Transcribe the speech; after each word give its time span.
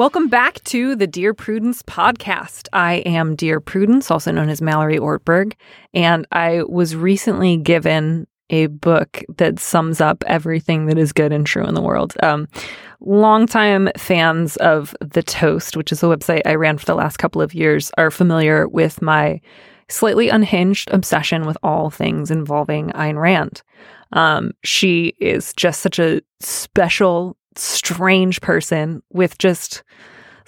Welcome 0.00 0.28
back 0.28 0.64
to 0.64 0.96
the 0.96 1.06
Dear 1.06 1.34
Prudence 1.34 1.82
podcast. 1.82 2.68
I 2.72 3.02
am 3.04 3.36
Dear 3.36 3.60
Prudence, 3.60 4.10
also 4.10 4.32
known 4.32 4.48
as 4.48 4.62
Mallory 4.62 4.96
Ortberg, 4.96 5.52
and 5.92 6.26
I 6.32 6.62
was 6.62 6.96
recently 6.96 7.58
given 7.58 8.26
a 8.48 8.68
book 8.68 9.22
that 9.36 9.58
sums 9.58 10.00
up 10.00 10.24
everything 10.26 10.86
that 10.86 10.96
is 10.96 11.12
good 11.12 11.34
and 11.34 11.46
true 11.46 11.66
in 11.66 11.74
the 11.74 11.82
world. 11.82 12.14
Um, 12.22 12.48
longtime 13.00 13.90
fans 13.98 14.56
of 14.56 14.96
The 15.02 15.22
Toast, 15.22 15.76
which 15.76 15.92
is 15.92 16.02
a 16.02 16.06
website 16.06 16.46
I 16.46 16.54
ran 16.54 16.78
for 16.78 16.86
the 16.86 16.94
last 16.94 17.18
couple 17.18 17.42
of 17.42 17.52
years, 17.52 17.90
are 17.98 18.10
familiar 18.10 18.66
with 18.66 19.02
my 19.02 19.38
slightly 19.88 20.30
unhinged 20.30 20.88
obsession 20.92 21.44
with 21.44 21.58
all 21.62 21.90
things 21.90 22.30
involving 22.30 22.88
Ayn 22.92 23.20
Rand. 23.20 23.60
Um, 24.12 24.52
she 24.64 25.14
is 25.20 25.52
just 25.52 25.82
such 25.82 25.98
a 25.98 26.22
special, 26.40 27.36
strange 27.56 28.40
person 28.40 29.02
with 29.12 29.38
just 29.38 29.82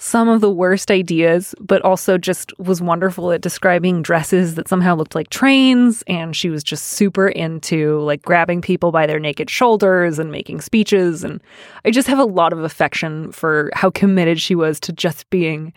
some 0.03 0.27
of 0.27 0.41
the 0.41 0.51
worst 0.51 0.91
ideas, 0.91 1.55
but 1.61 1.81
also 1.83 2.17
just 2.17 2.51
was 2.59 2.81
wonderful 2.81 3.31
at 3.31 3.39
describing 3.39 4.01
dresses 4.01 4.55
that 4.55 4.67
somehow 4.67 4.95
looked 4.95 5.15
like 5.15 5.29
trains. 5.29 6.03
And 6.07 6.35
she 6.35 6.49
was 6.49 6.61
just 6.61 6.87
super 6.87 7.29
into 7.29 8.01
like 8.01 8.21
grabbing 8.21 8.61
people 8.61 8.91
by 8.91 9.07
their 9.07 9.19
naked 9.19 9.49
shoulders 9.49 10.19
and 10.19 10.29
making 10.29 10.59
speeches. 10.59 11.23
And 11.23 11.41
I 11.85 11.91
just 11.91 12.09
have 12.09 12.19
a 12.19 12.25
lot 12.25 12.51
of 12.51 12.59
affection 12.59 13.31
for 13.31 13.71
how 13.73 13.89
committed 13.91 14.41
she 14.41 14.55
was 14.55 14.77
to 14.81 14.91
just 14.91 15.29
being 15.29 15.71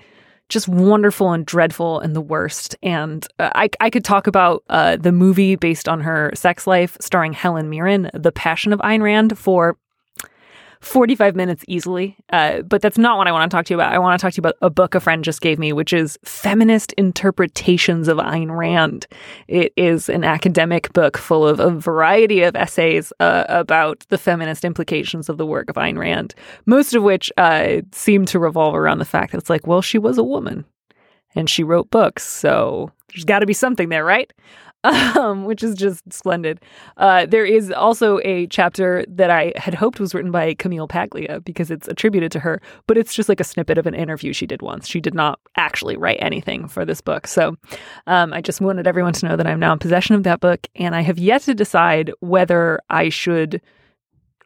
just 0.48 0.68
wonderful 0.68 1.32
and 1.32 1.46
dreadful 1.46 2.00
and 2.00 2.14
the 2.14 2.20
worst. 2.20 2.76
And 2.82 3.26
uh, 3.38 3.50
I, 3.54 3.68
I 3.80 3.90
could 3.90 4.04
talk 4.04 4.26
about 4.26 4.64
uh, 4.68 4.96
the 4.96 5.12
movie 5.12 5.56
based 5.56 5.88
on 5.88 6.00
her 6.00 6.30
sex 6.34 6.66
life 6.66 6.96
starring 7.00 7.32
Helen 7.32 7.70
Mirren, 7.70 8.10
The 8.12 8.32
Passion 8.32 8.72
of 8.72 8.80
Ayn 8.80 9.02
Rand, 9.02 9.38
for 9.38 9.76
45 10.80 11.36
minutes 11.36 11.64
easily. 11.68 12.16
Uh, 12.30 12.62
but 12.62 12.82
that's 12.82 12.98
not 12.98 13.18
what 13.18 13.26
I 13.26 13.32
want 13.32 13.50
to 13.50 13.54
talk 13.54 13.66
to 13.66 13.74
you 13.74 13.76
about. 13.76 13.92
I 13.92 13.98
want 13.98 14.18
to 14.18 14.22
talk 14.22 14.32
to 14.32 14.36
you 14.36 14.40
about 14.40 14.56
a 14.62 14.70
book 14.70 14.94
a 14.94 15.00
friend 15.00 15.24
just 15.24 15.40
gave 15.40 15.58
me, 15.58 15.72
which 15.72 15.92
is 15.92 16.18
Feminist 16.24 16.92
Interpretations 16.94 18.08
of 18.08 18.18
Ayn 18.18 18.56
Rand. 18.56 19.06
It 19.48 19.72
is 19.76 20.08
an 20.08 20.24
academic 20.24 20.92
book 20.92 21.16
full 21.16 21.46
of 21.46 21.60
a 21.60 21.70
variety 21.70 22.42
of 22.42 22.56
essays 22.56 23.12
uh, 23.20 23.44
about 23.48 24.04
the 24.08 24.18
feminist 24.18 24.64
implications 24.64 25.28
of 25.28 25.38
the 25.38 25.46
work 25.46 25.70
of 25.70 25.76
Ayn 25.76 25.98
Rand, 25.98 26.34
most 26.66 26.94
of 26.94 27.02
which 27.02 27.32
uh, 27.36 27.82
seem 27.92 28.26
to 28.26 28.38
revolve 28.38 28.74
around 28.74 28.98
the 28.98 29.04
fact 29.04 29.32
that 29.32 29.38
it's 29.38 29.50
like, 29.50 29.66
well, 29.66 29.82
she 29.82 29.98
was 29.98 30.18
a 30.18 30.24
woman 30.24 30.64
and 31.34 31.48
she 31.48 31.62
wrote 31.62 31.90
books. 31.90 32.24
So 32.24 32.90
there's 33.08 33.24
got 33.24 33.40
to 33.40 33.46
be 33.46 33.52
something 33.52 33.90
there, 33.90 34.04
right? 34.04 34.32
Um, 35.16 35.44
which 35.44 35.62
is 35.62 35.74
just 35.74 36.12
splendid. 36.12 36.60
Uh, 36.96 37.26
there 37.26 37.44
is 37.44 37.70
also 37.72 38.20
a 38.24 38.46
chapter 38.48 39.04
that 39.08 39.30
I 39.30 39.52
had 39.56 39.74
hoped 39.74 40.00
was 40.00 40.14
written 40.14 40.30
by 40.30 40.54
Camille 40.54 40.88
Paglia 40.88 41.40
because 41.40 41.70
it's 41.70 41.88
attributed 41.88 42.32
to 42.32 42.40
her, 42.40 42.60
but 42.86 42.96
it's 42.96 43.14
just 43.14 43.28
like 43.28 43.40
a 43.40 43.44
snippet 43.44 43.78
of 43.78 43.86
an 43.86 43.94
interview 43.94 44.32
she 44.32 44.46
did 44.46 44.62
once. 44.62 44.86
She 44.86 45.00
did 45.00 45.14
not 45.14 45.40
actually 45.56 45.96
write 45.96 46.18
anything 46.20 46.68
for 46.68 46.84
this 46.84 47.00
book. 47.00 47.26
So 47.26 47.56
um, 48.06 48.32
I 48.32 48.40
just 48.40 48.60
wanted 48.60 48.86
everyone 48.86 49.12
to 49.14 49.28
know 49.28 49.36
that 49.36 49.46
I'm 49.46 49.60
now 49.60 49.72
in 49.72 49.78
possession 49.78 50.14
of 50.14 50.22
that 50.24 50.40
book, 50.40 50.66
and 50.76 50.94
I 50.94 51.00
have 51.02 51.18
yet 51.18 51.42
to 51.42 51.54
decide 51.54 52.12
whether 52.20 52.80
I 52.90 53.08
should 53.08 53.60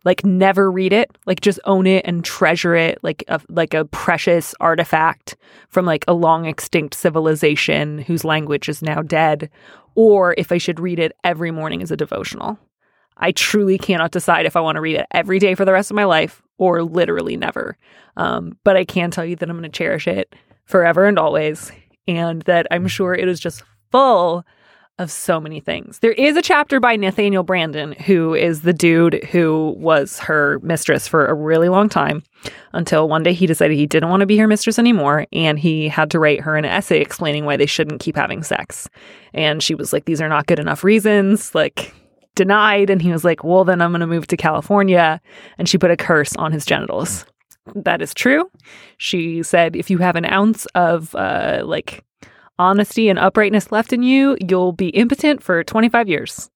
like 0.05 0.25
never 0.25 0.71
read 0.71 0.93
it 0.93 1.17
like 1.27 1.41
just 1.41 1.61
own 1.65 1.87
it 1.87 2.05
and 2.07 2.25
treasure 2.25 2.75
it 2.75 2.99
like 3.03 3.23
a 3.29 3.41
like 3.49 3.75
a 3.75 3.85
precious 3.87 4.55
artifact 4.61 5.37
from 5.69 5.85
like 5.85 6.05
a 6.09 6.15
long 6.15 6.47
extinct 6.47 6.95
civilization 6.95 7.99
whose 7.99 8.25
language 8.25 8.69
is 8.69 8.83
now 8.83 9.03
dead 9.03 9.51
or 9.95 10.35
if 10.39 10.53
I 10.53 10.59
should 10.59 10.81
read 10.81 10.99
it 10.99 11.13
every 11.25 11.51
morning 11.51 11.83
as 11.83 11.91
a 11.91 11.97
devotional. 11.97 12.59
I 13.17 13.33
truly 13.33 13.77
cannot 13.79 14.13
decide 14.13 14.47
if 14.47 14.57
I 14.57 14.61
want 14.61 14.77
to 14.77 14.81
read 14.81 14.97
it 14.97 15.07
every 15.11 15.39
day 15.39 15.55
for 15.55 15.65
the 15.65 15.73
rest 15.73 15.91
of 15.91 15.95
my 15.95 16.05
life 16.05 16.43
or 16.59 16.83
literally 16.83 17.37
never. 17.37 17.77
Um, 18.17 18.59
but 18.65 18.77
I 18.77 18.85
can 18.85 19.11
tell 19.11 19.25
you 19.25 19.37
that 19.37 19.49
I'm 19.49 19.59
going 19.59 19.71
to 19.71 19.77
cherish 19.77 20.07
it 20.07 20.35
forever 20.65 21.05
and 21.05 21.19
always, 21.19 21.71
and 22.09 22.43
that 22.43 22.67
I'm 22.71 22.87
sure 22.87 23.15
it 23.15 23.29
is 23.29 23.41
just 23.41 23.63
full 23.91 24.45
of 25.01 25.11
so 25.11 25.41
many 25.41 25.61
things. 25.61 25.99
There 26.01 26.13
is 26.13 26.37
a 26.37 26.43
chapter 26.43 26.79
by 26.79 26.95
Nathaniel 26.95 27.43
Branden, 27.43 27.99
who 28.03 28.35
is 28.35 28.61
the 28.61 28.75
dude 28.75 29.25
who 29.25 29.75
was 29.79 30.19
her 30.21 30.61
mistress 30.63 31.09
for 31.09 31.27
a 31.27 31.35
really 31.35 31.71
long 31.71 31.89
time 31.89 32.23
until 32.75 33.09
one 33.09 33.23
day 33.23 33.33
he 33.33 33.47
decided 33.47 33.79
he 33.79 33.87
didn't 33.87 34.11
want 34.11 34.21
to 34.21 34.27
be 34.27 34.37
her 34.37 34.47
mistress 34.47 34.79
anymore. 34.79 35.27
And 35.33 35.59
he 35.59 35.89
had 35.89 36.11
to 36.11 36.19
write 36.19 36.43
her 36.43 36.55
an 36.55 36.67
essay 36.67 37.01
explaining 37.01 37.47
why 37.47 37.57
they 37.57 37.67
shouldn't 37.67 38.03
keep 38.03 38.15
having 38.15 38.43
sex. 38.43 38.91
And 39.33 39.63
she 39.63 39.75
was 39.75 39.93
like, 39.93 40.05
These 40.05 40.21
are 40.21 40.29
not 40.29 40.47
good 40.47 40.59
enough 40.59 40.85
reasons. 40.85 41.55
Like, 41.55 41.95
denied. 42.35 42.91
And 42.91 43.03
he 43.03 43.11
was 43.11 43.25
like, 43.25 43.43
well, 43.43 43.65
then 43.65 43.83
I'm 43.83 43.91
going 43.91 44.01
to 44.01 44.07
move 44.07 44.27
to 44.29 44.37
California. 44.37 45.21
And 45.59 45.69
she 45.69 45.79
put 45.79 45.91
a 45.91 45.97
curse 45.97 46.35
on 46.37 46.53
his 46.53 46.65
genitals. 46.65 47.27
That 47.75 48.01
is 48.01 48.15
true. 48.15 48.51
She 48.99 49.43
said, 49.43 49.77
if 49.77 49.91
you 49.91 49.99
have 49.99 50.17
an 50.17 50.25
ounce 50.25 50.67
of 50.75 51.15
uh, 51.15 51.63
like 51.65 52.05
honesty 52.61 53.09
and 53.09 53.19
uprightness 53.19 53.73
left 53.73 53.93
in 53.93 54.03
you, 54.03 54.37
you'll 54.47 54.73
be 54.73 54.89
impotent 54.91 55.43
for 55.43 55.65
25 55.65 56.09
years. 56.09 56.51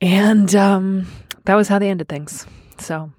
And 0.00 0.54
um, 0.54 1.06
that 1.44 1.56
was 1.56 1.68
how 1.68 1.78
they 1.78 1.90
ended 1.90 2.08
things. 2.08 2.46
So 2.78 3.10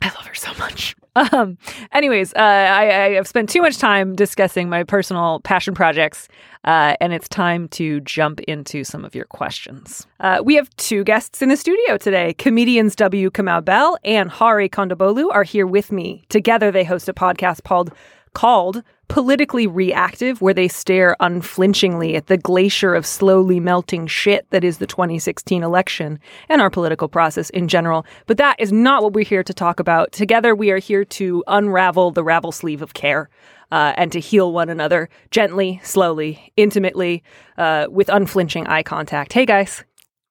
I 0.00 0.06
love 0.06 0.26
her 0.26 0.34
so 0.34 0.52
much. 0.58 0.94
Um, 1.14 1.58
anyways, 1.92 2.32
uh, 2.32 2.38
I, 2.38 2.84
I 2.84 3.08
have 3.16 3.28
spent 3.28 3.50
too 3.50 3.60
much 3.60 3.76
time 3.76 4.14
discussing 4.14 4.70
my 4.70 4.82
personal 4.82 5.40
passion 5.40 5.74
projects, 5.74 6.26
uh, 6.64 6.96
and 7.02 7.12
it's 7.12 7.28
time 7.28 7.68
to 7.68 8.00
jump 8.00 8.40
into 8.40 8.82
some 8.82 9.04
of 9.04 9.14
your 9.14 9.26
questions. 9.26 10.06
Uh, 10.20 10.40
we 10.42 10.54
have 10.54 10.74
two 10.76 11.04
guests 11.04 11.42
in 11.42 11.50
the 11.50 11.56
studio 11.58 11.98
today. 11.98 12.32
Comedians 12.38 12.96
W. 12.96 13.28
Kamau 13.28 13.62
Bell 13.62 13.98
and 14.04 14.30
Hari 14.30 14.70
Kondabolu 14.70 15.26
are 15.30 15.42
here 15.42 15.66
with 15.66 15.92
me. 15.92 16.24
Together, 16.30 16.70
they 16.70 16.82
host 16.82 17.10
a 17.10 17.12
podcast 17.12 17.62
called 17.62 17.92
called 18.32 18.82
politically 19.12 19.66
reactive, 19.66 20.40
where 20.40 20.54
they 20.54 20.68
stare 20.68 21.16
unflinchingly 21.20 22.16
at 22.16 22.28
the 22.28 22.38
glacier 22.38 22.94
of 22.94 23.04
slowly 23.04 23.60
melting 23.60 24.06
shit 24.06 24.48
that 24.50 24.64
is 24.64 24.78
the 24.78 24.86
2016 24.86 25.62
election 25.62 26.18
and 26.48 26.62
our 26.62 26.70
political 26.70 27.08
process 27.08 27.50
in 27.50 27.68
general. 27.68 28.06
But 28.26 28.38
that 28.38 28.56
is 28.58 28.72
not 28.72 29.02
what 29.02 29.12
we're 29.12 29.24
here 29.24 29.42
to 29.42 29.52
talk 29.52 29.78
about. 29.78 30.12
Together, 30.12 30.54
we 30.54 30.70
are 30.70 30.78
here 30.78 31.04
to 31.04 31.44
unravel 31.46 32.10
the 32.10 32.24
ravel 32.24 32.52
sleeve 32.52 32.80
of 32.82 32.94
care. 32.94 33.28
Uh, 33.70 33.94
and 33.96 34.12
to 34.12 34.20
heal 34.20 34.52
one 34.52 34.68
another 34.68 35.08
gently, 35.30 35.80
slowly, 35.82 36.52
intimately, 36.58 37.22
uh, 37.56 37.86
with 37.88 38.10
unflinching 38.10 38.66
eye 38.66 38.82
contact. 38.82 39.32
Hey, 39.32 39.46
guys. 39.46 39.82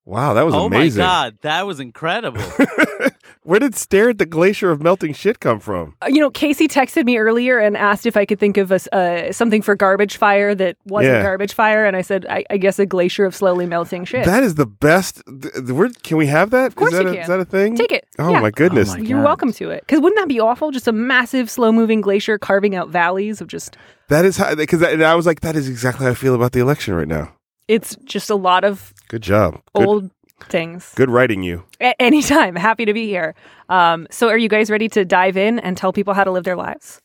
Wow, 0.06 0.36
that 0.36 0.44
was 0.44 0.54
oh 0.54 0.68
amazing. 0.68 1.00
my 1.00 1.08
god, 1.08 1.38
that 1.42 1.66
was 1.66 1.80
incredible. 1.80 2.40
Where 3.44 3.60
did 3.60 3.74
stare 3.76 4.10
at 4.10 4.20
the 4.20 4.28
glacier 4.28 4.70
of 4.70 4.84
melting 4.84 5.14
shit 5.14 5.40
come 5.40 5.60
from? 5.60 5.96
Uh, 6.04 6.08
You 6.10 6.20
know, 6.20 6.30
Casey 6.30 6.68
texted 6.68 7.06
me 7.06 7.18
earlier 7.18 7.58
and 7.58 7.76
asked 7.76 8.06
if 8.06 8.16
I 8.16 8.24
could 8.24 8.40
think 8.40 8.58
of 8.58 8.72
a, 8.72 8.76
s- 8.76 8.88
uh, 8.90 9.32
something 9.32 9.64
for 9.64 9.74
garbage 9.76 10.18
fire 10.18 10.54
that 10.54 10.78
wasn't 10.86 11.16
Yeah. 11.16 11.24
garbage 11.24 11.54
fire, 11.54 11.84
and 11.86 11.98
I 11.98 12.02
said, 12.04 12.28
I, 12.30 12.44
I 12.52 12.58
guess 12.58 12.78
a 12.78 12.86
glacier 12.86 13.26
of 13.26 13.36
slowly 13.36 13.66
melting 13.66 14.06
shit. 14.06 14.26
That 14.26 14.44
is 14.44 14.56
the 14.56 14.68
best. 14.68 15.24
th- 15.26 15.54
th- 15.56 16.04
can 16.04 16.18
we 16.18 16.28
have 16.28 16.52
that? 16.52 16.68
Of 16.68 16.76
course 16.76 16.94
is 16.94 17.00
that 17.00 17.04
you 17.06 17.10
a, 17.10 17.14
can. 17.14 17.22
Is 17.24 17.28
that 17.30 17.40
a 17.40 17.46
thing? 17.46 17.76
Take 17.78 17.92
it. 17.92 18.06
Oh 18.20 18.30
Yeah. 18.32 18.42
my 18.42 18.52
goodness. 18.52 18.94
Oh 18.94 18.98
my 18.98 19.04
You're 19.04 19.24
welcome 19.24 19.52
to 19.54 19.72
it. 19.72 19.82
Because 19.88 20.02
wouldn't 20.02 20.20
that 20.22 20.28
be 20.28 20.40
awful? 20.40 20.70
Just 20.70 20.88
a 20.88 20.92
massive, 20.92 21.50
slow 21.50 21.72
moving 21.72 22.02
glacier 22.02 22.38
carving 22.38 22.76
out 22.76 22.90
valleys 22.90 23.42
of 23.42 23.48
just, 23.48 23.76
That 24.10 24.24
is 24.24 24.38
how. 24.38 24.54
Because 24.54 24.84
I 24.84 25.16
was 25.16 25.26
like, 25.26 25.42
that 25.42 25.56
is 25.56 25.68
exactly 25.68 26.06
how 26.06 26.12
I 26.12 26.16
feel 26.16 26.36
about 26.36 26.52
the 26.52 26.60
election 26.60 26.94
right 26.94 27.08
now. 27.08 27.34
it's 27.68 27.96
just 28.06 28.30
a 28.30 28.36
lot 28.36 28.64
of 28.64 28.94
Good 29.08 29.24
job. 29.24 29.62
Good, 29.74 29.88
old 29.88 30.12
things. 30.46 30.92
good 30.96 31.10
writing 31.10 31.44
you. 31.44 31.64
A- 31.80 32.00
anytime. 32.02 32.56
Happy 32.70 32.86
to 32.86 32.94
be 32.94 33.08
here. 33.08 33.36
Um, 33.70 34.08
so, 34.12 34.30
are 34.30 34.38
you 34.38 34.50
guys 34.50 34.70
ready 34.70 34.90
to 34.90 35.06
dive 35.06 35.38
in 35.38 35.60
and 35.60 35.76
tell 35.78 35.94
people 35.94 36.14
how 36.14 36.24
to 36.24 36.32
live 36.32 36.44
their 36.44 36.56
lives? 36.56 37.02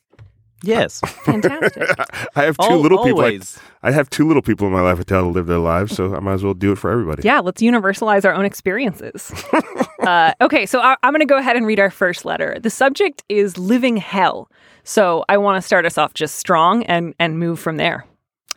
yes. 0.63 1.01
Fantastic. 1.25 1.89
I 2.37 2.45
have 2.45 2.57
two 2.59 2.67
Al- 2.67 2.81
little 2.81 3.05
people. 3.05 3.21
I. 3.23 3.39
I 3.83 3.93
have 3.93 4.11
two 4.11 4.27
little 4.27 4.43
people 4.43 4.67
in 4.67 4.73
my 4.73 4.81
life 4.81 4.99
I 4.99 5.03
tell 5.05 5.23
to 5.23 5.29
live 5.29 5.47
their 5.47 5.59
lives, 5.59 5.95
so 5.95 6.15
I 6.17 6.19
might 6.21 6.33
as 6.35 6.43
well 6.43 6.55
do 6.55 6.73
it 6.73 6.79
for 6.79 6.91
everybody. 6.91 7.23
yeah, 7.25 7.39
let's 7.41 7.63
universalize 7.63 8.25
our 8.25 8.35
own 8.35 8.45
experiences. 8.45 9.33
uh, 10.01 10.33
okay, 10.41 10.67
so 10.67 10.81
I- 10.81 10.97
I'm 11.05 11.13
going 11.13 11.21
to 11.21 11.27
go 11.27 11.37
ahead 11.37 11.57
and 11.57 11.67
read 11.67 11.79
our 11.79 11.91
first 11.91 12.25
letter. 12.25 12.57
The 12.61 12.71
subject 12.71 13.23
is 13.29 13.59
living 13.59 13.97
hell. 13.97 14.51
So 14.83 15.25
I 15.29 15.37
want 15.37 15.61
to 15.63 15.67
start 15.67 15.85
us 15.87 15.99
off 15.99 16.15
just 16.15 16.37
strong 16.37 16.83
and, 16.85 17.15
and 17.21 17.39
move 17.39 17.61
from 17.61 17.77
there. 17.77 18.05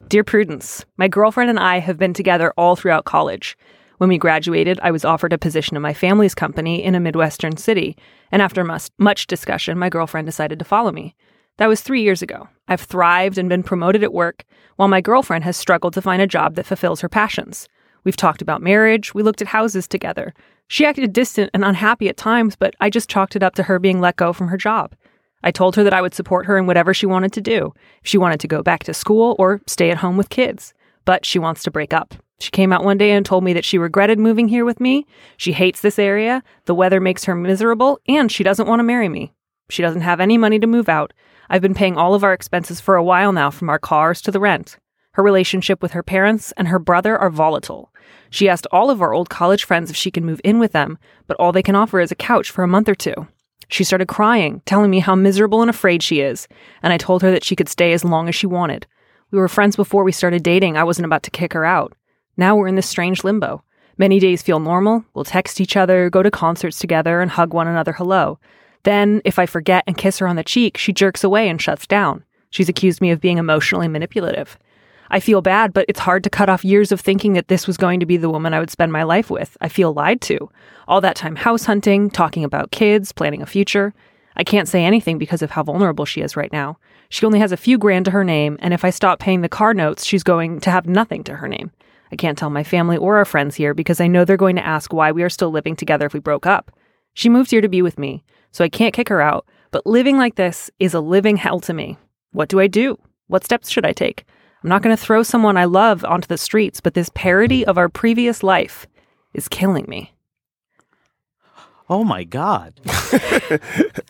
Dear 0.08 0.24
Prudence, 0.24 0.86
my 0.98 1.08
girlfriend 1.08 1.50
and 1.50 1.60
I 1.60 1.80
have 1.80 1.98
been 1.98 2.14
together 2.14 2.54
all 2.58 2.76
throughout 2.76 3.06
college. 3.06 3.58
When 4.00 4.08
we 4.08 4.18
graduated, 4.18 4.80
I 4.82 4.92
was 4.92 5.04
offered 5.04 5.34
a 5.34 5.38
position 5.38 5.76
in 5.76 5.82
my 5.82 5.94
family's 5.94 6.34
company 6.34 6.82
in 6.82 6.96
a 6.96 7.02
Midwestern 7.02 7.58
city, 7.58 7.98
and 8.32 8.42
after 8.42 8.64
much 8.64 9.28
discussion, 9.28 9.78
my 9.78 9.90
girlfriend 9.90 10.26
decided 10.26 10.58
to 10.60 10.64
follow 10.64 10.94
me. 10.94 11.18
That 11.58 11.68
was 11.68 11.82
three 11.82 12.02
years 12.02 12.22
ago. 12.22 12.48
I've 12.70 12.80
thrived 12.80 13.38
and 13.38 13.50
been 13.50 13.62
promoted 13.62 14.02
at 14.02 14.14
work, 14.14 14.46
while 14.78 14.88
my 14.88 15.02
girlfriend 15.02 15.44
has 15.44 15.58
struggled 15.58 15.94
to 15.96 16.02
find 16.02 16.22
a 16.22 16.28
job 16.28 16.56
that 16.56 16.66
fulfills 16.66 17.02
her 17.02 17.10
passions. 17.10 17.68
We've 18.06 18.16
talked 18.16 18.42
about 18.42 18.62
marriage, 18.62 19.14
we 19.14 19.22
looked 19.22 19.42
at 19.42 19.50
houses 19.50 19.86
together. 19.86 20.34
She 20.70 20.86
acted 20.86 21.12
distant 21.12 21.52
and 21.54 21.66
unhappy 21.66 22.08
at 22.08 22.16
times, 22.16 22.56
but 22.56 22.76
I 22.80 22.90
just 22.90 23.10
chalked 23.10 23.36
it 23.36 23.44
up 23.44 23.56
to 23.56 23.64
her 23.64 23.80
being 23.80 24.00
let 24.00 24.16
go 24.16 24.32
from 24.32 24.48
her 24.48 24.56
job. 24.56 24.96
I 25.44 25.52
told 25.52 25.76
her 25.76 25.84
that 25.84 25.94
I 25.94 26.02
would 26.02 26.14
support 26.14 26.46
her 26.46 26.58
in 26.58 26.68
whatever 26.68 26.94
she 26.94 27.06
wanted 27.06 27.34
to 27.34 27.42
do. 27.42 27.74
If 28.02 28.08
she 28.10 28.18
wanted 28.18 28.40
to 28.40 28.48
go 28.48 28.64
back 28.64 28.84
to 28.84 28.94
school 28.94 29.36
or 29.38 29.60
stay 29.68 29.92
at 29.92 29.98
home 29.98 30.16
with 30.16 30.30
kids. 30.30 30.74
But 31.04 31.26
she 31.26 31.38
wants 31.38 31.64
to 31.64 31.72
break 31.72 31.94
up. 31.94 32.16
She 32.40 32.52
came 32.52 32.72
out 32.72 32.86
one 32.86 32.98
day 32.98 33.12
and 33.12 33.26
told 33.26 33.44
me 33.44 33.54
that 33.54 33.66
she 33.66 33.78
regretted 33.78 34.18
moving 34.18 34.48
here 34.48 34.64
with 34.64 34.80
me. 34.80 35.06
She 35.38 35.52
hates 35.52 35.82
this 35.82 36.00
area, 36.00 36.42
the 36.66 36.76
weather 36.76 37.00
makes 37.00 37.26
her 37.26 37.36
miserable, 37.36 38.00
and 38.08 38.32
she 38.32 38.44
doesn't 38.44 38.68
want 38.68 38.80
to 38.80 38.84
marry 38.84 39.10
me. 39.10 39.34
She 39.70 39.82
doesn't 39.82 40.02
have 40.02 40.20
any 40.20 40.38
money 40.38 40.58
to 40.60 40.68
move 40.68 40.90
out. 40.90 41.14
I've 41.50 41.62
been 41.62 41.74
paying 41.74 41.98
all 41.98 42.14
of 42.14 42.24
our 42.24 42.34
expenses 42.34 42.80
for 42.80 42.96
a 42.96 43.04
while 43.04 43.32
now, 43.32 43.52
from 43.52 43.70
our 43.70 43.80
cars 43.80 44.22
to 44.22 44.32
the 44.32 44.40
rent. 44.40 44.78
Her 45.14 45.24
relationship 45.24 45.82
with 45.82 45.92
her 45.92 46.04
parents 46.04 46.54
and 46.56 46.68
her 46.70 46.80
brother 46.80 47.18
are 47.18 47.30
volatile. 47.30 47.92
She 48.30 48.48
asked 48.48 48.68
all 48.72 48.90
of 48.90 49.02
our 49.02 49.14
old 49.14 49.30
college 49.30 49.66
friends 49.66 49.90
if 49.90 49.96
she 49.96 50.12
can 50.12 50.26
move 50.26 50.40
in 50.44 50.60
with 50.60 50.72
them, 50.72 50.98
but 51.28 51.38
all 51.40 51.52
they 51.52 51.64
can 51.64 51.76
offer 51.76 52.00
is 52.00 52.12
a 52.12 52.16
couch 52.16 52.52
for 52.52 52.64
a 52.64 52.68
month 52.68 52.88
or 52.88 52.96
two. 52.96 53.28
She 53.68 53.84
started 53.84 54.08
crying, 54.08 54.62
telling 54.66 54.90
me 54.90 55.00
how 55.00 55.16
miserable 55.16 55.62
and 55.62 55.70
afraid 55.70 56.02
she 56.02 56.22
is, 56.22 56.48
and 56.82 56.94
I 56.94 56.98
told 56.98 57.22
her 57.22 57.32
that 57.32 57.44
she 57.44 57.56
could 57.56 57.70
stay 57.70 57.92
as 57.92 58.06
long 58.06 58.30
as 58.30 58.36
she 58.36 58.48
wanted. 58.48 58.88
We 59.32 59.40
were 59.40 59.48
friends 59.48 59.76
before 59.76 60.04
we 60.04 60.12
started 60.12 60.42
dating. 60.42 60.78
I 60.78 60.84
wasn't 60.84 61.06
about 61.06 61.24
to 61.24 61.32
kick 61.32 61.54
her 61.54 61.66
out. 61.66 61.94
Now 62.40 62.56
we're 62.56 62.70
in 62.70 62.76
this 62.76 62.88
strange 62.88 63.26
limbo. 63.26 63.66
Many 63.98 64.18
days 64.18 64.42
feel 64.42 64.62
normal. 64.62 65.04
We'll 65.14 65.26
text 65.26 65.60
each 65.60 65.76
other, 65.76 66.10
go 66.10 66.24
to 66.24 66.32
concerts 66.32 66.80
together, 66.80 67.20
and 67.20 67.30
hug 67.30 67.54
one 67.54 67.68
another 67.68 67.92
hello. 67.92 68.40
Then, 68.84 69.22
if 69.26 69.38
I 69.38 69.46
forget 69.46 69.84
and 69.86 69.98
kiss 69.98 70.20
her 70.20 70.28
on 70.28 70.38
the 70.38 70.44
cheek, 70.46 70.78
she 70.78 70.94
jerks 70.94 71.22
away 71.22 71.50
and 71.50 71.62
shuts 71.62 71.86
down. 71.86 72.24
She's 72.50 72.70
accused 72.70 73.02
me 73.02 73.12
of 73.12 73.20
being 73.20 73.40
emotionally 73.40 73.90
manipulative. 73.90 74.58
I 75.10 75.20
feel 75.20 75.42
bad, 75.42 75.74
but 75.74 75.84
it's 75.90 76.00
hard 76.00 76.24
to 76.24 76.30
cut 76.30 76.48
off 76.48 76.64
years 76.64 76.94
of 76.94 77.02
thinking 77.02 77.34
that 77.34 77.50
this 77.50 77.68
was 77.68 77.76
going 77.76 78.00
to 78.00 78.06
be 78.06 78.16
the 78.16 78.30
woman 78.30 78.54
I 78.54 78.62
would 78.62 78.72
spend 78.72 78.94
my 78.94 79.04
life 79.04 79.30
with. 79.30 79.58
I 79.60 79.68
feel 79.68 79.92
lied 79.92 80.22
to. 80.22 80.50
All 80.88 81.02
that 81.02 81.18
time 81.18 81.36
house 81.36 81.66
hunting, 81.66 82.10
talking 82.10 82.46
about 82.46 82.72
kids, 82.72 83.12
planning 83.12 83.42
a 83.42 83.46
future. 83.46 83.94
I 84.38 84.46
can't 84.46 84.70
say 84.70 84.86
anything 84.86 85.18
because 85.18 85.42
of 85.42 85.52
how 85.52 85.64
vulnerable 85.64 86.06
she 86.06 86.22
is 86.22 86.38
right 86.38 86.54
now. 86.54 86.78
She 87.10 87.26
only 87.26 87.40
has 87.40 87.52
a 87.52 87.58
few 87.58 87.78
grand 87.78 88.06
to 88.06 88.12
her 88.12 88.24
name, 88.24 88.58
and 88.62 88.74
if 88.74 88.86
I 88.86 88.92
stop 88.92 89.20
paying 89.20 89.42
the 89.42 89.50
car 89.50 89.74
notes, 89.74 90.06
she's 90.06 90.24
going 90.24 90.62
to 90.62 90.72
have 90.72 90.88
nothing 90.88 91.26
to 91.26 91.36
her 91.36 91.50
name. 91.50 91.72
I 92.12 92.16
can't 92.16 92.38
tell 92.38 92.50
my 92.50 92.64
family 92.64 92.98
or 92.98 93.18
our 93.18 93.26
friends 93.26 93.56
here 93.56 93.74
because 93.74 94.02
I 94.02 94.08
know 94.08 94.26
they're 94.26 94.38
going 94.38 94.56
to 94.56 94.66
ask 94.66 94.94
why 94.94 95.12
we 95.12 95.24
are 95.24 95.30
still 95.30 95.52
living 95.52 95.76
together 95.76 96.06
if 96.06 96.14
we 96.14 96.20
broke 96.20 96.46
up. 96.46 96.72
She 97.14 97.30
moved 97.30 97.52
here 97.52 97.62
to 97.62 97.70
be 97.70 97.82
with 97.82 98.00
me, 98.00 98.24
so 98.52 98.64
I 98.64 98.70
can't 98.70 98.94
kick 98.94 99.10
her 99.10 99.22
out, 99.22 99.46
but 99.72 99.86
living 99.86 100.18
like 100.18 100.36
this 100.36 100.72
is 100.80 100.94
a 100.94 101.00
living 101.00 101.38
hell 101.38 101.60
to 101.62 101.74
me. 101.74 101.98
What 102.32 102.50
do 102.50 102.60
I 102.60 102.68
do? 102.68 102.98
What 103.28 103.44
steps 103.44 103.70
should 103.70 103.86
I 103.86 103.94
take? 103.94 104.26
I'm 104.64 104.70
not 104.70 104.82
going 104.82 104.96
to 104.96 105.02
throw 105.02 105.24
someone 105.24 105.58
I 105.58 105.66
love 105.66 106.04
onto 106.04 106.28
the 106.28 106.38
streets, 106.38 106.82
but 106.82 106.94
this 106.94 107.10
parody 107.14 107.66
of 107.66 107.78
our 107.78 107.90
previous 107.90 108.44
life 108.44 108.88
is 109.34 109.48
killing 109.48 109.86
me. 109.88 110.14
Oh 111.90 112.04
my 112.04 112.24
god. 112.24 112.80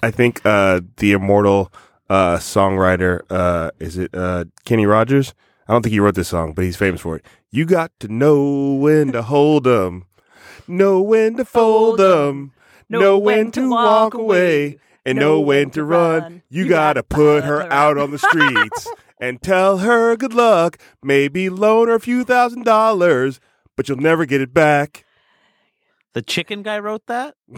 I 0.03 0.11
think 0.11 0.41
uh, 0.45 0.81
the 0.97 1.11
immortal 1.11 1.71
uh, 2.09 2.37
songwriter 2.37 3.21
uh, 3.29 3.71
is 3.79 3.97
it 3.97 4.13
uh, 4.13 4.45
Kenny 4.65 4.85
Rogers? 4.85 5.33
I 5.67 5.73
don't 5.73 5.83
think 5.83 5.93
he 5.93 5.99
wrote 5.99 6.15
this 6.15 6.29
song, 6.29 6.53
but 6.53 6.65
he's 6.65 6.77
famous 6.77 7.01
for 7.01 7.17
it. 7.17 7.25
You 7.51 7.65
got 7.65 7.91
to 8.01 8.07
know 8.07 8.73
when 8.73 9.11
to 9.13 9.23
hold 9.23 9.67
'em, 9.67 10.05
know 10.67 11.01
when 11.01 11.35
to 11.37 11.45
fold 11.45 11.99
'em, 11.99 12.51
know 12.89 13.17
when 13.17 13.51
to 13.53 13.69
walk 13.69 14.13
away, 14.13 14.77
and 15.05 15.17
know 15.17 15.39
when 15.39 15.69
to 15.71 15.83
run. 15.83 16.43
You 16.49 16.67
gotta 16.69 17.01
put 17.03 17.43
her 17.43 17.61
out 17.73 17.97
on 17.97 18.11
the 18.11 18.19
streets 18.29 18.87
and 19.19 19.41
tell 19.41 19.79
her 19.79 20.15
good 20.15 20.33
luck. 20.33 20.77
Maybe 21.03 21.49
loan 21.49 21.87
her 21.87 21.95
a 21.95 21.99
few 21.99 22.23
thousand 22.23 22.65
dollars, 22.65 23.39
but 23.75 23.89
you'll 23.89 23.97
never 23.97 24.25
get 24.25 24.41
it 24.41 24.53
back. 24.53 25.05
The 26.13 26.21
chicken 26.23 26.63
guy 26.63 26.79
wrote 26.79 27.05
that? 27.05 27.35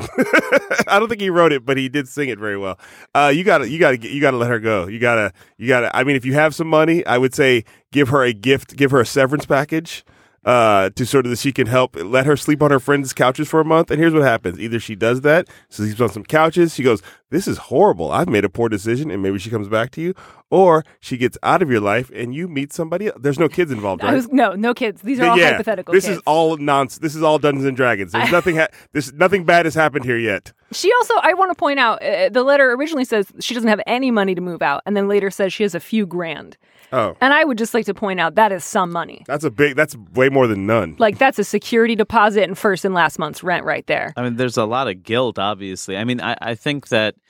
I 0.88 1.00
don't 1.00 1.08
think 1.08 1.22
he 1.22 1.30
wrote 1.30 1.54
it, 1.54 1.66
but 1.66 1.78
he 1.78 1.88
did 1.88 2.10
sing 2.10 2.30
it 2.30 2.38
very 2.38 2.58
well. 2.58 2.78
Uh, 3.16 3.32
you 3.34 3.46
gotta, 3.46 3.70
you 3.70 3.80
gotta, 3.80 3.98
you 3.98 4.20
gotta 4.20 4.38
let 4.38 4.50
her 4.50 4.60
go. 4.60 4.88
You 4.88 5.00
gotta, 5.00 5.32
you 5.58 5.68
gotta. 5.68 5.96
I 5.96 6.04
mean, 6.04 6.18
if 6.18 6.26
you 6.26 6.34
have 6.34 6.54
some 6.54 6.68
money, 6.68 7.06
I 7.06 7.18
would 7.18 7.34
say 7.34 7.64
give 7.92 8.10
her 8.10 8.24
a 8.24 8.34
gift, 8.34 8.76
give 8.76 8.92
her 8.92 9.00
a 9.00 9.06
severance 9.06 9.46
package, 9.46 10.04
uh, 10.44 10.90
to 10.92 11.06
sort 11.06 11.26
of 11.26 11.30
that 11.30 11.40
she 11.40 11.52
can 11.52 11.68
help. 11.68 11.96
Let 11.96 12.26
her 12.26 12.36
sleep 12.36 12.62
on 12.62 12.72
her 12.72 12.80
friends' 12.80 13.14
couches 13.14 13.48
for 13.48 13.62
a 13.62 13.66
month. 13.66 13.90
And 13.90 14.00
here's 14.00 14.14
what 14.14 14.24
happens: 14.24 14.60
either 14.60 14.80
she 14.80 14.96
does 14.96 15.22
that, 15.22 15.48
so 15.70 15.84
sleeps 15.84 16.02
on 16.02 16.10
some 16.10 16.24
couches. 16.24 16.74
She 16.74 16.84
goes, 16.84 17.02
this 17.32 17.48
is 17.48 17.58
horrible. 17.58 18.12
I've 18.12 18.30
made 18.30 18.46
a 18.46 18.50
poor 18.50 18.70
decision, 18.70 19.10
and 19.10 19.24
maybe 19.24 19.40
she 19.40 19.50
comes 19.50 19.68
back 19.68 19.90
to 19.92 20.02
you, 20.02 20.14
or 20.52 20.84
she 21.00 21.18
gets 21.18 21.38
out 21.42 21.62
of 21.64 21.72
your 21.72 21.80
life 21.80 22.12
and 22.14 22.36
you 22.36 22.48
meet 22.48 22.72
somebody. 22.72 23.08
else. 23.08 23.18
There's 23.20 23.40
no 23.40 23.50
kids 23.50 23.72
involved, 23.72 24.04
right? 24.04 24.14
was, 24.14 24.28
no, 24.30 24.54
no 24.54 24.74
kids. 24.76 25.02
These 25.02 25.20
are 25.20 25.26
all 25.32 25.38
yeah, 25.40 25.52
hypothetical. 25.52 25.94
This 25.94 26.06
kids. 26.06 26.18
is 26.18 26.24
all 26.28 26.58
nonsense. 26.58 27.00
This 27.00 27.16
is 27.16 27.24
all 27.24 27.40
Dungeons 27.40 27.66
and 27.66 27.76
Dragons. 27.76 28.12
There's 28.12 28.32
nothing. 28.38 28.58
Ha- 28.58 28.68
this 28.92 29.12
nothing 29.14 29.44
bad 29.46 29.66
has 29.66 29.74
happened 29.74 30.06
here 30.06 30.18
yet. 30.18 30.54
She 30.74 30.92
also, 31.00 31.16
I 31.22 31.34
want 31.34 31.52
to 31.52 31.56
point 31.56 31.80
out, 31.80 32.02
uh, 32.04 32.30
the 32.30 32.44
letter 32.44 32.72
originally 32.74 33.04
says 33.06 33.28
she 33.42 33.54
doesn't 33.54 33.68
have 33.70 33.82
any 33.88 34.12
money 34.12 34.36
to 34.36 34.42
move 34.42 34.62
out, 34.62 34.82
and 34.86 34.96
then 34.96 35.08
later 35.10 35.30
says 35.32 35.52
she 35.52 35.64
has 35.64 35.74
a 35.76 35.80
few 35.82 36.06
grand. 36.06 36.58
Oh, 36.94 37.16
And 37.22 37.34
I 37.34 37.46
would 37.46 37.58
just 37.58 37.74
like 37.74 37.86
to 37.86 37.94
point 37.94 38.20
out 38.20 38.36
that 38.36 38.52
is 38.52 38.66
some 38.66 38.92
money. 38.92 39.24
that's 39.26 39.46
a 39.46 39.50
big. 39.50 39.78
That's 39.78 39.96
way 40.14 40.28
more 40.28 40.46
than 40.48 40.66
none. 40.66 40.98
Like 41.00 41.18
that's 41.18 41.40
a 41.40 41.44
security 41.46 41.96
deposit 41.96 42.44
and 42.44 42.58
first 42.58 42.84
and 42.84 42.94
last 42.94 43.18
month's 43.18 43.44
rent 43.44 43.64
right 43.64 43.88
there. 43.88 44.14
I 44.18 44.24
mean, 44.24 44.36
there's 44.36 44.58
a 44.58 44.66
lot 44.66 44.90
of 44.90 45.02
guilt, 45.02 45.40
obviously. 45.40 45.96
I 45.96 46.04
mean, 46.04 46.20
I, 46.20 46.36
I 46.42 46.56
think 46.56 46.90
that 46.90 47.16
y- 47.16 47.21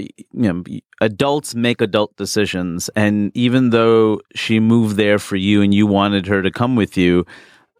you 0.00 0.52
know 0.52 0.62
adults 1.00 1.54
make 1.54 1.80
adult 1.80 2.16
decisions, 2.16 2.88
and 2.96 3.30
even 3.34 3.70
though 3.70 4.20
she 4.34 4.60
moved 4.60 4.96
there 4.96 5.18
for 5.18 5.36
you 5.36 5.62
and 5.62 5.74
you 5.74 5.86
wanted 5.86 6.26
her 6.26 6.42
to 6.42 6.50
come 6.50 6.76
with 6.76 6.96
you, 6.96 7.24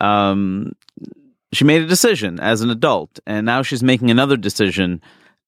um, 0.00 0.73
she 1.53 1.65
made 1.65 1.83
a 1.83 1.87
decision 1.87 2.39
as 2.41 2.61
an 2.61 2.71
adult, 2.71 3.19
and 3.27 3.47
now 3.47 3.62
she's 3.62 3.83
making 3.83 4.11
another 4.11 4.37
decision 4.37 5.00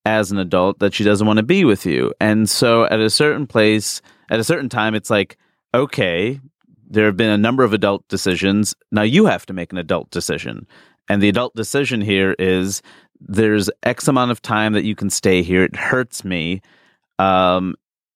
as 0.04 0.32
an 0.32 0.38
adult 0.38 0.80
that 0.80 0.94
she 0.94 1.04
doesn't 1.04 1.26
want 1.26 1.36
to 1.36 1.44
be 1.44 1.64
with 1.64 1.86
you. 1.86 2.12
And 2.20 2.48
so, 2.48 2.84
at 2.84 3.00
a 3.00 3.10
certain 3.10 3.46
place, 3.46 4.02
at 4.30 4.40
a 4.40 4.44
certain 4.44 4.68
time, 4.68 4.94
it's 4.94 5.10
like, 5.10 5.36
okay, 5.74 6.40
there 6.92 7.06
have 7.06 7.16
been 7.16 7.30
a 7.30 7.38
number 7.38 7.64
of 7.64 7.72
adult 7.72 8.06
decisions. 8.08 8.74
Now 8.90 9.02
you 9.02 9.26
have 9.26 9.46
to 9.46 9.52
make 9.52 9.72
an 9.72 9.78
adult 9.78 10.10
decision. 10.10 10.66
And 11.08 11.22
the 11.22 11.28
adult 11.28 11.54
decision 11.54 12.00
here 12.00 12.36
is 12.38 12.82
there's 13.28 13.70
X 13.82 14.08
amount 14.08 14.30
of 14.30 14.42
time 14.42 14.72
that 14.74 14.84
you 14.84 14.94
can 14.94 15.10
stay 15.10 15.42
here. 15.42 15.62
It 15.64 15.76
hurts 15.76 16.24
me. 16.24 16.60
Um, 17.18 17.74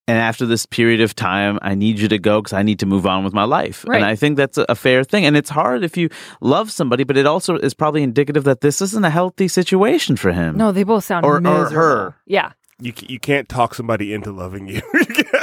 and 0.08 0.18
after 0.18 0.46
this 0.46 0.66
period 0.66 1.00
of 1.00 1.16
time, 1.16 1.58
I 1.62 1.74
need 1.74 1.98
you 1.98 2.06
to 2.08 2.18
go 2.18 2.40
because 2.40 2.52
I 2.52 2.62
need 2.62 2.78
to 2.80 2.86
move 2.86 3.06
on 3.06 3.24
with 3.24 3.32
my 3.32 3.42
life. 3.42 3.84
Right. 3.88 3.96
And 3.96 4.04
I 4.04 4.14
think 4.14 4.36
that's 4.36 4.56
a, 4.56 4.74
fair 4.76 5.02
thing. 5.02 5.26
And 5.26 5.36
it's 5.36 5.50
hard 5.50 5.82
if 5.82 5.96
you 5.96 6.10
love 6.40 6.70
somebody, 6.70 7.02
but 7.02 7.16
it 7.16 7.26
also 7.26 7.56
is 7.56 7.74
probably 7.74 8.04
indicative 8.04 8.44
that 8.44 8.60
this 8.60 8.80
isn't 8.80 9.04
a 9.04 9.10
healthy 9.10 9.48
situation 9.48 10.16
for 10.16 10.32
him. 10.32 10.56
No, 10.56 10.70
they 10.70 10.84
both 10.84 11.02
sound 11.04 11.26
Or- 11.26 11.44
or 11.44 11.70
her. 11.70 12.14
Yeah. 12.24 12.52
You 12.78 12.92
you 13.08 13.18
can't 13.18 13.48
talk 13.48 13.74
somebody 13.74 14.12
into 14.12 14.32
loving 14.32 14.68
you. 14.68 14.82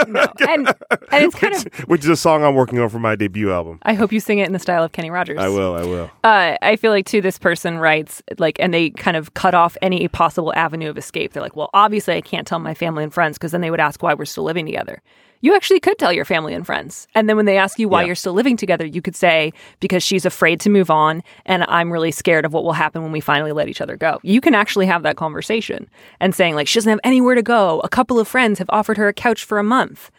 No. 0.07 0.25
And 0.47 0.67
and 0.67 1.23
it's 1.23 1.35
kind 1.35 1.55
of 1.55 1.63
which, 1.63 1.73
which 1.87 2.03
is 2.03 2.09
a 2.09 2.15
song 2.15 2.43
I'm 2.43 2.55
working 2.55 2.79
on 2.79 2.89
for 2.89 2.99
my 2.99 3.15
debut 3.15 3.51
album. 3.51 3.79
I 3.83 3.93
hope 3.93 4.11
you 4.11 4.19
sing 4.19 4.39
it 4.39 4.47
in 4.47 4.53
the 4.53 4.59
style 4.59 4.83
of 4.83 4.91
Kenny 4.91 5.09
Rogers. 5.09 5.39
I 5.39 5.47
will. 5.47 5.75
I 5.75 5.83
will. 5.83 6.11
Uh, 6.23 6.57
I 6.61 6.75
feel 6.75 6.91
like 6.91 7.05
too. 7.05 7.21
This 7.21 7.39
person 7.39 7.77
writes 7.77 8.21
like, 8.37 8.59
and 8.59 8.73
they 8.73 8.89
kind 8.91 9.15
of 9.15 9.33
cut 9.33 9.53
off 9.53 9.77
any 9.81 10.07
possible 10.07 10.53
avenue 10.55 10.89
of 10.89 10.97
escape. 10.97 11.33
They're 11.33 11.43
like, 11.43 11.55
well, 11.55 11.69
obviously, 11.73 12.15
I 12.15 12.21
can't 12.21 12.45
tell 12.45 12.59
my 12.59 12.73
family 12.73 13.03
and 13.03 13.13
friends 13.13 13.37
because 13.37 13.53
then 13.53 13.61
they 13.61 13.71
would 13.71 13.79
ask 13.79 14.03
why 14.03 14.13
we're 14.13 14.25
still 14.25 14.43
living 14.43 14.65
together. 14.65 15.01
You 15.43 15.53
actually 15.57 15.81
could 15.81 15.97
tell 15.99 16.13
your 16.13 16.23
family 16.23 16.53
and 16.53 16.65
friends, 16.65 17.05
and 17.13 17.27
then 17.27 17.35
when 17.35 17.43
they 17.45 17.57
ask 17.57 17.77
you 17.77 17.89
why 17.89 17.99
Yeah. 18.03 18.05
you're 18.07 18.15
still 18.15 18.31
living 18.31 18.55
together, 18.55 18.85
you 18.85 19.01
could 19.01 19.13
say 19.13 19.51
because 19.81 20.01
she's 20.01 20.25
afraid 20.25 20.61
to 20.61 20.69
move 20.69 20.89
on, 20.89 21.21
and 21.45 21.65
I'm 21.67 21.91
really 21.91 22.11
scared 22.11 22.45
of 22.45 22.53
what 22.53 22.63
will 22.63 22.71
happen 22.71 23.03
when 23.03 23.11
we 23.11 23.19
finally 23.19 23.51
let 23.51 23.67
each 23.67 23.81
other 23.81 23.97
go. 23.97 24.21
You 24.23 24.39
can 24.39 24.55
actually 24.55 24.85
have 24.85 25.03
that 25.03 25.17
conversation 25.17 25.89
and 26.21 26.33
saying 26.33 26.55
like 26.55 26.69
she 26.69 26.75
doesn't 26.79 26.89
have 26.89 27.01
anywhere 27.03 27.35
to 27.35 27.43
go. 27.43 27.81
A 27.81 27.89
couple 27.89 28.21
of 28.21 28.27
friends 28.29 28.57
have 28.59 28.69
offered 28.69 28.95
her 28.95 29.09
a 29.09 29.13
couch 29.13 29.43
for 29.43 29.59
a 29.59 29.63
month. 29.65 30.09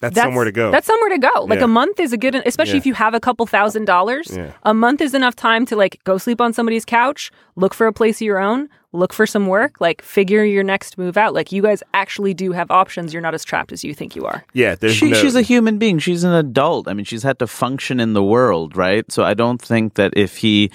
That's, 0.00 0.14
somewhere 0.16 0.44
to 0.44 0.52
go. 0.52 0.70
That's 0.70 0.86
somewhere 0.86 1.08
to 1.10 1.18
go. 1.18 1.44
Like 1.44 1.58
Yeah. 1.60 1.64
a 1.64 1.68
month 1.68 1.98
is 2.00 2.12
a 2.12 2.18
good, 2.18 2.34
especially 2.34 2.74
Yeah. 2.74 2.78
if 2.78 2.86
you 2.86 2.94
have 2.94 3.14
a 3.14 3.20
couple 3.20 3.46
thousand 3.46 3.86
dollars. 3.86 4.30
Yeah. 4.36 4.52
A 4.62 4.74
month 4.74 5.00
is 5.00 5.14
enough 5.14 5.34
time 5.34 5.64
to 5.66 5.76
like 5.76 6.00
go 6.04 6.18
sleep 6.18 6.40
on 6.40 6.52
somebody's 6.52 6.84
couch, 6.84 7.30
look 7.56 7.72
for 7.72 7.86
a 7.86 7.92
place 7.94 8.18
of 8.18 8.26
your 8.26 8.38
own, 8.38 8.68
look 8.92 9.12
for 9.14 9.26
some 9.26 9.46
work, 9.46 9.80
like 9.80 10.02
figure 10.02 10.44
your 10.44 10.62
next 10.62 10.98
move 10.98 11.16
out. 11.16 11.32
Like 11.32 11.50
you 11.50 11.62
guys 11.62 11.82
actually 11.94 12.34
do 12.34 12.52
have 12.52 12.70
options. 12.70 13.12
You're 13.14 13.22
not 13.22 13.32
as 13.34 13.42
trapped 13.44 13.72
as 13.72 13.84
you 13.84 13.94
think 13.94 14.14
you 14.14 14.26
are. 14.26 14.44
yeah. 14.52 14.74
There's 14.74 14.94
She, 14.96 15.10
no, 15.10 15.16
She's 15.16 15.34
a 15.34 15.42
human 15.42 15.78
being. 15.78 15.98
She's 15.98 16.24
an 16.24 16.32
adult. 16.34 16.88
I 16.88 16.92
mean, 16.92 17.06
she's 17.06 17.22
had 17.22 17.38
to 17.38 17.46
function 17.46 17.98
in 17.98 18.12
the 18.12 18.22
world, 18.22 18.76
right? 18.76 19.10
So 19.10 19.24
I 19.24 19.32
don't 19.32 19.60
think 19.62 19.94
that 19.94 20.12
if 20.14 20.36
he, 20.38 20.70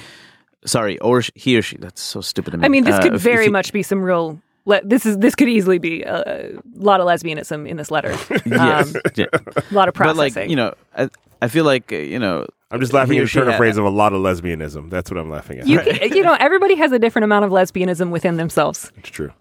sorry, 0.66 0.98
or 1.00 1.22
sh- 1.22 1.32
he 1.36 1.58
or 1.58 1.62
she, 1.62 1.78
that's 1.78 2.02
so 2.02 2.22
stupid 2.22 2.52
to 2.52 2.58
me. 2.58 2.66
I 2.66 2.70
mean, 2.70 2.86
this 2.86 2.96
Uh, 2.96 3.02
could 3.04 3.14
if- 3.14 3.18
if 3.18 3.22
very 3.22 3.46
he- 3.46 3.52
much 3.52 3.72
be 3.72 3.84
some 3.84 4.02
real. 4.02 4.40
Le- 4.66 4.82
this 4.84 5.06
is 5.06 5.18
this 5.18 5.34
could 5.36 5.50
easily 5.50 5.80
be 5.80 6.04
a, 6.04 6.56
a 6.56 6.60
lot 6.76 7.00
of 7.02 7.08
lesbianism 7.08 7.68
in 7.68 7.78
this 7.78 7.90
letter. 7.92 8.16
Yes. 8.46 8.96
Um, 8.96 9.02
yeah. 9.16 9.26
a 9.34 9.74
lot 9.74 9.88
of 9.88 9.94
But 9.94 10.16
processing. 10.16 10.44
like, 10.44 10.50
you 10.50 10.56
know, 10.56 10.74
I, 10.96 11.10
I 11.42 11.48
feel 11.48 11.66
like, 11.66 11.92
uh, 11.92 11.96
you 11.98 12.20
know, 12.20 12.46
I'm 12.70 12.80
just 12.80 12.94
laughing 12.94 13.14
he 13.14 13.20
at 13.20 13.24
or 13.24 13.26
the 13.26 13.32
turn 13.32 13.48
of 13.50 13.56
phrase 13.56 13.78
of 13.78 13.86
a 13.86 13.90
lot 13.90 14.14
of 14.14 14.22
lesbianism. 14.22 14.90
That's 14.90 15.10
what 15.10 15.20
I'm 15.20 15.30
laughing 15.30 15.60
at. 15.60 15.68
you, 15.68 15.80
can, 15.80 16.14
you 16.14 16.24
know, 16.24 16.38
everybody 16.40 16.76
has 16.76 16.92
a 16.92 17.00
different 17.00 17.24
amount 17.26 17.46
of 17.46 17.52
lesbianism 17.52 18.12
within 18.12 18.38
themselves. 18.38 18.92
It's 18.98 19.10
true. 19.10 19.32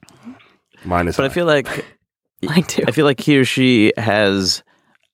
Mine 0.84 1.08
is. 1.08 1.16
But 1.16 1.26
I 1.26 1.28
feel 1.28 1.46
like 1.46 1.84
Mine 2.42 2.62
too. 2.64 2.84
I 2.88 2.90
feel 2.92 3.04
like 3.04 3.20
he 3.20 3.36
or 3.38 3.44
she 3.44 3.92
has 3.98 4.62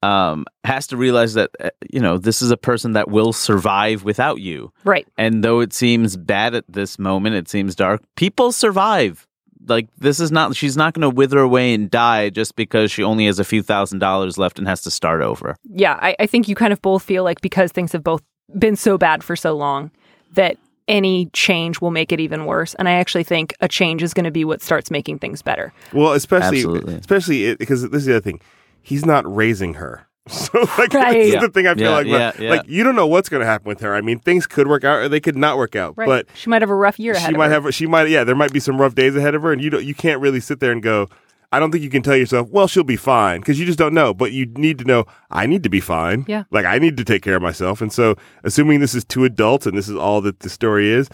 um 0.03 0.45
has 0.63 0.87
to 0.89 0.97
realize 0.97 1.35
that 1.35 1.51
uh, 1.59 1.71
you 1.91 1.99
know 2.01 2.19
this 2.19 2.41
is 2.43 2.51
a 2.51 2.57
person 2.57 2.93
that 2.93 3.11
will 3.11 3.33
survive 3.33 4.05
without 4.05 4.41
you. 4.41 4.73
Right. 4.85 5.07
And 5.19 5.43
though 5.43 5.61
it 5.61 5.73
seems 5.73 6.17
bad 6.17 6.55
at 6.55 6.65
this 6.69 6.99
moment, 6.99 7.35
it 7.35 7.49
seems 7.49 7.75
dark. 7.75 8.03
People 8.15 8.53
survive. 8.53 9.26
Like 9.67 9.89
this 9.99 10.21
is 10.21 10.31
not 10.31 10.55
she's 10.57 10.77
not 10.77 10.95
going 10.95 11.03
to 11.03 11.11
wither 11.11 11.39
away 11.39 11.75
and 11.75 11.91
die 11.91 12.31
just 12.31 12.57
because 12.57 12.91
she 12.91 13.03
only 13.03 13.27
has 13.27 13.39
a 13.39 13.45
few 13.45 13.63
thousand 13.63 13.99
dollars 13.99 14.39
left 14.39 14.59
and 14.59 14.69
has 14.69 14.83
to 14.83 14.91
start 14.91 15.23
over. 15.23 15.57
yeah, 15.65 15.99
I, 16.01 16.17
I 16.21 16.27
think 16.27 16.49
you 16.49 16.55
kind 16.55 16.73
of 16.73 16.81
both 16.83 17.03
feel 17.03 17.25
like 17.25 17.41
because 17.41 17.73
things 17.73 17.93
have 17.93 18.05
both 18.05 18.23
been 18.59 18.77
so 18.77 18.97
bad 18.97 19.25
for 19.25 19.35
so 19.37 19.57
long 19.57 19.91
that 20.35 20.57
any 20.89 21.27
change 21.33 21.81
will 21.81 21.91
make 21.91 22.13
it 22.13 22.21
even 22.21 22.45
worse. 22.47 22.75
And 22.75 22.89
I 22.89 22.93
actually 22.93 23.25
think 23.25 23.55
a 23.61 23.69
change 23.69 24.03
is 24.03 24.15
going 24.15 24.25
to 24.25 24.31
be 24.31 24.45
what 24.45 24.63
starts 24.63 24.91
making 24.91 25.19
things 25.19 25.43
better. 25.43 25.73
Well, 25.93 26.13
especially 26.13 26.59
Absolutely. 26.59 26.95
especially 26.95 27.55
because 27.57 27.83
this 27.83 28.01
is 28.03 28.07
the 28.07 28.13
other 28.13 28.21
thing. 28.21 28.41
He's 28.83 29.05
not 29.05 29.25
raising 29.35 29.75
her. 29.75 30.06
So 30.31 30.59
like 30.79 30.93
Right. 30.93 31.13
this 31.15 31.27
is 31.29 31.35
Yeah. 31.35 31.41
the 31.41 31.49
thing 31.51 31.67
I 31.67 31.75
feel 31.75 31.85
Yeah, 31.85 31.95
like 31.97 32.07
yeah, 32.07 32.33
yeah. 32.39 32.51
like 32.51 32.63
you 32.69 32.83
don't 32.83 32.97
know 32.97 33.07
what's 33.07 33.29
going 33.29 33.41
to 33.41 33.47
happen 33.47 33.69
with 33.69 33.81
her. 33.81 33.95
I 33.95 34.01
mean, 34.01 34.19
things 34.19 34.47
could 34.47 34.67
work 34.67 34.83
out 34.85 34.99
or 34.99 35.09
they 35.09 35.21
could 35.21 35.37
not 35.37 35.57
work 35.57 35.77
out. 35.77 35.95
Right. 35.97 36.07
But 36.07 36.27
she 36.35 36.51
might 36.51 36.63
have 36.63 36.71
a 36.71 36.75
rough 36.75 36.99
year 36.99 37.13
ahead 37.15 37.29
she 37.29 37.35
of 37.35 37.39
might 37.39 37.49
her. 37.49 37.63
have 37.63 37.75
she 37.75 37.87
might 37.87 38.09
yeah, 38.09 38.25
there 38.25 38.35
might 38.35 38.53
be 38.53 38.59
some 38.61 38.81
rough 38.81 38.95
days 38.95 39.15
ahead 39.15 39.35
of 39.37 39.43
her 39.43 39.53
and 39.53 39.63
you 39.63 39.71
don't 39.71 39.85
you 39.85 39.95
can't 39.95 40.21
really 40.21 40.41
sit 40.41 40.59
there 40.61 40.73
and 40.73 40.83
go 40.83 41.09
I 41.53 41.61
don't 41.61 41.71
think 41.71 41.85
you 41.85 41.91
can 41.91 42.03
tell 42.03 42.17
yourself, 42.17 42.51
well, 42.51 42.67
she'll 42.67 42.83
be 42.83 42.97
fine 42.97 43.39
because 43.39 43.59
you 43.61 43.67
just 43.67 43.79
don't 43.79 43.95
know. 43.95 44.13
But 44.13 44.33
you 44.33 44.47
need 44.57 44.79
to 44.81 44.85
know, 44.85 45.05
I 45.31 45.47
need 45.47 45.63
to 45.63 45.69
be 45.69 45.79
fine. 45.79 46.25
Yeah. 46.27 46.43
Like, 46.51 46.67
I 46.67 46.79
need 46.81 46.97
to 46.97 47.05
take 47.05 47.23
care 47.23 47.37
of 47.37 47.41
myself. 47.41 47.81
And 47.81 47.93
so, 47.93 48.17
assuming 48.43 48.81
this 48.81 48.97
is 48.97 49.05
two 49.05 49.25
adults 49.25 49.65
and 49.65 49.79
this 49.79 49.89
is 49.89 49.95
all 49.95 50.21
that 50.23 50.41
the 50.41 50.51
story 50.51 50.91
is, 50.91 51.09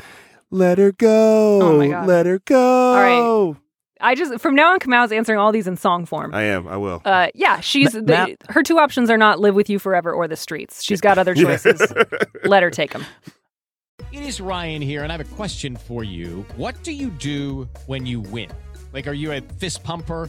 let 0.50 0.78
her 0.78 0.90
go. 0.90 1.61
Oh 1.62 1.78
my 1.78 1.88
God. 1.88 2.09
Let 2.09 2.25
her 2.25 2.38
go. 2.38 2.95
right. 2.95 3.57
I 4.02 4.14
just 4.14 4.40
from 4.40 4.54
now 4.54 4.73
on, 4.73 4.78
Kamau's 4.80 5.12
answering 5.12 5.38
all 5.38 5.52
these 5.52 5.66
in 5.66 5.76
song 5.76 6.04
form. 6.06 6.35
I 6.35 6.42
am. 6.42 6.66
I 6.68 6.76
will. 6.76 7.00
Uh, 7.04 7.28
yeah, 7.35 7.61
she's 7.61 7.94
Ma- 7.94 8.00
the, 8.00 8.37
Ma- 8.49 8.52
her 8.52 8.62
two 8.62 8.78
options 8.78 9.09
are 9.11 9.16
not 9.16 9.40
live 9.40 9.54
with 9.54 9.71
you 9.71 9.78
forever 9.78 10.12
or 10.12 10.26
the 10.28 10.37
streets. 10.37 10.82
She's 10.82 11.00
got 11.00 11.18
other 11.18 11.35
choices. 11.37 11.80
Let 12.44 12.62
her 12.62 12.71
take 12.71 12.92
them. 12.92 13.04
It 14.12 14.23
is 14.23 14.40
Ryan 14.40 14.82
here, 14.82 15.04
and 15.04 15.12
I 15.12 15.16
have 15.16 15.26
a 15.26 15.35
question 15.37 15.76
for 15.76 16.04
you. 16.04 16.44
What 16.56 16.82
do 16.82 16.92
you 16.92 17.09
do 17.11 17.68
when 17.87 18.04
you 18.04 18.21
win? 18.21 18.50
Like, 18.92 19.06
are 19.06 19.14
you 19.14 19.32
a 19.32 19.40
fist 19.40 19.82
pumper? 19.82 20.28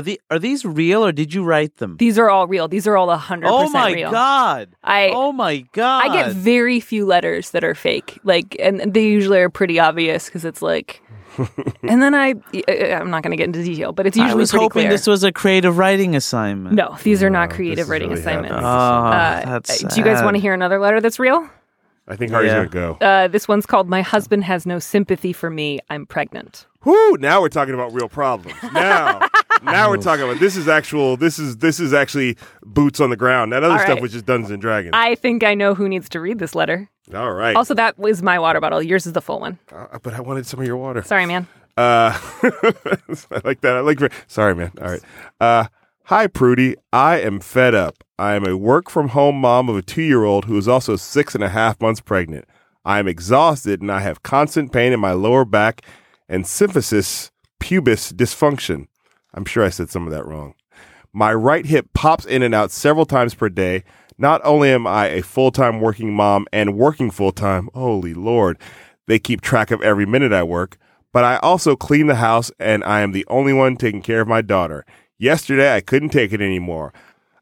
the 0.00 0.20
are 0.30 0.38
these 0.38 0.64
real 0.64 1.04
or 1.04 1.12
did 1.12 1.32
you 1.34 1.44
write 1.44 1.76
them? 1.76 1.96
these 1.98 2.18
are 2.18 2.28
all 2.30 2.46
real. 2.46 2.68
These 2.68 2.86
are 2.86 2.96
all 2.96 3.14
hundred 3.16 3.48
oh 3.48 3.58
percent 3.66 3.72
my 3.74 3.92
real. 3.92 4.10
god! 4.10 4.74
I 4.82 5.10
oh 5.14 5.32
my 5.32 5.58
god! 5.72 6.10
I 6.10 6.14
get 6.14 6.32
very 6.32 6.80
few 6.80 7.06
letters 7.06 7.50
that 7.50 7.62
are 7.64 7.74
fake. 7.74 8.18
Like, 8.24 8.56
and 8.58 8.92
they 8.92 9.04
usually 9.06 9.38
are 9.40 9.50
pretty 9.50 9.78
obvious 9.78 10.26
because 10.26 10.44
it's 10.44 10.62
like. 10.62 11.00
and 11.82 12.00
then 12.00 12.14
I, 12.14 12.34
I'm 12.68 13.10
not 13.10 13.24
going 13.24 13.32
to 13.32 13.36
get 13.36 13.46
into 13.46 13.64
detail, 13.64 13.90
but 13.92 14.06
it's 14.06 14.16
usually 14.16 14.30
I 14.32 14.34
was 14.36 14.50
pretty 14.50 14.64
hoping 14.66 14.80
clear. 14.82 14.90
this 14.90 15.06
was 15.08 15.24
a 15.24 15.32
creative 15.32 15.78
writing 15.78 16.14
assignment. 16.14 16.76
no, 16.76 16.96
these 17.02 17.24
are 17.24 17.30
not 17.30 17.48
this 17.48 17.56
creative 17.56 17.88
writing 17.88 18.10
really 18.10 18.20
assignments. 18.20 18.54
Oh, 18.56 18.64
Uh, 18.64 19.44
that's 19.44 19.78
do 19.82 19.98
you 20.00 20.04
guys 20.04 20.22
want 20.22 20.36
to 20.36 20.40
hear 20.40 20.54
another 20.54 20.78
letter 20.78 21.00
that's 21.00 21.18
real? 21.18 21.50
I 22.06 22.14
think 22.14 22.30
Hardy's 22.30 22.50
Yeah. 22.52 22.66
going 22.66 22.68
to 22.68 22.72
go. 23.00 23.04
Uh, 23.04 23.26
this 23.26 23.48
one's 23.48 23.66
called 23.66 23.88
"My 23.88 24.02
Husband 24.02 24.44
Has 24.44 24.64
No 24.64 24.78
Sympathy 24.78 25.32
for 25.32 25.50
Me. 25.50 25.80
I'm 25.90 26.06
Pregnant." 26.06 26.66
Whoo! 26.84 27.16
Now 27.16 27.40
we're 27.40 27.48
talking 27.48 27.74
about 27.74 27.92
real 27.92 28.08
problems. 28.08 28.56
Now, 28.72 29.26
now 29.64 29.88
we're 29.88 29.96
talking 29.96 30.24
about 30.24 30.38
this 30.40 30.56
is 30.56 30.68
actual. 30.68 31.16
This 31.16 31.38
is 31.38 31.58
this 31.58 31.80
is 31.80 31.92
actually 31.92 32.36
boots 32.64 33.00
on 33.00 33.10
the 33.10 33.16
ground. 33.16 33.52
That 33.52 33.64
other 33.64 33.74
All 33.74 33.78
stuff 33.80 33.94
right. 33.94 34.02
was 34.02 34.12
just 34.12 34.26
Dungeons 34.26 34.50
and 34.50 34.60
Dragons. 34.60 34.92
I 34.94 35.14
think 35.14 35.42
I 35.44 35.54
know 35.54 35.74
who 35.74 35.88
needs 35.88 36.08
to 36.10 36.20
read 36.20 36.38
this 36.38 36.54
letter. 36.54 36.88
All 37.14 37.32
right. 37.32 37.56
Also, 37.56 37.74
that 37.74 37.98
was 37.98 38.22
my 38.22 38.38
water 38.38 38.60
bottle. 38.60 38.82
Yours 38.82 39.06
is 39.06 39.12
the 39.12 39.20
full 39.20 39.40
one. 39.40 39.58
Uh, 39.72 39.98
but 40.02 40.14
I 40.14 40.20
wanted 40.20 40.46
some 40.46 40.60
of 40.60 40.66
your 40.66 40.76
water. 40.76 41.02
Sorry, 41.02 41.26
man. 41.26 41.46
Uh, 41.76 42.16
I 42.42 43.40
like 43.44 43.60
that. 43.62 43.76
I 43.76 43.80
like. 43.80 44.00
Sorry, 44.26 44.54
man. 44.54 44.72
All 44.80 44.88
right. 44.88 45.02
Uh, 45.40 45.64
Hi, 46.08 46.26
Prudy. 46.26 46.76
I 46.92 47.18
am 47.20 47.40
fed 47.40 47.74
up. 47.74 48.04
I 48.18 48.34
am 48.34 48.46
a 48.46 48.58
work 48.58 48.90
from 48.90 49.08
home 49.08 49.36
mom 49.36 49.70
of 49.70 49.76
a 49.78 49.80
two 49.80 50.02
year 50.02 50.22
old 50.22 50.44
who 50.44 50.58
is 50.58 50.68
also 50.68 50.96
six 50.96 51.34
and 51.34 51.42
a 51.42 51.48
half 51.48 51.80
months 51.80 52.02
pregnant. 52.02 52.44
I 52.84 52.98
am 52.98 53.08
exhausted 53.08 53.80
and 53.80 53.90
I 53.90 54.00
have 54.00 54.22
constant 54.22 54.70
pain 54.70 54.92
in 54.92 55.00
my 55.00 55.12
lower 55.12 55.46
back 55.46 55.80
and 56.28 56.44
symphysis 56.44 57.30
pubis 57.58 58.12
dysfunction. 58.12 58.88
I'm 59.34 59.44
sure 59.44 59.64
I 59.64 59.68
said 59.68 59.90
some 59.90 60.06
of 60.06 60.12
that 60.12 60.26
wrong. 60.26 60.54
My 61.12 61.32
right 61.34 61.66
hip 61.66 61.88
pops 61.92 62.24
in 62.24 62.42
and 62.42 62.54
out 62.54 62.70
several 62.70 63.06
times 63.06 63.34
per 63.34 63.48
day. 63.48 63.84
Not 64.16 64.40
only 64.44 64.70
am 64.70 64.86
I 64.86 65.08
a 65.08 65.22
full 65.22 65.50
time 65.50 65.80
working 65.80 66.14
mom 66.14 66.46
and 66.52 66.76
working 66.76 67.10
full 67.10 67.32
time, 67.32 67.68
holy 67.74 68.14
Lord, 68.14 68.58
they 69.06 69.18
keep 69.18 69.40
track 69.40 69.70
of 69.70 69.82
every 69.82 70.06
minute 70.06 70.32
I 70.32 70.44
work, 70.44 70.78
but 71.12 71.24
I 71.24 71.36
also 71.36 71.76
clean 71.76 72.06
the 72.06 72.16
house 72.16 72.50
and 72.58 72.82
I 72.84 73.00
am 73.00 73.12
the 73.12 73.26
only 73.28 73.52
one 73.52 73.76
taking 73.76 74.02
care 74.02 74.20
of 74.20 74.28
my 74.28 74.40
daughter. 74.40 74.86
Yesterday, 75.18 75.74
I 75.74 75.80
couldn't 75.80 76.08
take 76.08 76.32
it 76.32 76.40
anymore. 76.40 76.92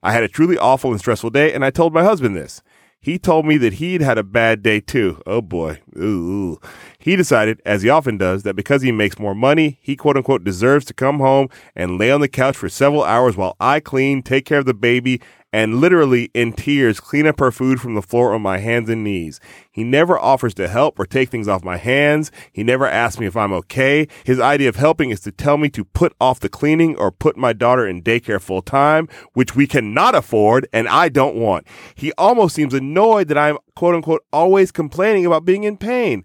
I 0.02 0.12
had 0.12 0.24
a 0.24 0.28
truly 0.28 0.58
awful 0.58 0.90
and 0.90 0.98
stressful 0.98 1.30
day, 1.30 1.52
and 1.52 1.64
I 1.64 1.70
told 1.70 1.94
my 1.94 2.02
husband 2.02 2.36
this. 2.36 2.62
He 3.00 3.18
told 3.18 3.46
me 3.46 3.56
that 3.58 3.74
he'd 3.74 4.00
had 4.00 4.18
a 4.18 4.22
bad 4.22 4.62
day 4.62 4.80
too. 4.80 5.20
Oh 5.26 5.40
boy. 5.40 5.80
Ooh. 5.96 6.60
He 7.02 7.16
decided, 7.16 7.60
as 7.66 7.82
he 7.82 7.90
often 7.90 8.16
does, 8.16 8.44
that 8.44 8.54
because 8.54 8.82
he 8.82 8.92
makes 8.92 9.18
more 9.18 9.34
money, 9.34 9.76
he 9.82 9.96
quote 9.96 10.16
unquote 10.16 10.44
deserves 10.44 10.84
to 10.84 10.94
come 10.94 11.18
home 11.18 11.48
and 11.74 11.98
lay 11.98 12.12
on 12.12 12.20
the 12.20 12.28
couch 12.28 12.56
for 12.56 12.68
several 12.68 13.02
hours 13.02 13.36
while 13.36 13.56
I 13.58 13.80
clean, 13.80 14.22
take 14.22 14.44
care 14.44 14.60
of 14.60 14.66
the 14.66 14.72
baby, 14.72 15.20
and 15.52 15.80
literally 15.80 16.30
in 16.32 16.52
tears 16.52 17.00
clean 17.00 17.26
up 17.26 17.40
her 17.40 17.50
food 17.50 17.80
from 17.80 17.96
the 17.96 18.02
floor 18.02 18.32
on 18.32 18.40
my 18.40 18.58
hands 18.58 18.88
and 18.88 19.02
knees. 19.02 19.40
He 19.72 19.82
never 19.82 20.16
offers 20.16 20.54
to 20.54 20.68
help 20.68 20.96
or 20.96 21.04
take 21.04 21.28
things 21.28 21.48
off 21.48 21.64
my 21.64 21.76
hands. 21.76 22.30
He 22.52 22.62
never 22.62 22.86
asks 22.86 23.18
me 23.18 23.26
if 23.26 23.36
I'm 23.36 23.52
okay. 23.52 24.06
His 24.22 24.38
idea 24.38 24.68
of 24.68 24.76
helping 24.76 25.10
is 25.10 25.18
to 25.22 25.32
tell 25.32 25.58
me 25.58 25.70
to 25.70 25.84
put 25.84 26.14
off 26.20 26.38
the 26.38 26.48
cleaning 26.48 26.96
or 26.96 27.10
put 27.10 27.36
my 27.36 27.52
daughter 27.52 27.84
in 27.84 28.04
daycare 28.04 28.40
full 28.40 28.62
time, 28.62 29.08
which 29.32 29.56
we 29.56 29.66
cannot 29.66 30.14
afford 30.14 30.68
and 30.72 30.86
I 30.86 31.08
don't 31.08 31.34
want. 31.34 31.66
He 31.96 32.12
almost 32.12 32.54
seems 32.54 32.74
annoyed 32.74 33.26
that 33.26 33.38
I'm 33.38 33.58
quote 33.74 33.96
unquote 33.96 34.24
always 34.32 34.70
complaining 34.70 35.26
about 35.26 35.44
being 35.44 35.64
in 35.64 35.76
pain. 35.76 36.22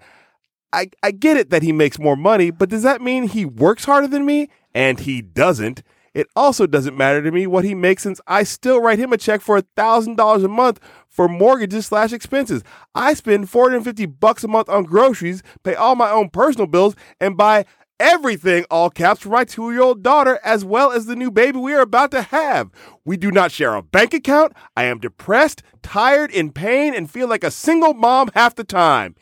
I, 0.74 0.90
I 1.02 1.12
get 1.12 1.38
it 1.38 1.50
that 1.50 1.64
he 1.64 1.72
makes 1.72 2.00
more 2.00 2.16
money, 2.16 2.52
but 2.52 2.70
does 2.70 2.84
that 2.84 3.02
mean 3.02 3.28
he 3.28 3.46
works 3.46 3.86
harder 3.86 4.08
than 4.08 4.26
me? 4.26 4.50
And 4.74 5.00
he 5.00 5.22
doesn't. 5.22 5.84
It 6.14 6.28
also 6.36 6.66
doesn't 6.66 6.98
matter 6.98 7.22
to 7.22 7.32
me 7.32 7.46
what 7.46 7.64
he 7.64 7.76
makes 7.76 8.04
since 8.04 8.20
I 8.26 8.44
still 8.44 8.82
write 8.82 8.98
him 8.98 9.14
a 9.14 9.18
check 9.18 9.40
for 9.40 9.62
$1,000 9.62 10.44
a 10.44 10.48
month 10.48 10.80
for 11.08 11.28
mortgages 11.28 11.86
slash 11.86 12.12
expenses. 12.12 12.64
I 12.96 13.14
spend 13.14 13.50
450 13.50 14.08
bucks 14.08 14.44
a 14.44 14.48
month 14.48 14.68
on 14.68 14.84
groceries, 14.84 15.44
pay 15.64 15.76
all 15.76 15.96
my 15.96 16.10
own 16.10 16.30
personal 16.30 16.66
bills, 16.66 16.96
and 17.22 17.38
buy 17.38 17.66
everything, 18.00 18.66
all 18.72 18.90
caps, 18.90 19.22
for 19.22 19.30
my 19.30 19.44
two 19.44 19.72
year 19.72 19.82
old 19.82 20.02
daughter, 20.02 20.40
as 20.44 20.66
well 20.66 20.92
as 20.92 21.06
the 21.06 21.16
new 21.16 21.30
baby 21.30 21.60
we 21.60 21.74
are 21.74 21.82
about 21.82 22.12
to 22.12 22.24
have. 22.24 22.72
We 23.06 23.16
do 23.18 23.32
not 23.32 23.52
share 23.52 23.76
a 23.76 23.84
bank 23.84 24.14
account. 24.14 24.54
I 24.76 24.86
am 24.86 25.00
depressed, 25.00 25.62
tired, 25.84 26.32
in 26.32 26.52
pain, 26.52 26.94
and 26.96 27.10
feel 27.10 27.28
like 27.28 27.44
a 27.44 27.52
single 27.52 27.94
mom 27.94 28.32
half 28.34 28.56
the 28.56 28.64
time. 28.64 29.16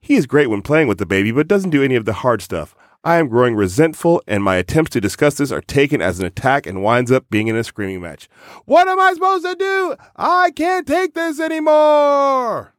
He 0.00 0.14
is 0.14 0.26
great 0.26 0.48
when 0.48 0.62
playing 0.62 0.88
with 0.88 0.98
the 0.98 1.06
baby, 1.06 1.30
but 1.30 1.48
doesn't 1.48 1.70
do 1.70 1.82
any 1.82 1.94
of 1.94 2.04
the 2.04 2.14
hard 2.14 2.42
stuff. 2.42 2.74
I 3.02 3.16
am 3.16 3.28
growing 3.28 3.54
resentful, 3.54 4.22
and 4.26 4.44
my 4.44 4.56
attempts 4.56 4.90
to 4.90 5.00
discuss 5.00 5.36
this 5.36 5.50
are 5.52 5.62
taken 5.62 6.02
as 6.02 6.18
an 6.18 6.26
attack 6.26 6.66
and 6.66 6.82
winds 6.82 7.10
up 7.10 7.30
being 7.30 7.48
in 7.48 7.56
a 7.56 7.64
screaming 7.64 8.02
match. 8.02 8.28
What 8.66 8.88
am 8.88 9.00
I 9.00 9.14
supposed 9.14 9.44
to 9.44 9.54
do? 9.54 9.96
I 10.16 10.50
can't 10.50 10.86
take 10.86 11.14
this 11.14 11.40
anymore. 11.40 12.74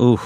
Ooh. 0.00 0.20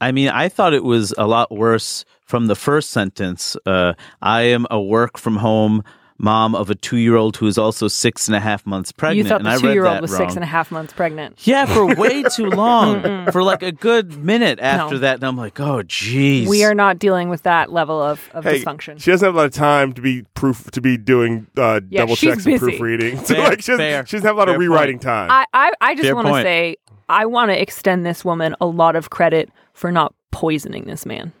I 0.00 0.12
mean, 0.12 0.28
I 0.28 0.48
thought 0.48 0.74
it 0.74 0.84
was 0.84 1.14
a 1.18 1.26
lot 1.26 1.52
worse 1.52 2.04
from 2.24 2.46
the 2.46 2.54
first 2.54 2.90
sentence. 2.90 3.56
Uh, 3.66 3.94
I 4.22 4.42
am 4.42 4.66
a 4.70 4.80
work 4.80 5.18
from 5.18 5.36
home 5.36 5.84
mom 6.22 6.54
of 6.54 6.68
a 6.70 6.74
two 6.74 6.98
year 6.98 7.16
old 7.16 7.36
who 7.38 7.46
is 7.46 7.56
also 7.56 7.88
six 7.88 8.28
and 8.28 8.36
a 8.36 8.40
half 8.40 8.66
months 8.66 8.92
pregnant. 8.92 9.16
You 9.24 9.28
thought 9.28 9.40
and 9.40 9.46
the 9.46 9.50
I 9.50 9.54
read 9.54 9.60
two 9.62 9.72
year 9.72 9.86
old 9.86 10.00
was 10.02 10.10
wrong. 10.12 10.18
six 10.20 10.34
and 10.34 10.44
a 10.44 10.46
half 10.46 10.70
months 10.70 10.92
pregnant. 10.92 11.46
Yeah, 11.46 11.64
for 11.66 11.86
way 11.94 12.22
too 12.34 12.46
long. 12.50 13.30
for 13.32 13.42
like 13.42 13.62
a 13.62 13.72
good 13.72 14.22
minute 14.22 14.58
after 14.60 14.96
No. 14.96 15.00
that. 15.00 15.14
And 15.16 15.24
I'm 15.24 15.36
like, 15.36 15.58
oh, 15.58 15.82
geez. 15.82 16.48
We 16.48 16.64
are 16.64 16.74
not 16.74 16.98
dealing 16.98 17.30
with 17.30 17.42
that 17.44 17.72
level 17.72 18.00
of, 18.02 18.28
of 18.34 18.44
Hey, 18.44 18.60
dysfunction. 18.62 19.00
she 19.00 19.10
doesn't 19.10 19.26
have 19.26 19.34
a 19.34 19.38
lot 19.38 19.46
of 19.46 19.52
time 19.52 19.92
to 19.94 20.02
be 20.02 20.24
proof 20.34 20.70
to 20.72 20.80
be 20.80 20.96
doing 20.98 21.46
uh, 21.56 21.80
Yeah, 21.88 22.02
double 22.02 22.16
she's 22.16 22.30
checks 22.34 22.44
and 22.46 22.54
busy. 22.60 22.66
proofreading. 22.78 23.18
So 23.24 23.34
like 23.34 23.62
she, 23.62 23.72
doesn't, 23.72 23.78
fair. 23.78 24.04
she 24.06 24.16
doesn't 24.18 24.26
have 24.26 24.36
a 24.36 24.38
lot 24.38 24.48
of 24.48 24.58
rewriting 24.58 24.96
point. 24.96 25.02
time. 25.02 25.30
I, 25.30 25.46
I, 25.54 25.72
I 25.80 25.94
just 25.94 26.12
want 26.12 26.26
to 26.28 26.42
say 26.42 26.76
I 27.08 27.26
want 27.26 27.50
to 27.50 27.60
extend 27.60 28.04
this 28.04 28.24
woman 28.24 28.54
a 28.60 28.66
lot 28.66 28.94
of 28.94 29.10
credit 29.10 29.50
for 29.72 29.90
not 29.90 30.14
poisoning 30.32 30.84
this 30.84 31.04
man. 31.06 31.32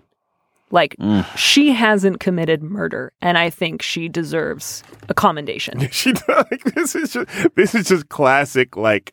Like 0.70 0.96
Mm. 1.00 1.26
she 1.36 1.72
hasn't 1.72 2.20
committed 2.20 2.62
murder, 2.62 3.12
and 3.20 3.36
I 3.36 3.50
think 3.50 3.82
she 3.82 4.08
deserves 4.08 4.82
a 5.08 5.14
commendation. 5.14 5.88
she 5.90 6.12
like 6.28 6.62
this 6.74 6.94
is 6.94 7.12
just 7.12 7.28
this 7.56 7.74
is 7.74 7.88
just 7.88 8.08
classic 8.08 8.76
like 8.76 9.12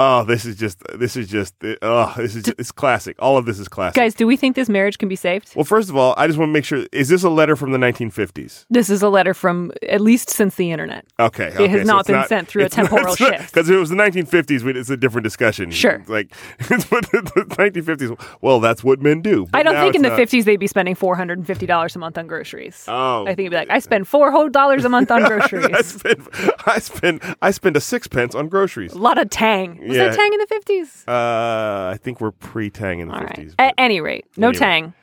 oh 0.00 0.22
this 0.24 0.44
is 0.44 0.54
just 0.56 0.78
this 0.94 1.16
is 1.16 1.26
just 1.28 1.54
oh 1.82 2.14
this 2.16 2.36
is 2.36 2.44
just, 2.44 2.58
it's 2.60 2.70
classic 2.72 3.16
all 3.18 3.36
of 3.36 3.44
this 3.46 3.58
is 3.58 3.66
classic 3.68 3.96
Guys, 3.96 4.14
do 4.14 4.26
we 4.26 4.36
think 4.36 4.54
this 4.54 4.68
marriage 4.68 4.96
can 4.98 5.08
be 5.08 5.16
saved? 5.16 5.52
well 5.56 5.64
first 5.64 5.88
of 5.90 5.96
all 5.96 6.14
i 6.16 6.26
just 6.26 6.38
want 6.38 6.48
to 6.50 6.52
make 6.52 6.64
sure 6.64 6.86
is 6.92 7.08
this 7.08 7.24
a 7.24 7.28
letter 7.30 7.56
from 7.56 7.72
the 7.72 7.78
1950s 7.78 8.64
This 8.70 8.90
is 8.90 9.02
a 9.02 9.08
letter 9.08 9.34
from 9.34 9.72
at 9.88 10.00
least 10.00 10.30
since 10.30 10.54
the 10.54 10.70
internet. 10.70 11.04
okay 11.18 11.48
It 11.58 11.70
has 11.70 11.86
not 11.86 12.06
been 12.06 12.24
sent 12.28 12.46
through 12.48 12.64
a 12.64 12.68
temporal 12.68 13.16
shift. 13.16 13.52
because 13.52 13.68
if 13.68 13.74
it 13.74 13.78
was 13.78 13.90
the 13.90 13.96
1950s 13.96 14.64
it's 14.76 14.90
a 14.90 14.96
different 14.96 15.24
discussion 15.24 15.70
Sure. 15.70 16.02
like 16.06 16.28
but 16.68 17.04
the, 17.10 17.22
the 17.34 17.44
1950s 17.56 18.10
well 18.40 18.60
that's 18.60 18.84
what 18.84 19.00
men 19.02 19.20
do 19.20 19.46
But 19.50 19.58
I 19.58 19.62
don't 19.64 19.80
think 19.82 19.94
in 19.96 20.02
the 20.02 20.10
not. 20.10 20.18
50s 20.20 20.44
they'd 20.44 20.56
be 20.56 20.66
spending 20.68 20.94
$450 20.94 21.96
a 21.96 21.98
month 21.98 22.18
on 22.18 22.26
groceries. 22.26 22.84
oh 22.88 23.22
I 23.22 23.34
think 23.34 23.40
it'd 23.40 23.50
be 23.50 23.56
like, 23.56 23.70
I 23.70 23.80
spend 23.80 24.06
four 24.06 24.30
whole 24.30 24.48
dollars 24.48 24.84
a 24.84 24.88
month 24.88 25.10
on 25.10 25.22
groceries. 25.30 25.66
I 25.72 25.82
spend 25.82 26.28
I 26.66 26.78
spend 26.78 27.36
I 27.42 27.50
spend 27.50 27.76
a 27.76 27.80
sixpence 27.80 28.34
on 28.34 28.48
groceries. 28.48 28.92
a 28.92 28.98
lot 28.98 29.18
of 29.18 29.28
Tang. 29.30 29.80
Was 29.88 29.96
Yeah. 29.96 30.04
there 30.08 30.14
Tang 30.16 30.32
in 30.32 30.38
the 30.38 30.46
50s? 30.46 31.04
Uh, 31.08 31.90
I 31.90 31.96
think 32.00 32.20
we're 32.20 32.30
pre 32.30 32.70
Tang 32.70 33.00
in 33.00 33.08
the 33.08 33.14
All 33.14 33.20
right. 33.20 33.28
fifties. 33.28 33.54
At 33.58 33.74
any 33.78 34.00
rate, 34.00 34.26
no 34.36 34.48
Anyway. 34.48 34.58
Tang. 34.58 34.94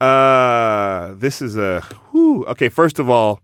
Uh, 0.00 1.14
this 1.16 1.40
is 1.40 1.56
a 1.56 1.80
whew. 2.10 2.44
okay. 2.46 2.68
First 2.68 2.98
of 2.98 3.08
all, 3.08 3.40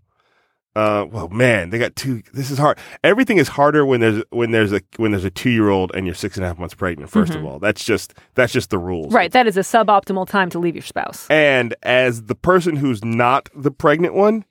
uh, 0.75 1.05
well, 1.09 1.27
man, 1.29 1.69
they 1.69 1.77
got 1.79 1.95
two. 1.95 2.21
This 2.33 2.51
is 2.51 2.57
hard. 2.57 2.77
Everything 3.03 3.37
is 3.37 3.47
harder 3.49 3.85
when 3.85 3.99
there's 3.99 4.23
when 4.29 4.51
there's 4.51 4.71
a 4.71 4.81
when 4.97 5.11
there's 5.11 5.25
a 5.25 5.29
two 5.31 5.49
year 5.49 5.69
old 5.69 5.91
and 5.95 6.05
you're 6.05 6.15
six 6.15 6.35
and 6.37 6.43
a 6.43 6.47
half 6.47 6.59
months 6.59 6.75
pregnant. 6.75 7.09
1st 7.11 7.35
of 7.35 7.45
all, 7.45 7.59
that's 7.59 7.83
just 7.83 8.13
that's 8.35 8.53
just 8.53 8.69
the 8.69 8.77
rules. 8.77 9.07
Mm-hmm. 9.07 9.15
Right. 9.15 9.31
That 9.31 9.47
is 9.47 9.57
a 9.57 9.61
suboptimal 9.61 10.27
time 10.27 10.49
to 10.51 10.59
leave 10.59 10.75
your 10.75 10.81
spouse. 10.83 11.25
And 11.29 11.73
as 11.83 12.23
the 12.23 12.35
person 12.35 12.75
who's 12.75 13.03
not 13.03 13.49
the 13.55 13.71
pregnant 13.71 14.13
one, 14.13 14.45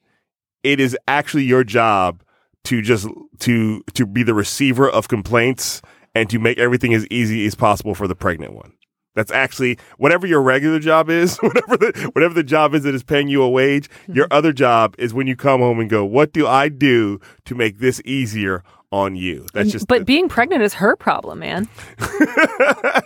it 0.62 0.80
is 0.80 0.96
actually 1.08 1.44
your 1.44 1.64
job 1.64 2.22
to 2.64 2.82
just 2.82 3.08
to 3.40 3.82
to 3.94 4.04
be 4.06 4.22
the 4.22 4.34
receiver 4.34 4.88
of 4.90 5.08
complaints 5.08 5.80
and 6.14 6.28
to 6.30 6.38
make 6.38 6.58
everything 6.58 6.94
as 6.94 7.06
easy 7.10 7.46
as 7.46 7.54
possible 7.54 7.94
for 7.94 8.08
the 8.08 8.14
pregnant 8.14 8.54
one. 8.54 8.72
That's 9.14 9.32
actually 9.32 9.78
whatever 9.98 10.26
your 10.26 10.40
regular 10.40 10.78
job 10.78 11.10
is, 11.10 11.36
whatever 11.42 11.76
the 11.76 12.10
whatever 12.12 12.34
the 12.34 12.44
job 12.44 12.74
is 12.74 12.84
that 12.84 12.94
is 12.94 13.02
paying 13.02 13.28
you 13.28 13.42
a 13.42 13.50
wage. 13.50 13.88
Your 14.06 14.26
mm-hmm. 14.26 14.36
other 14.36 14.52
job 14.52 14.94
is 14.98 15.12
when 15.12 15.26
you 15.26 15.36
come 15.36 15.60
home 15.60 15.80
and 15.80 15.90
go, 15.90 16.04
"What 16.04 16.32
do 16.32 16.46
I 16.46 16.68
do 16.68 17.20
to 17.44 17.54
make 17.54 17.78
this 17.78 18.00
easier 18.04 18.62
on 18.92 19.16
you?" 19.16 19.46
That's 19.52 19.70
just. 19.72 19.86
but 19.86 20.06
being 20.06 20.28
pregnant 20.28 20.62
is 20.62 20.74
her 20.74 20.96
problem, 20.96 21.40
man. 21.40 21.68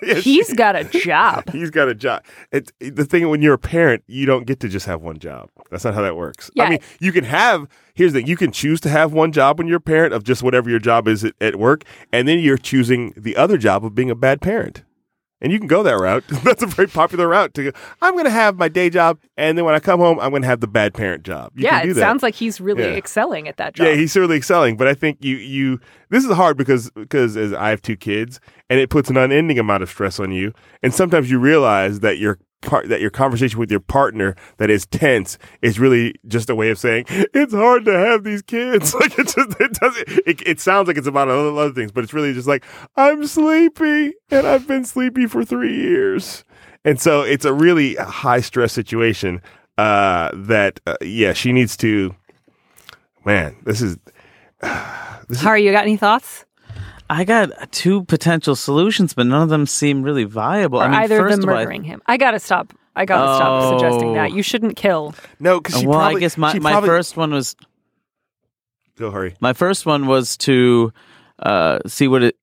Yeah, 0.02 0.14
He's 0.20 0.52
got 0.52 0.76
a 0.76 0.84
job. 0.84 1.50
He's 1.50 1.70
got 1.70 1.88
a 1.88 1.94
job. 1.94 2.24
It's 2.52 2.70
the 2.78 3.04
thing 3.04 3.28
when 3.28 3.40
you're 3.42 3.54
a 3.54 3.58
parent, 3.58 4.02
you 4.06 4.26
don't 4.26 4.46
get 4.46 4.60
to 4.60 4.68
just 4.68 4.86
have 4.86 5.00
one 5.02 5.18
job. 5.18 5.48
That's 5.70 5.84
not 5.84 5.94
how 5.94 6.02
that 6.02 6.16
works. 6.16 6.50
Yeah. 6.54 6.64
I 6.64 6.70
mean, 6.70 6.78
you 7.00 7.12
can 7.12 7.24
have. 7.24 7.68
Here's 7.94 8.12
the 8.12 8.20
thing: 8.20 8.26
you 8.26 8.36
can 8.36 8.52
choose 8.52 8.80
to 8.82 8.88
have 8.88 9.12
one 9.12 9.32
job 9.32 9.58
when 9.58 9.66
you're 9.68 9.78
a 9.78 9.80
parent 9.80 10.12
of 10.12 10.24
just 10.24 10.42
whatever 10.42 10.68
your 10.68 10.78
job 10.78 11.08
is 11.08 11.24
at, 11.24 11.34
at 11.40 11.56
work, 11.56 11.84
and 12.12 12.28
then 12.28 12.38
you're 12.40 12.58
choosing 12.58 13.12
the 13.16 13.36
other 13.36 13.56
job 13.56 13.84
of 13.84 13.94
being 13.94 14.10
a 14.10 14.14
bad 14.14 14.40
parent. 14.40 14.82
And 15.44 15.52
you 15.52 15.58
can 15.58 15.68
go 15.68 15.82
that 15.82 15.92
route. 16.00 16.24
That's 16.42 16.62
a 16.62 16.66
very 16.66 16.88
popular 16.88 17.28
route 17.28 17.52
to 17.52 17.64
go. 17.70 17.78
I'm 18.00 18.14
going 18.14 18.24
to 18.24 18.30
have 18.30 18.56
my 18.56 18.68
day 18.68 18.88
job, 18.88 19.18
and 19.36 19.58
then 19.58 19.66
when 19.66 19.74
I 19.74 19.78
come 19.78 20.00
home, 20.00 20.18
I'm 20.18 20.30
going 20.30 20.40
to 20.40 20.48
have 20.48 20.60
the 20.60 20.66
bad 20.66 20.94
parent 20.94 21.22
job. 21.22 21.52
You 21.54 21.64
yeah, 21.64 21.80
can 21.80 21.88
do 21.88 21.90
it 21.92 21.96
sounds 22.00 22.22
like 22.22 22.34
he's 22.34 22.62
really 22.62 22.82
Yeah. 22.84 22.96
excelling 22.96 23.46
at 23.46 23.58
that 23.58 23.74
job. 23.74 23.86
Yeah, 23.86 23.92
he's 23.94 24.10
certainly 24.10 24.38
excelling, 24.38 24.78
but 24.78 24.88
I 24.88 24.94
think 24.94 25.22
you 25.22 25.36
you 25.36 25.80
this 26.08 26.24
is 26.24 26.32
hard 26.32 26.56
because 26.56 26.90
because 26.92 27.36
as 27.36 27.52
I 27.52 27.68
have 27.68 27.82
two 27.82 27.94
kids 27.96 28.40
and 28.70 28.80
it 28.80 28.88
puts 28.88 29.10
an 29.10 29.18
unending 29.18 29.58
amount 29.58 29.82
of 29.82 29.90
stress 29.90 30.18
on 30.18 30.32
you, 30.32 30.54
and 30.82 30.94
sometimes 30.94 31.30
you 31.30 31.38
realize 31.38 32.00
that 32.00 32.16
your 32.16 32.38
part 32.64 32.88
that 32.88 33.00
your 33.00 33.10
conversation 33.10 33.58
with 33.58 33.70
your 33.70 33.80
partner 33.80 34.34
that 34.56 34.70
is 34.70 34.86
tense 34.86 35.38
is 35.62 35.78
really 35.78 36.14
just 36.26 36.50
a 36.50 36.54
way 36.54 36.70
of 36.70 36.78
saying 36.78 37.04
it's 37.08 37.52
hard 37.52 37.84
to 37.84 37.92
have 37.92 38.24
these 38.24 38.42
kids. 38.42 38.94
Like 39.04 39.18
it 39.18 39.26
just 39.26 39.60
it 39.60 39.72
doesn't 39.74 40.08
it, 40.26 40.42
it 40.46 40.60
sounds 40.60 40.86
like 40.88 40.96
it's 40.96 41.06
about 41.06 41.28
other, 41.28 41.72
things, 41.72 41.90
but 41.90 42.04
it's 42.04 42.14
really 42.14 42.32
just 42.32 42.46
like 42.46 42.64
I'm 42.96 43.26
sleepy 43.26 44.14
and 44.30 44.46
I've 44.46 44.68
been 44.68 44.84
sleepy 44.84 45.26
for 45.26 45.44
three 45.44 45.76
years, 45.76 46.44
and 46.84 47.00
so 47.00 47.22
it's 47.22 47.44
a 47.44 47.52
really 47.52 47.96
high 47.96 48.40
stress 48.40 48.72
situation. 48.72 49.42
Uh, 49.76 50.30
that 50.32 50.78
uh, 50.86 50.96
yeah, 51.02 51.32
she 51.32 51.52
needs 51.52 51.76
to. 51.78 52.14
Man, 53.24 53.56
this 53.64 53.82
is 53.82 53.98
Hari, 54.62 55.64
you 55.64 55.72
got 55.72 55.82
any 55.82 55.96
thoughts? 55.96 56.44
I 57.14 57.24
got 57.24 57.70
two 57.70 58.04
potential 58.04 58.56
solutions, 58.56 59.14
but 59.14 59.26
none 59.26 59.42
of 59.42 59.48
them 59.48 59.66
seem 59.66 60.02
really 60.02 60.24
viable. 60.24 60.80
Or 60.80 60.84
I 60.84 60.88
mean, 60.88 61.00
either 61.00 61.18
of 61.24 61.30
first 61.30 61.40
them 61.40 61.50
all, 61.50 61.56
I- 61.56 61.60
murdering 61.60 61.84
him? 61.84 62.02
I 62.06 62.16
gotta 62.16 62.40
stop. 62.40 62.72
I 62.96 63.04
gotta 63.04 63.34
stop 63.36 63.72
suggesting 63.74 64.10
Oh. 64.10 64.14
that. 64.14 64.32
You 64.32 64.42
shouldn't 64.42 64.76
kill. 64.76 65.14
no 65.40 65.60
because 65.60 65.84
well, 65.84 65.98
I 65.98 66.14
guess 66.18 66.36
my, 66.36 66.58
my 66.58 66.80
first 66.80 67.16
one 67.16 67.32
was 67.32 67.56
Go 68.96 69.10
Hari. 69.10 69.34
My 69.40 69.52
first 69.52 69.86
one 69.86 70.06
was 70.06 70.36
to 70.38 70.92
uh, 71.40 71.78
see 71.86 72.06
what 72.08 72.22
it. 72.22 72.36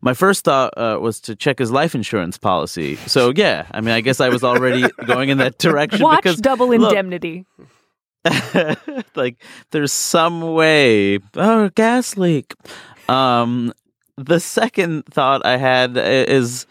My 0.00 0.14
first 0.14 0.44
thought 0.44 0.76
uh, 0.76 0.98
was 1.00 1.20
to 1.22 1.36
check 1.36 1.60
his 1.60 1.70
life 1.70 1.94
insurance 1.94 2.38
policy. 2.38 2.96
So 3.06 3.32
yeah, 3.34 3.66
I 3.70 3.80
mean, 3.80 3.94
I 3.94 4.00
guess 4.00 4.20
I 4.20 4.28
was 4.30 4.42
already 4.42 4.84
going 5.06 5.28
in 5.28 5.38
that 5.38 5.58
direction. 5.58 6.02
Watch 6.02 6.22
because, 6.24 6.40
Double 6.40 6.68
look, 6.68 6.90
Indemnity. 6.90 7.46
like 9.16 9.36
there's 9.72 9.90
some 9.92 10.54
way 10.54 11.18
oh 11.34 11.68
gas 11.74 12.16
leak 12.16 12.54
um 13.08 13.72
the 14.16 14.40
second 14.40 15.04
thought 15.06 15.44
i 15.44 15.56
had 15.56 15.96
is 15.96 16.66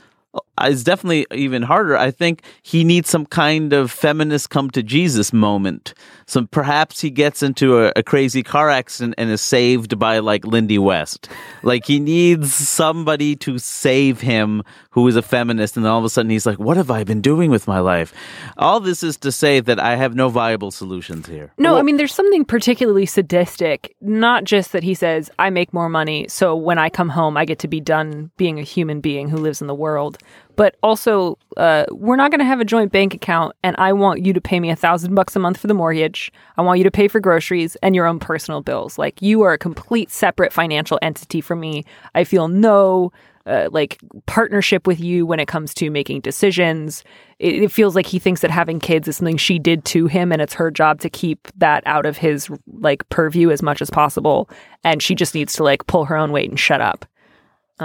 Uh, 0.62 0.70
is 0.70 0.84
definitely 0.84 1.26
even 1.32 1.64
harder. 1.64 1.98
I 1.98 2.12
think 2.12 2.44
he 2.62 2.84
needs 2.84 3.10
some 3.10 3.26
kind 3.26 3.74
of 3.74 3.92
feminist 3.92 4.50
come 4.50 4.70
to 4.72 4.84
jesus 4.84 5.34
moment. 5.34 5.94
So 6.28 6.46
perhaps 6.46 7.02
he 7.02 7.10
gets 7.10 7.44
into 7.44 7.80
a, 7.80 7.92
a 7.96 8.04
crazy 8.04 8.44
car 8.44 8.70
accident 8.70 9.16
and 9.18 9.30
is 9.30 9.42
saved 9.42 9.98
by 9.98 10.20
like 10.20 10.46
lindy 10.46 10.78
west. 10.78 11.30
Like 11.64 11.86
he 11.86 12.00
needs 12.00 12.54
somebody 12.54 13.36
to 13.38 13.58
save 13.58 14.22
him 14.22 14.64
who 14.92 15.08
is 15.08 15.16
a 15.16 15.22
feminist 15.22 15.76
and 15.76 15.86
then 15.86 15.92
all 15.92 16.00
of 16.00 16.06
a 16.06 16.10
sudden 16.10 16.30
he's 16.30 16.46
like 16.46 16.60
what 16.60 16.78
have 16.78 16.92
i 16.92 17.04
been 17.04 17.22
doing 17.22 17.50
with 17.50 17.68
my 17.68 17.80
life? 17.80 18.14
All 18.58 18.80
this 18.80 19.04
is 19.04 19.18
to 19.18 19.32
say 19.32 19.60
that 19.60 19.80
i 19.80 19.96
have 19.96 20.16
no 20.16 20.30
viable 20.30 20.72
solutions 20.72 21.28
here. 21.28 21.52
No, 21.58 21.78
I 21.78 21.82
mean, 21.82 21.98
there's 21.98 22.14
something 22.14 22.46
particularly 22.46 23.06
sadistic, 23.06 23.96
not 24.02 24.44
just 24.44 24.72
that 24.72 24.84
he 24.84 24.94
says, 24.94 25.30
I 25.40 25.50
make 25.50 25.74
more 25.74 25.90
money, 25.90 26.28
so 26.28 26.56
when 26.56 26.78
I 26.78 26.90
come 26.90 27.10
home, 27.10 27.38
I 27.38 27.46
get 27.46 27.60
to 27.60 27.68
be 27.68 27.80
done 27.80 28.32
being 28.38 28.60
a 28.60 28.64
human 28.64 29.02
being 29.02 29.30
who 29.30 29.38
lives 29.38 29.62
in 29.62 29.68
the 29.68 29.76
world, 29.76 30.18
but 30.56 30.76
also, 30.84 31.38
uh, 31.58 31.86
we're 31.92 32.16
not 32.16 32.32
going 32.32 32.40
to 32.40 32.46
have 32.46 32.60
a 32.60 32.66
joint 32.66 32.92
bank 32.92 33.14
account, 33.14 33.56
and 33.64 33.76
I 33.78 33.94
want 33.94 34.26
you 34.26 34.34
to 34.34 34.42
pay 34.42 34.60
me 34.60 34.70
a 34.70 34.76
thousand 34.76 35.16
bucks 35.16 35.36
a 35.36 35.40
month 35.40 35.58
for 35.58 35.68
the 35.68 35.74
mortgage. 35.74 36.32
I 36.58 36.62
want 36.62 36.80
you 36.80 36.84
to 36.84 36.92
pay 36.92 37.08
for 37.08 37.20
groceries 37.20 37.76
and 37.78 37.96
your 37.96 38.06
own 38.06 38.20
personal 38.20 38.62
bills. 38.62 38.98
Like, 38.98 39.22
you 39.22 39.42
are 39.42 39.54
a 39.54 39.58
complete 39.58 40.12
separate 40.12 40.54
financial 40.54 41.00
entity 41.02 41.42
from 41.42 41.60
me. 41.60 41.84
I 42.16 42.24
feel 42.24 42.48
no 42.48 43.12
uh, 43.46 43.70
like 43.72 44.00
partnership 44.28 44.86
with 44.86 45.00
you 45.00 45.26
when 45.26 45.40
it 45.40 45.48
comes 45.48 45.74
to 45.74 45.90
making 45.90 46.22
decisions. 46.22 47.04
It, 47.40 47.64
it 47.64 47.72
feels 47.72 47.96
like 47.96 48.06
he 48.06 48.20
thinks 48.20 48.42
that 48.42 48.52
having 48.52 48.80
kids 48.80 49.08
is 49.08 49.18
something 49.18 49.38
she 49.38 49.60
did 49.60 49.84
to 49.86 50.08
him, 50.08 50.32
and 50.32 50.42
it's 50.42 50.54
her 50.54 50.70
job 50.72 51.00
to 51.02 51.10
keep 51.10 51.48
that 51.58 51.84
out 51.86 52.06
of 52.06 52.18
his 52.18 52.50
like 52.68 53.08
purview 53.10 53.50
as 53.50 53.62
much 53.62 53.82
as 53.82 53.90
possible. 53.90 54.50
And 54.84 55.02
she 55.02 55.16
just 55.16 55.34
needs 55.34 55.54
to 55.54 55.64
like 55.64 55.88
pull 55.88 56.06
her 56.06 56.16
own 56.16 56.32
weight 56.32 56.50
and 56.50 56.60
shut 56.60 56.82
up. 56.82 57.06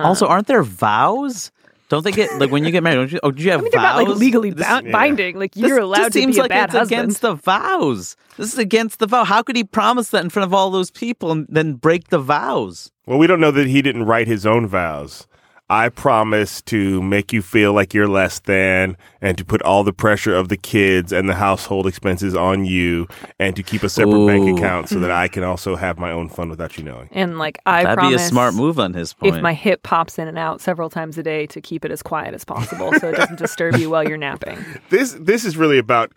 Also, 0.04 0.26
aren't 0.26 0.46
there 0.46 0.62
vows? 0.62 1.50
Don't 1.88 2.02
they 2.02 2.10
get 2.12 2.38
like 2.40 2.50
when 2.50 2.64
you 2.64 2.70
get 2.72 2.82
married? 2.82 2.96
Don't 2.96 3.12
you, 3.12 3.20
oh, 3.22 3.30
do 3.30 3.42
you 3.42 3.50
have 3.52 3.60
I 3.60 3.62
mean, 3.62 3.70
they're 3.72 3.80
vows? 3.80 4.00
not 4.02 4.08
like 4.10 4.18
legally 4.18 4.50
This- 4.50 4.66
bound, 4.66 4.86
yeah. 4.86 4.92
binding. 4.92 5.38
Like 5.38 5.54
you're 5.56 5.78
allowed 5.78 5.96
just 5.98 6.12
to 6.14 6.18
seems 6.18 6.34
be 6.34 6.40
a 6.40 6.42
like 6.42 6.48
bad 6.50 6.64
it's 6.70 6.74
husband. 6.78 7.00
against 7.00 7.20
the 7.22 7.34
vows. 7.34 8.16
This 8.36 8.52
is 8.52 8.58
against 8.58 8.98
the 8.98 9.06
vow. 9.06 9.24
How 9.24 9.42
could 9.42 9.54
he 9.56 9.62
promise 9.64 10.10
that 10.10 10.24
in 10.24 10.30
front 10.30 10.46
of 10.46 10.52
all 10.52 10.70
those 10.70 10.90
people 10.90 11.30
and 11.30 11.46
then 11.48 11.74
break 11.74 12.08
the 12.08 12.18
vows? 12.18 12.90
Well, 13.06 13.18
we 13.18 13.26
don't 13.28 13.40
know 13.40 13.52
that 13.52 13.68
he 13.68 13.82
didn't 13.82 14.04
write 14.04 14.26
his 14.26 14.44
own 14.44 14.66
vows. 14.66 15.28
I 15.68 15.88
promise 15.88 16.62
to 16.62 17.02
make 17.02 17.32
you 17.32 17.42
feel 17.42 17.72
like 17.72 17.92
you're 17.92 18.06
less 18.06 18.38
than 18.38 18.96
and 19.20 19.36
to 19.36 19.44
put 19.44 19.62
all 19.62 19.82
the 19.82 19.92
pressure 19.92 20.32
of 20.32 20.48
the 20.48 20.56
kids 20.56 21.12
and 21.12 21.28
the 21.28 21.34
household 21.34 21.88
expenses 21.88 22.36
on 22.36 22.64
you 22.64 23.08
and 23.40 23.56
to 23.56 23.64
keep 23.64 23.82
a 23.82 23.88
separate 23.88 24.26
bank 24.28 24.56
account 24.56 24.88
so 24.88 25.00
that 25.00 25.10
I 25.24 25.26
can 25.26 25.42
also 25.42 25.74
have 25.74 25.98
my 25.98 26.12
own 26.12 26.28
fun 26.28 26.50
without 26.50 26.78
you 26.78 26.84
knowing. 26.84 27.08
and 27.10 27.38
like 27.38 27.58
I 27.66 27.82
That'd 27.82 27.98
promise, 27.98 28.22
be 28.22 28.24
a 28.26 28.28
smart 28.28 28.54
move 28.54 28.78
on 28.78 28.94
his 28.94 29.12
point. 29.14 29.34
If 29.34 29.42
my 29.42 29.54
hip 29.54 29.82
pops 29.82 30.20
in 30.20 30.28
and 30.28 30.38
out 30.38 30.60
several 30.60 30.88
times 30.88 31.18
a 31.18 31.22
day, 31.24 31.46
to 31.46 31.60
keep 31.60 31.84
it 31.84 31.90
as 31.90 32.00
quiet 32.02 32.32
as 32.32 32.44
possible, 32.44 32.92
so 33.00 33.08
it 33.08 33.16
doesn't 33.16 33.38
disturb 33.40 33.76
you 33.76 33.90
while 33.90 34.06
you're 34.08 34.16
napping. 34.18 34.64
This 34.90 35.16
this 35.18 35.44
is 35.44 35.56
really 35.56 35.78
about 35.78 36.12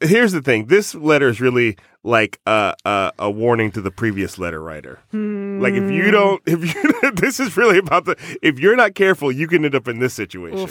Here's 0.00 0.32
the 0.32 0.42
thing. 0.42 0.66
This 0.66 0.94
letter 0.94 1.28
is 1.28 1.40
really 1.40 1.76
like 2.04 2.38
a 2.46 2.74
a, 2.84 3.12
a 3.18 3.30
warning 3.30 3.72
to 3.72 3.80
the 3.80 3.90
previous 3.90 4.38
letter 4.38 4.62
writer. 4.62 5.00
Like 5.12 5.74
if 5.74 5.90
you 5.90 6.04
hmm. 6.04 6.10
don't 6.10 6.42
if 6.46 6.74
you 6.74 7.12
this 7.14 7.40
is 7.40 7.56
really 7.56 7.78
about 7.78 8.04
the 8.04 8.16
if 8.42 8.58
you're 8.60 8.76
not 8.76 8.94
careful, 8.94 9.32
you 9.32 9.48
can 9.48 9.64
end 9.64 9.74
up 9.74 9.88
in 9.88 9.98
this 9.98 10.14
situation. 10.14 10.68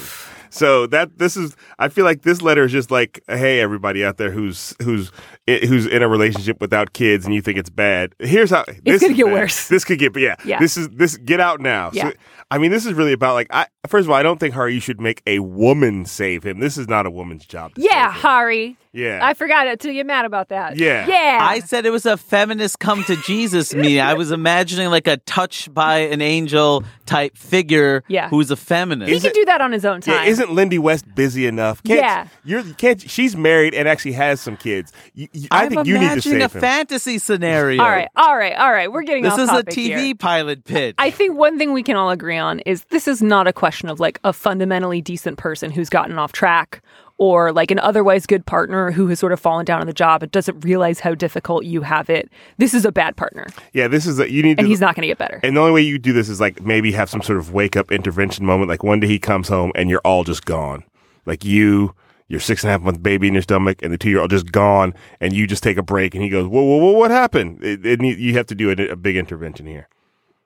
So 0.50 0.86
that 0.88 1.18
this 1.18 1.36
is 1.36 1.58
I 1.80 1.89
feel 1.89 2.06
like 2.06 2.22
this 2.22 2.42
letter 2.42 2.63
is 2.63 2.72
just 2.72 2.92
like 2.92 3.22
hey 3.28 3.60
everybody 3.60 4.06
out 4.06 4.18
there 4.18 4.32
who's 4.32 4.76
who's 4.82 5.12
who's 5.48 5.88
in 5.88 6.04
a 6.04 6.08
relationship 6.08 6.62
without 6.62 6.94
kids 6.94 7.26
and 7.26 7.34
you 7.34 7.42
think 7.42 7.58
it's 7.58 7.72
bad. 7.72 8.13
Here's 8.20 8.52
how 8.52 8.63
this 8.84 9.02
gonna 9.02 9.16
get 9.16 9.26
bad. 9.26 9.34
worse. 9.34 9.68
This 9.68 9.84
could 9.84 10.00
get 10.00 10.16
yeah. 10.16 10.36
Yeah. 10.46 10.60
This 10.60 10.78
is 10.78 10.89
this 10.89 11.18
get 11.18 11.39
out 11.39 11.60
now. 11.60 11.89
Yeah. 11.92 12.10
So 12.10 12.16
I 12.52 12.60
mean 12.60 12.70
this 12.70 12.86
is 12.86 12.94
really 12.94 13.13
about 13.13 13.34
like 13.34 13.48
I 13.50 13.66
first 13.88 14.06
of 14.06 14.12
all 14.12 14.16
I 14.16 14.24
don't 14.24 14.39
think 14.39 14.54
Hari 14.54 14.76
you 14.76 14.80
should 14.80 15.02
make 15.02 15.24
a 15.26 15.39
woman 15.39 16.06
save 16.06 16.44
him. 16.44 16.60
This 16.60 16.78
is 16.78 16.88
not 16.88 17.08
a 17.08 17.12
woman's 17.12 17.46
job. 17.46 17.74
To 17.74 17.82
Yeah, 17.82 18.12
save 18.12 18.16
him. 18.16 18.22
Hari. 18.22 18.78
Yeah. 18.93 19.19
I 19.21 19.34
forgot 19.34 19.65
it 19.67 19.79
to 19.82 19.91
get 19.93 20.06
mad 20.06 20.25
about 20.25 20.49
that. 20.49 20.77
Yeah. 20.77 21.08
Yeah. 21.08 21.39
I 21.41 21.60
said 21.62 21.86
it 21.86 21.89
was 21.89 22.06
a 22.06 22.15
feminist 22.15 22.77
come 22.79 23.03
to 23.06 23.15
Jesus 23.17 23.73
me. 23.73 23.99
I 23.99 24.13
was 24.13 24.32
imagining 24.32 24.89
like 24.91 25.08
a 25.08 25.17
touch 25.17 25.73
by 25.73 25.97
an 25.97 26.21
angel 26.21 26.84
type 27.08 27.36
figure 27.36 28.03
Yeah. 28.08 28.29
who's 28.29 28.51
a 28.51 28.56
feminist. 28.56 29.12
he 29.12 29.19
can 29.19 29.34
do 29.34 29.45
that 29.45 29.62
on 29.62 29.71
his 29.71 29.84
own 29.84 30.01
time. 30.01 30.13
Yeah, 30.15 30.23
isn't 30.29 30.51
Lindy 30.53 30.77
West 30.77 31.06
busy 31.15 31.47
enough? 31.47 31.82
Can't, 31.84 31.99
Yeah. 31.99 32.27
you're 32.45 32.63
can't. 32.75 33.01
She's 33.01 33.36
married 33.36 33.73
and 33.73 33.88
actually 33.88 34.13
has 34.13 34.39
some 34.39 34.56
kids. 34.58 34.93
You, 35.15 35.27
you, 35.34 35.47
I 35.51 35.63
I'm 35.63 35.69
think 35.69 35.88
you 35.88 35.93
need 35.95 35.99
to 35.99 36.06
imagining 36.06 36.39
save 36.41 36.51
a 36.53 36.58
him. 36.58 36.62
fantasy 36.62 37.17
scenario. 37.17 37.82
all 37.82 37.89
right, 37.89 38.10
all 38.15 38.38
right, 38.38 38.56
all 38.56 38.71
right. 38.71 38.91
We're 38.91 39.01
getting 39.03 39.23
This 39.23 39.34
off 39.34 39.39
is 39.39 39.49
a 39.49 39.63
TV 39.63 39.97
here. 40.06 40.15
pilot 40.15 40.65
pitch. 40.65 40.95
I 40.99 41.10
think 41.10 41.36
one 41.36 41.58
thing 41.58 41.73
we 41.73 41.82
can 41.84 41.95
all 41.95 42.12
agree 42.12 42.38
on 42.38 42.60
is 42.60 42.84
this 42.86 43.08
is 43.08 43.21
not 43.23 43.47
a 43.47 43.53
question 43.53 43.89
of 43.89 43.99
like 43.99 44.19
a 44.23 44.32
fundamentally 44.34 45.01
decent 45.01 45.38
person 45.39 45.71
who's 45.71 45.89
gotten 45.89 46.19
off 46.19 46.32
track 46.32 46.82
or 47.23 47.53
like 47.53 47.71
an 47.71 47.79
otherwise 47.79 48.25
good 48.25 48.45
partner 48.45 48.91
who 48.91 49.07
has 49.07 49.17
sort 49.17 49.31
of 49.31 49.39
fallen 49.39 49.63
down 49.63 49.79
on 49.79 49.88
the 49.88 49.93
job 49.93 50.21
and 50.21 50.31
doesn't 50.31 50.59
realize 50.59 50.99
how 50.99 51.15
difficult 51.15 51.63
you 51.63 51.81
have 51.81 52.09
it. 52.09 52.29
This 52.57 52.73
is 52.73 52.83
a 52.86 52.91
bad 52.91 53.15
partner 53.15 53.47
yeah, 53.71 53.88
this 53.88 54.05
is 54.05 54.19
a, 54.19 54.29
you 54.29 54.43
need 54.43 54.59
and 54.59 54.65
to. 54.65 54.67
he's 54.67 54.81
not 54.81 54.93
going 54.95 55.03
to 55.03 55.07
get 55.07 55.17
better. 55.17 55.39
and 55.41 55.55
the 55.55 55.62
only 55.62 55.71
way 55.71 55.81
you 55.81 55.97
do 55.97 56.12
this 56.12 56.27
is 56.27 56.39
like 56.41 56.62
maybe 56.62 56.91
have 56.91 57.09
some 57.09 57.21
sort 57.21 57.39
of 57.39 57.53
wake 57.53 57.77
up 57.77 57.91
intervention 57.91 58.45
moment. 58.45 58.67
Like 58.69 58.83
one 58.83 58.99
day 58.99 59.07
he 59.07 59.19
comes 59.19 59.47
home 59.47 59.71
and 59.75 59.89
you're 59.89 60.01
all 60.03 60.23
just 60.25 60.43
gone. 60.45 60.83
Like 61.25 61.45
you, 61.45 61.95
your 62.27 62.41
six 62.41 62.63
and 62.63 62.69
a 62.69 62.71
half 62.73 62.81
month 62.81 63.01
baby 63.01 63.27
in 63.27 63.33
your 63.33 63.43
stomach, 63.43 63.81
and 63.81 63.93
the 63.93 63.97
two 63.97 64.09
year 64.09 64.19
old 64.19 64.31
just 64.31 64.51
gone, 64.51 64.93
and 65.21 65.31
you 65.33 65.47
just 65.47 65.63
take 65.63 65.77
a 65.77 65.83
break, 65.83 66.13
and 66.15 66.23
he 66.23 66.29
goes, 66.29 66.47
"Whoa, 66.47 66.62
whoa, 66.62 66.77
whoa! 66.77 66.91
What 66.91 67.12
happened?" 67.12 67.63
It, 67.63 67.86
it 67.86 68.01
need, 68.01 68.17
you 68.17 68.33
have 68.33 68.47
to 68.47 68.55
do 68.55 68.69
a, 68.69 68.91
a 68.91 68.95
big 68.95 69.15
intervention 69.15 69.65
here. 69.65 69.88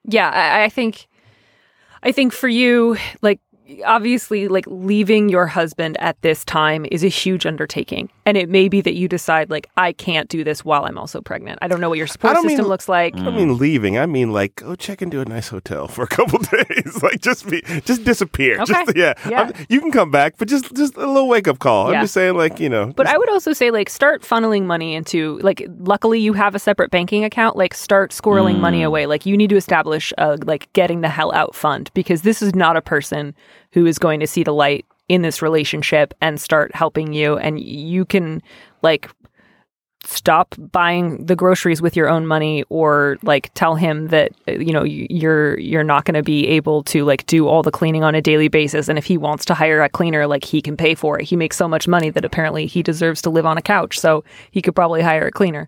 yeah, 0.06 0.30
I, 0.30 0.66
I 0.66 0.70
think 0.70 1.08
I 2.04 2.12
think 2.12 2.34
for 2.34 2.48
you, 2.48 2.98
like 3.22 3.40
obviously 3.86 4.48
like 4.48 4.66
leaving 4.68 5.30
your 5.30 5.48
husband 5.48 5.98
at 6.00 6.22
this 6.22 6.46
time 6.46 6.86
is 6.92 7.04
a 7.04 7.08
huge 7.08 7.46
undertaking. 7.46 8.10
And 8.26 8.38
it 8.38 8.50
may 8.50 8.68
be 8.68 8.82
that 8.82 8.96
you 8.96 9.08
decide 9.08 9.50
like 9.50 9.70
I 9.78 9.94
can't 9.94 10.30
do 10.30 10.44
this 10.44 10.66
while 10.66 10.86
I'm 10.86 10.98
also 10.98 11.22
pregnant. 11.22 11.60
I 11.62 11.68
don't 11.68 11.82
know 11.82 11.90
what 11.90 11.98
your 11.98 12.08
support 12.08 12.36
system 12.38 12.58
mean- 12.58 12.68
looks 12.68 12.90
like. 12.90 13.16
I 13.16 13.24
don't 13.24 13.36
mean 13.36 13.58
leaving. 13.58 13.98
I 13.98 14.06
mean 14.06 14.32
like 14.32 14.56
go 14.56 14.76
check 14.76 15.02
into 15.02 15.22
a 15.22 15.26
nice 15.26 15.50
hotel 15.50 15.88
for 15.88 16.04
a 16.04 16.08
couple 16.08 16.40
days. 16.68 17.04
like 17.04 17.22
just 17.22 17.50
be, 17.50 17.62
just 17.86 18.04
disappear. 18.04 18.62
Okay. 18.62 18.74
Just, 18.74 18.96
yeah, 18.96 19.14
Yeah. 19.30 19.52
You 19.70 19.80
can 19.80 19.92
come 19.92 20.12
back, 20.12 20.36
but 20.38 20.48
just 20.48 20.74
just 20.76 20.96
a 20.96 21.06
little 21.06 21.28
wake 21.28 21.48
up 21.48 21.60
call. 21.60 21.92
Yeah. 21.92 21.98
I'm 21.98 22.04
just 22.04 22.14
saying, 22.14 22.36
like 22.36 22.60
you 22.60 22.70
know. 22.70 22.88
But 22.96 23.04
just- 23.04 23.16
I 23.16 23.18
would 23.18 23.30
also 23.30 23.54
say, 23.54 23.72
like, 23.72 23.90
start 23.90 24.22
funneling 24.22 24.64
money 24.64 24.94
into, 24.96 25.40
like, 25.40 25.66
luckily 25.80 26.20
you 26.20 26.34
have 26.34 26.56
a 26.56 26.60
separate 26.60 26.92
banking 26.92 27.24
account. 27.24 27.56
Like, 27.56 27.74
start 27.74 28.12
squirreling 28.12 28.60
money 28.60 28.82
mm. 28.82 28.86
away. 28.88 29.06
Like, 29.06 29.26
you 29.26 29.38
need 29.38 29.50
to 29.50 29.56
establish 29.56 30.14
a, 30.18 30.38
like, 30.44 30.72
getting 30.74 31.02
the 31.02 31.10
hell 31.10 31.34
out 31.34 31.56
fund 31.56 31.92
because 31.94 32.22
this 32.22 32.42
is 32.42 32.56
not 32.56 32.78
a 32.78 32.82
person 32.82 33.36
who 33.72 33.86
is 33.86 34.00
going 34.00 34.20
to 34.20 34.28
see 34.28 34.44
the 34.44 34.54
light 34.54 34.86
in 35.10 35.22
this 35.22 35.42
relationship 35.42 36.14
and 36.22 36.40
start 36.40 36.74
helping 36.76 37.14
you. 37.14 37.38
And 37.38 37.60
you 37.60 38.06
can 38.06 38.42
like 38.82 39.10
stop 40.04 40.56
buying 40.72 41.26
the 41.26 41.36
groceries 41.36 41.82
with 41.82 41.96
your 41.96 42.08
own 42.08 42.26
money 42.26 42.64
or 42.70 43.18
like 43.24 43.54
tell 43.56 43.76
him 43.76 44.08
that 44.08 44.32
uh, 44.48 44.54
you 44.54 44.72
know 44.72 44.84
you're 44.84 45.60
you're 45.60 45.84
not 45.84 46.06
going 46.06 46.14
to 46.14 46.24
be 46.24 46.48
able 46.48 46.82
to 46.84 47.04
like 47.04 47.26
do 47.26 47.48
all 47.48 47.62
the 47.62 47.72
cleaning 47.72 48.04
on 48.04 48.16
a 48.16 48.22
daily 48.22 48.48
basis. 48.48 48.88
And 48.88 48.98
if 48.98 49.06
he 49.06 49.18
wants 49.18 49.44
to 49.46 49.54
hire 49.54 49.82
a 49.82 49.90
cleaner 49.90 50.28
like 50.28 50.44
he 50.44 50.62
can 50.62 50.78
pay 50.78 50.96
for 50.96 51.20
it. 51.20 51.26
He 51.26 51.36
makes 51.36 51.58
so 51.58 51.68
much 51.68 51.88
money 51.88 52.10
that 52.10 52.24
apparently 52.24 52.68
he 52.68 52.84
deserves 52.84 53.22
to 53.24 53.30
live 53.30 53.46
on 53.46 53.58
a 53.58 53.62
couch. 53.62 54.00
So 54.00 54.24
he 54.52 54.62
could 54.62 54.76
probably 54.76 55.02
hire 55.02 55.28
a 55.28 55.32
cleaner. 55.32 55.68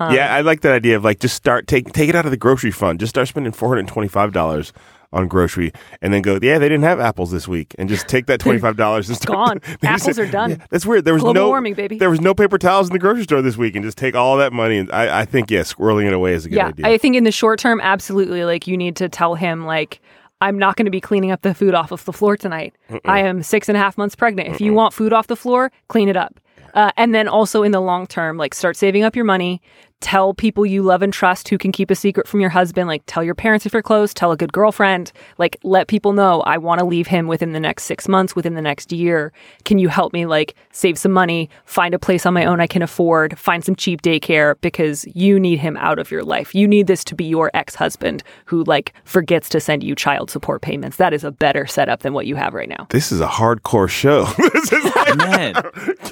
Um, 0.00 0.14
yeah 0.14 0.32
i 0.32 0.42
like 0.42 0.60
that 0.60 0.74
idea 0.74 0.96
of 0.96 1.02
like 1.02 1.18
just 1.18 1.34
start 1.34 1.66
take 1.66 1.92
take 1.92 2.08
it 2.08 2.14
out 2.14 2.24
of 2.24 2.30
the 2.30 2.36
grocery 2.36 2.70
fund. 2.70 3.00
Just 3.00 3.10
start 3.10 3.28
spending 3.28 3.52
$425 3.52 4.72
on 5.12 5.26
grocery, 5.28 5.72
and 6.02 6.12
then 6.12 6.22
go. 6.22 6.38
Yeah, 6.42 6.58
they 6.58 6.68
didn't 6.68 6.84
have 6.84 7.00
apples 7.00 7.30
this 7.30 7.48
week, 7.48 7.74
and 7.78 7.88
just 7.88 8.08
take 8.08 8.26
that 8.26 8.40
twenty 8.44 8.58
five 8.58 8.76
dollars 8.76 9.08
and 9.08 9.16
start. 9.16 9.62
gone. 9.62 9.76
Apples 9.82 10.16
said- 10.16 10.18
are 10.18 10.30
done. 10.30 10.50
Yeah, 10.50 10.66
that's 10.70 10.84
weird. 10.86 11.04
There 11.04 11.14
was 11.14 11.22
Global 11.22 11.34
no 11.42 11.48
warming, 11.48 11.74
baby. 11.74 11.98
There 11.98 12.10
was 12.10 12.20
no 12.20 12.34
paper 12.34 12.58
towels 12.58 12.88
in 12.88 12.92
the 12.92 12.98
grocery 12.98 13.22
store 13.24 13.42
this 13.42 13.56
week, 13.56 13.74
and 13.76 13.84
just 13.84 13.96
take 13.98 14.14
all 14.14 14.36
that 14.36 14.52
money. 14.52 14.78
And 14.78 14.90
I, 14.92 15.20
I 15.20 15.24
think 15.24 15.50
yeah, 15.50 15.60
squirreling 15.62 16.06
it 16.06 16.12
away 16.12 16.34
is 16.34 16.44
a 16.46 16.48
good 16.48 16.56
yeah 16.56 16.66
idea. 16.68 16.86
i 16.86 16.98
think 16.98 17.16
in 17.16 17.24
the 17.24 17.32
short 17.32 17.58
term 17.58 17.80
absolutely 17.80 18.44
like 18.44 18.66
you 18.66 18.76
need 18.76 18.96
to 18.96 19.08
tell 19.08 19.34
him 19.34 19.64
like 19.64 20.00
i'm 20.40 20.58
not 20.58 20.76
going 20.76 20.84
to 20.84 20.90
be 20.90 21.00
cleaning 21.00 21.30
up 21.30 21.42
the 21.42 21.54
food 21.54 21.74
off 21.74 21.90
of 21.92 22.04
the 22.04 22.12
floor 22.12 22.36
tonight 22.36 22.74
i 23.04 23.20
am 23.20 23.42
six 23.42 23.68
and 23.68 23.76
a 23.76 23.80
half 23.80 23.96
months 23.98 24.14
pregnant 24.14 24.48
if 24.48 24.60
you 24.60 24.72
want 24.72 24.92
food 24.92 25.12
off 25.12 25.26
the 25.26 25.36
floor 25.36 25.70
clean 25.88 26.08
it 26.08 26.16
up 26.16 26.40
uh, 26.74 26.90
and 26.96 27.14
then 27.14 27.28
also 27.28 27.62
in 27.62 27.72
the 27.72 27.80
long 27.80 28.06
term 28.06 28.36
like 28.36 28.54
start 28.54 28.76
saving 28.76 29.02
up 29.02 29.16
your 29.16 29.24
money 29.24 29.60
tell 30.00 30.32
people 30.32 30.64
you 30.64 30.82
love 30.82 31.02
and 31.02 31.12
trust 31.12 31.48
who 31.48 31.58
can 31.58 31.72
keep 31.72 31.90
a 31.90 31.94
secret 31.94 32.28
from 32.28 32.40
your 32.40 32.50
husband. 32.50 32.86
Like, 32.86 33.02
tell 33.06 33.24
your 33.24 33.34
parents 33.34 33.66
if 33.66 33.72
you're 33.72 33.82
close, 33.82 34.14
tell 34.14 34.30
a 34.30 34.36
good 34.36 34.52
girlfriend. 34.52 35.12
Like, 35.38 35.56
let 35.62 35.88
people 35.88 36.12
know 36.12 36.40
I 36.42 36.58
want 36.58 36.78
to 36.78 36.84
leave 36.84 37.08
him 37.08 37.26
within 37.26 37.52
the 37.52 37.60
next 37.60 37.84
six 37.84 38.06
months, 38.06 38.36
within 38.36 38.54
the 38.54 38.62
next 38.62 38.92
year. 38.92 39.32
Can 39.64 39.78
you 39.78 39.88
help 39.88 40.12
me, 40.12 40.26
like, 40.26 40.54
save 40.70 40.98
some 40.98 41.12
money, 41.12 41.50
find 41.64 41.94
a 41.94 41.98
place 41.98 42.26
on 42.26 42.34
my 42.34 42.44
own 42.44 42.60
I 42.60 42.66
can 42.66 42.82
afford, 42.82 43.38
find 43.38 43.64
some 43.64 43.74
cheap 43.74 44.02
daycare 44.02 44.54
because 44.60 45.06
you 45.14 45.40
need 45.40 45.58
him 45.58 45.76
out 45.76 45.98
of 45.98 46.10
your 46.10 46.22
life. 46.22 46.54
You 46.54 46.68
need 46.68 46.86
this 46.86 47.02
to 47.04 47.14
be 47.14 47.24
your 47.24 47.50
ex 47.54 47.74
husband 47.74 48.22
who, 48.44 48.62
like, 48.64 48.92
forgets 49.04 49.48
to 49.50 49.60
send 49.60 49.82
you 49.82 49.94
child 49.94 50.30
support 50.30 50.62
payments. 50.62 50.96
That 50.98 51.12
is 51.12 51.24
a 51.24 51.32
better 51.32 51.66
setup 51.66 52.00
than 52.00 52.12
what 52.12 52.26
you 52.26 52.36
have 52.36 52.54
right 52.54 52.68
now. 52.68 52.86
This 52.90 53.10
is 53.10 53.20
a 53.20 53.26
hardcore 53.26 53.88
show. 53.88 54.24
this 54.52 54.72
is 54.72 54.84
like, 54.94 55.16
Man. 55.16 55.54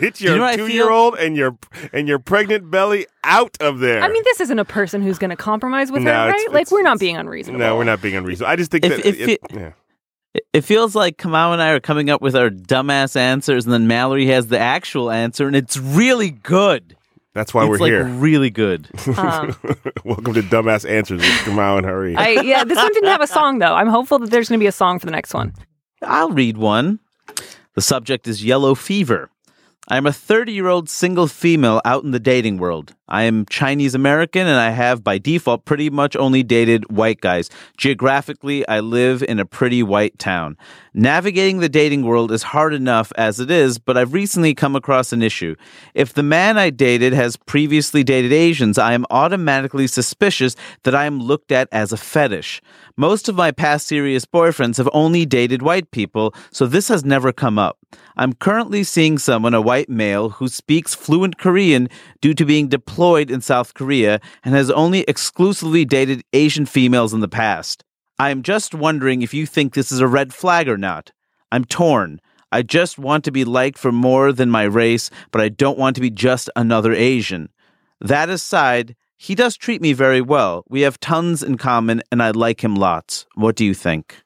Get 0.00 0.20
You 0.20 0.36
know 0.36 0.48
your 0.48 0.56
two-year-old 0.56 1.18
and 1.18 1.36
your 1.36 1.56
and 1.92 2.06
your 2.08 2.18
pregnant 2.18 2.70
belly 2.70 3.06
out 3.24 3.56
of 3.60 3.78
there. 3.80 4.02
I 4.02 4.08
mean, 4.08 4.22
this 4.24 4.40
isn't 4.42 4.58
a 4.58 4.64
person 4.64 5.02
who's 5.02 5.18
going 5.18 5.30
to 5.30 5.36
compromise 5.36 5.90
with 5.92 6.02
No, 6.02 6.12
her, 6.12 6.28
it's- 6.28 6.32
right? 6.32 6.52
Like, 6.54 6.62
it's- 6.62 6.72
we're 6.72 6.82
not 6.82 6.98
being 6.98 7.16
unreasonable. 7.16 7.60
no, 7.60 7.76
we're 7.76 7.84
not 7.84 8.00
being 8.02 8.16
unreasonable. 8.16 8.50
I 8.52 8.56
just 8.56 8.70
think 8.70 8.84
If- 8.84 8.96
that 8.96 9.06
if 9.06 9.20
it- 9.20 9.30
it- 9.30 9.40
yeah. 9.54 9.70
It- 10.34 10.46
It 10.52 10.60
feels 10.62 10.94
like 10.94 11.16
Kamau 11.16 11.52
and 11.54 11.62
I 11.62 11.70
are 11.70 11.80
coming 11.80 12.10
up 12.10 12.20
with 12.20 12.36
our 12.36 12.50
dumbass 12.50 13.16
answers, 13.16 13.64
and 13.64 13.72
then 13.72 13.86
Mallory 13.86 14.26
has 14.26 14.48
the 14.48 14.58
actual 14.58 15.10
answer, 15.10 15.46
and 15.46 15.56
it's 15.56 15.78
really 15.78 16.30
good. 16.30 16.94
That's 17.32 17.52
why 17.54 17.62
it's 17.62 17.70
we're 17.70 17.78
like 17.78 17.90
here. 17.90 18.04
really 18.04 18.50
good. 18.50 18.88
Um, 19.16 19.54
Welcome 20.04 20.32
to 20.34 20.42
Dumbass 20.42 20.88
Answers 20.88 21.20
with 21.20 21.30
Kamau 21.44 21.76
and 21.78 21.84
Hari. 21.86 22.16
I, 22.16 22.28
yeah, 22.40 22.64
this 22.64 22.76
one 22.76 22.92
didn't 22.94 23.08
have 23.10 23.20
a 23.20 23.26
song, 23.26 23.58
though. 23.58 23.74
I'm 23.74 23.88
hopeful 23.88 24.18
that 24.20 24.30
there's 24.30 24.48
going 24.48 24.58
to 24.58 24.62
be 24.62 24.66
a 24.68 24.72
song 24.72 24.98
for 24.98 25.04
the 25.06 25.12
next 25.12 25.34
one. 25.34 25.52
I'll 26.02 26.30
read 26.30 26.56
one. 26.56 26.98
The 27.74 27.82
subject 27.82 28.26
is 28.26 28.42
yellow 28.44 28.74
fever. 28.74 29.28
I 29.88 29.98
am 29.98 30.06
a 30.06 30.12
30 30.12 30.52
year 30.52 30.66
old 30.66 30.88
single 30.88 31.28
female 31.28 31.80
out 31.84 32.02
in 32.02 32.10
the 32.10 32.18
dating 32.18 32.58
world. 32.58 32.96
I 33.08 33.22
am 33.22 33.46
Chinese 33.46 33.94
American 33.94 34.48
and 34.48 34.58
I 34.58 34.70
have, 34.70 35.04
by 35.04 35.18
default, 35.18 35.64
pretty 35.64 35.90
much 35.90 36.16
only 36.16 36.42
dated 36.42 36.90
white 36.90 37.20
guys. 37.20 37.50
Geographically, 37.76 38.66
I 38.66 38.80
live 38.80 39.22
in 39.22 39.38
a 39.38 39.46
pretty 39.46 39.84
white 39.84 40.18
town. 40.18 40.56
Navigating 40.98 41.58
the 41.58 41.68
dating 41.68 42.06
world 42.06 42.32
is 42.32 42.42
hard 42.42 42.72
enough 42.72 43.12
as 43.18 43.38
it 43.38 43.50
is, 43.50 43.78
but 43.78 43.98
I've 43.98 44.14
recently 44.14 44.54
come 44.54 44.74
across 44.74 45.12
an 45.12 45.20
issue. 45.20 45.54
If 45.92 46.14
the 46.14 46.22
man 46.22 46.56
I 46.56 46.70
dated 46.70 47.12
has 47.12 47.36
previously 47.36 48.02
dated 48.02 48.32
Asians, 48.32 48.78
I 48.78 48.94
am 48.94 49.04
automatically 49.10 49.88
suspicious 49.88 50.56
that 50.84 50.94
I 50.94 51.04
am 51.04 51.20
looked 51.20 51.52
at 51.52 51.68
as 51.70 51.92
a 51.92 51.98
fetish. 51.98 52.62
Most 52.96 53.28
of 53.28 53.36
my 53.36 53.50
past 53.50 53.86
serious 53.86 54.24
boyfriends 54.24 54.78
have 54.78 54.88
only 54.94 55.26
dated 55.26 55.60
white 55.60 55.90
people, 55.90 56.34
so 56.50 56.66
this 56.66 56.88
has 56.88 57.04
never 57.04 57.30
come 57.30 57.58
up. 57.58 57.76
I'm 58.16 58.32
currently 58.32 58.82
seeing 58.82 59.18
someone, 59.18 59.52
a 59.52 59.60
white 59.60 59.90
male, 59.90 60.30
who 60.30 60.48
speaks 60.48 60.94
fluent 60.94 61.36
Korean 61.36 61.90
due 62.22 62.32
to 62.32 62.46
being 62.46 62.68
deployed 62.68 63.30
in 63.30 63.42
South 63.42 63.74
Korea 63.74 64.18
and 64.42 64.54
has 64.54 64.70
only 64.70 65.00
exclusively 65.00 65.84
dated 65.84 66.24
Asian 66.32 66.64
females 66.64 67.12
in 67.12 67.20
the 67.20 67.28
past. 67.28 67.84
I 68.18 68.30
am 68.30 68.42
just 68.42 68.74
wondering 68.74 69.20
if 69.20 69.34
you 69.34 69.44
think 69.44 69.74
this 69.74 69.92
is 69.92 70.00
a 70.00 70.08
red 70.08 70.32
flag 70.32 70.68
or 70.68 70.78
not. 70.78 71.12
I'm 71.52 71.64
torn. 71.64 72.20
I 72.50 72.62
just 72.62 72.98
want 72.98 73.24
to 73.24 73.30
be 73.30 73.44
liked 73.44 73.76
for 73.76 73.92
more 73.92 74.32
than 74.32 74.50
my 74.50 74.62
race, 74.62 75.10
but 75.30 75.42
I 75.42 75.50
don't 75.50 75.78
want 75.78 75.96
to 75.96 76.00
be 76.00 76.10
just 76.10 76.48
another 76.56 76.94
Asian. 76.94 77.50
That 78.00 78.30
aside, 78.30 78.96
he 79.16 79.34
does 79.34 79.56
treat 79.56 79.82
me 79.82 79.92
very 79.92 80.20
well. 80.20 80.64
We 80.68 80.80
have 80.82 80.98
tons 81.00 81.42
in 81.42 81.58
common, 81.58 82.02
and 82.10 82.22
I 82.22 82.30
like 82.30 82.62
him 82.62 82.74
lots. 82.74 83.26
What 83.34 83.56
do 83.56 83.64
you 83.64 83.74
think? 83.74 84.22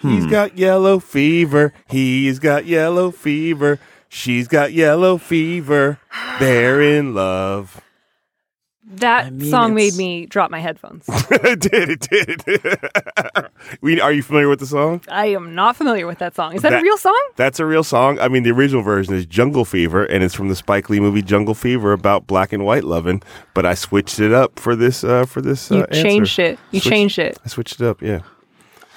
He's 0.00 0.24
hmm. 0.24 0.30
got 0.30 0.56
yellow 0.56 1.00
fever. 1.00 1.74
He's 1.88 2.38
got 2.38 2.64
yellow 2.64 3.10
fever. 3.10 3.80
She's 4.08 4.48
got 4.48 4.72
yellow 4.72 5.18
fever. 5.18 5.98
They're 6.38 6.80
in 6.80 7.14
love. 7.14 7.82
That 8.90 9.26
I 9.26 9.30
mean, 9.30 9.50
song 9.50 9.74
made 9.74 9.94
me 9.96 10.24
drop 10.26 10.50
my 10.50 10.60
headphones. 10.60 11.04
it 11.30 11.60
did. 11.60 11.90
It 12.10 12.44
did. 12.44 13.48
we, 13.82 14.00
are 14.00 14.12
you 14.12 14.22
familiar 14.22 14.48
with 14.48 14.60
the 14.60 14.66
song? 14.66 15.02
I 15.08 15.26
am 15.26 15.54
not 15.54 15.76
familiar 15.76 16.06
with 16.06 16.18
that 16.18 16.34
song. 16.34 16.54
Is 16.54 16.62
that, 16.62 16.70
That- 16.70 16.80
a 16.80 16.82
real 16.82 16.96
song? 16.96 17.28
That's 17.36 17.60
a 17.60 17.66
real 17.66 17.84
song. 17.84 18.18
I 18.18 18.28
mean, 18.28 18.44
the 18.44 18.50
original 18.50 18.82
version 18.82 19.14
is 19.14 19.26
Jungle 19.26 19.64
Fever, 19.66 20.04
and 20.04 20.24
it's 20.24 20.34
from 20.34 20.48
the 20.48 20.56
Spike 20.56 20.88
Lee 20.88 21.00
movie 21.00 21.20
Jungle 21.22 21.54
Fever 21.54 21.92
about 21.92 22.26
black 22.26 22.52
and 22.52 22.64
white 22.64 22.84
loving. 22.84 23.22
But 23.54 23.66
I 23.66 23.74
switched 23.74 24.20
it 24.20 24.32
up 24.32 24.58
for 24.58 24.74
this. 24.74 25.04
Uh, 25.04 25.26
for 25.26 25.42
this, 25.42 25.70
You 25.70 25.78
uh, 25.82 25.86
answer. 25.90 26.02
changed 26.02 26.38
it. 26.38 26.58
You 26.70 26.80
Switched- 26.80 26.92
changed 26.92 27.18
it. 27.18 27.38
I 27.44 27.48
switched 27.48 27.80
it 27.80 27.86
up. 27.86 28.00
Yeah. 28.00 28.20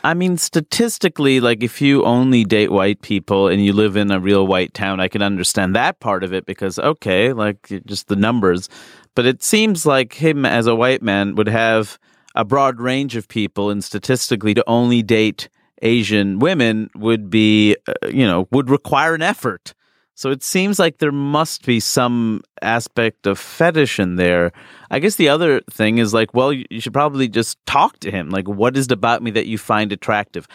I 0.03 0.15
mean, 0.15 0.37
statistically, 0.37 1.39
like 1.39 1.61
if 1.61 1.79
you 1.79 2.03
only 2.05 2.43
date 2.43 2.71
white 2.71 3.01
people 3.03 3.47
and 3.47 3.63
you 3.63 3.71
live 3.71 3.95
in 3.95 4.09
a 4.09 4.19
real 4.19 4.47
white 4.47 4.73
town, 4.73 4.99
I 4.99 5.07
can 5.07 5.21
understand 5.21 5.75
that 5.75 5.99
part 5.99 6.23
of 6.23 6.33
it 6.33 6.47
because, 6.47 6.79
okay, 6.79 7.33
like 7.33 7.69
just 7.85 8.07
the 8.07 8.15
numbers. 8.15 8.67
But 9.15 9.25
it 9.25 9.43
seems 9.43 9.85
like 9.85 10.13
him 10.13 10.45
as 10.45 10.67
a 10.67 10.75
white 10.75 11.01
man 11.01 11.35
would 11.35 11.47
have 11.47 11.99
a 12.35 12.45
broad 12.45 12.79
range 12.79 13.15
of 13.15 13.27
people, 13.27 13.69
and 13.69 13.83
statistically, 13.83 14.53
to 14.53 14.63
only 14.67 15.03
date 15.03 15.49
Asian 15.81 16.39
women 16.39 16.89
would 16.95 17.29
be, 17.29 17.75
uh, 17.87 18.07
you 18.07 18.25
know, 18.25 18.47
would 18.51 18.69
require 18.69 19.13
an 19.13 19.21
effort. 19.21 19.73
So 20.15 20.29
it 20.29 20.43
seems 20.43 20.77
like 20.77 20.99
there 20.99 21.11
must 21.11 21.65
be 21.65 21.79
some 21.79 22.41
aspect 22.61 23.25
of 23.25 23.39
fetish 23.39 23.99
in 23.99 24.17
there. 24.17 24.51
I 24.91 24.99
guess 24.99 25.15
the 25.15 25.29
other 25.29 25.61
thing 25.71 25.97
is 25.97 26.13
like, 26.13 26.33
well, 26.33 26.53
you 26.53 26.79
should 26.79 26.93
probably 26.93 27.27
just 27.27 27.57
talk 27.65 27.97
to 27.99 28.11
him. 28.11 28.29
Like, 28.29 28.47
what 28.47 28.77
is 28.77 28.85
it 28.85 28.91
about 28.91 29.23
me 29.23 29.31
that 29.31 29.47
you 29.47 29.57
find 29.57 29.91
attractive? 29.91 30.47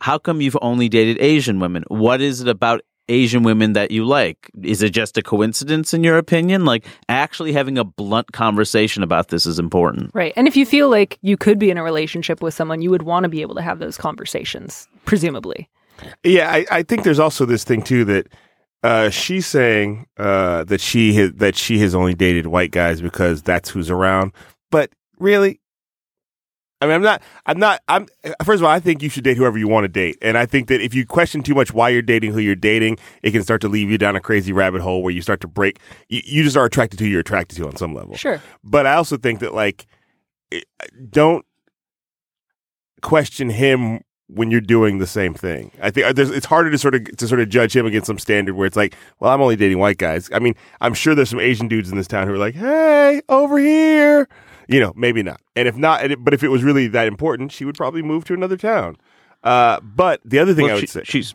How 0.00 0.18
come 0.18 0.40
you've 0.40 0.58
only 0.62 0.88
dated 0.88 1.18
Asian 1.20 1.58
women? 1.58 1.82
What 1.88 2.20
is 2.20 2.40
it 2.40 2.48
about 2.48 2.82
Asian 3.08 3.42
women 3.42 3.72
that 3.72 3.90
you 3.90 4.04
like? 4.04 4.50
Is 4.62 4.82
it 4.82 4.90
just 4.90 5.16
a 5.16 5.22
coincidence 5.22 5.94
in 5.94 6.04
your 6.04 6.18
opinion? 6.18 6.64
Like, 6.64 6.84
actually 7.08 7.52
having 7.52 7.78
a 7.78 7.84
blunt 7.84 8.32
conversation 8.32 9.02
about 9.02 9.28
this 9.28 9.46
is 9.46 9.58
important. 9.58 10.10
Right. 10.14 10.32
And 10.36 10.46
if 10.46 10.56
you 10.56 10.66
feel 10.66 10.88
like 10.88 11.18
you 11.22 11.36
could 11.36 11.58
be 11.58 11.70
in 11.70 11.78
a 11.78 11.82
relationship 11.82 12.42
with 12.42 12.54
someone, 12.54 12.82
you 12.82 12.90
would 12.90 13.02
want 13.02 13.24
to 13.24 13.28
be 13.28 13.42
able 13.42 13.54
to 13.54 13.62
have 13.62 13.78
those 13.78 13.96
conversations, 13.96 14.88
presumably. 15.04 15.68
Yeah, 16.22 16.50
I, 16.50 16.66
I 16.70 16.82
think 16.82 17.02
there's 17.02 17.18
also 17.18 17.44
this 17.44 17.64
thing 17.64 17.82
too 17.82 18.04
that 18.04 18.28
uh, 18.82 19.10
she's 19.10 19.46
saying 19.46 20.06
uh, 20.16 20.64
that 20.64 20.80
she 20.80 21.12
has, 21.14 21.32
that 21.34 21.56
she 21.56 21.78
has 21.80 21.94
only 21.94 22.14
dated 22.14 22.46
white 22.46 22.70
guys 22.70 23.00
because 23.00 23.42
that's 23.42 23.68
who's 23.70 23.90
around. 23.90 24.32
But 24.70 24.90
really, 25.18 25.60
I 26.80 26.86
mean, 26.86 26.94
I'm 26.94 27.02
not. 27.02 27.22
I'm 27.46 27.58
not. 27.58 27.80
I'm. 27.88 28.06
First 28.44 28.60
of 28.60 28.64
all, 28.64 28.70
I 28.70 28.78
think 28.78 29.02
you 29.02 29.08
should 29.08 29.24
date 29.24 29.36
whoever 29.36 29.58
you 29.58 29.66
want 29.66 29.84
to 29.84 29.88
date, 29.88 30.16
and 30.22 30.38
I 30.38 30.46
think 30.46 30.68
that 30.68 30.80
if 30.80 30.94
you 30.94 31.04
question 31.04 31.42
too 31.42 31.54
much 31.54 31.72
why 31.74 31.88
you're 31.88 32.02
dating 32.02 32.32
who 32.32 32.38
you're 32.38 32.54
dating, 32.54 32.98
it 33.22 33.32
can 33.32 33.42
start 33.42 33.60
to 33.62 33.68
leave 33.68 33.90
you 33.90 33.98
down 33.98 34.14
a 34.14 34.20
crazy 34.20 34.52
rabbit 34.52 34.80
hole 34.80 35.02
where 35.02 35.12
you 35.12 35.20
start 35.20 35.40
to 35.40 35.48
break. 35.48 35.80
You, 36.08 36.22
you 36.24 36.44
just 36.44 36.56
are 36.56 36.64
attracted 36.64 36.98
to 36.98 37.04
who 37.04 37.10
you're 37.10 37.20
attracted 37.20 37.56
to 37.56 37.66
on 37.66 37.74
some 37.76 37.94
level. 37.94 38.14
Sure. 38.16 38.40
But 38.62 38.86
I 38.86 38.94
also 38.94 39.16
think 39.16 39.40
that 39.40 39.54
like, 39.54 39.86
don't 41.10 41.44
question 43.02 43.50
him 43.50 44.02
when 44.28 44.50
you're 44.50 44.60
doing 44.60 44.98
the 44.98 45.06
same 45.06 45.34
thing. 45.34 45.72
I 45.82 45.90
think 45.90 46.06
uh, 46.06 46.12
there's, 46.12 46.30
it's 46.30 46.46
harder 46.46 46.70
to 46.70 46.78
sort 46.78 46.94
of 46.94 47.16
to 47.16 47.26
sort 47.26 47.40
of 47.40 47.48
judge 47.48 47.74
him 47.74 47.86
against 47.86 48.06
some 48.06 48.18
standard 48.18 48.54
where 48.54 48.66
it's 48.66 48.76
like, 48.76 48.94
well, 49.18 49.32
I'm 49.32 49.40
only 49.40 49.56
dating 49.56 49.78
white 49.78 49.98
guys. 49.98 50.30
I 50.32 50.38
mean, 50.38 50.54
I'm 50.80 50.94
sure 50.94 51.14
there's 51.14 51.30
some 51.30 51.40
Asian 51.40 51.66
dudes 51.66 51.90
in 51.90 51.96
this 51.96 52.06
town 52.06 52.28
who 52.28 52.34
are 52.34 52.38
like, 52.38 52.54
hey, 52.54 53.22
over 53.28 53.58
here. 53.58 54.28
You 54.68 54.80
know, 54.80 54.92
maybe 54.94 55.22
not. 55.22 55.40
And 55.56 55.66
if 55.66 55.76
not, 55.76 56.02
but 56.20 56.34
if 56.34 56.42
it 56.42 56.48
was 56.48 56.62
really 56.62 56.86
that 56.88 57.06
important, 57.08 57.52
she 57.52 57.64
would 57.64 57.76
probably 57.76 58.02
move 58.02 58.24
to 58.26 58.34
another 58.34 58.56
town. 58.56 58.96
Uh, 59.42 59.80
but 59.80 60.20
the 60.24 60.38
other 60.38 60.52
thing 60.54 60.64
Well, 60.64 60.72
I 60.72 60.74
would 60.74 60.80
she- 60.82 60.86
say, 60.86 61.02
she's 61.04 61.34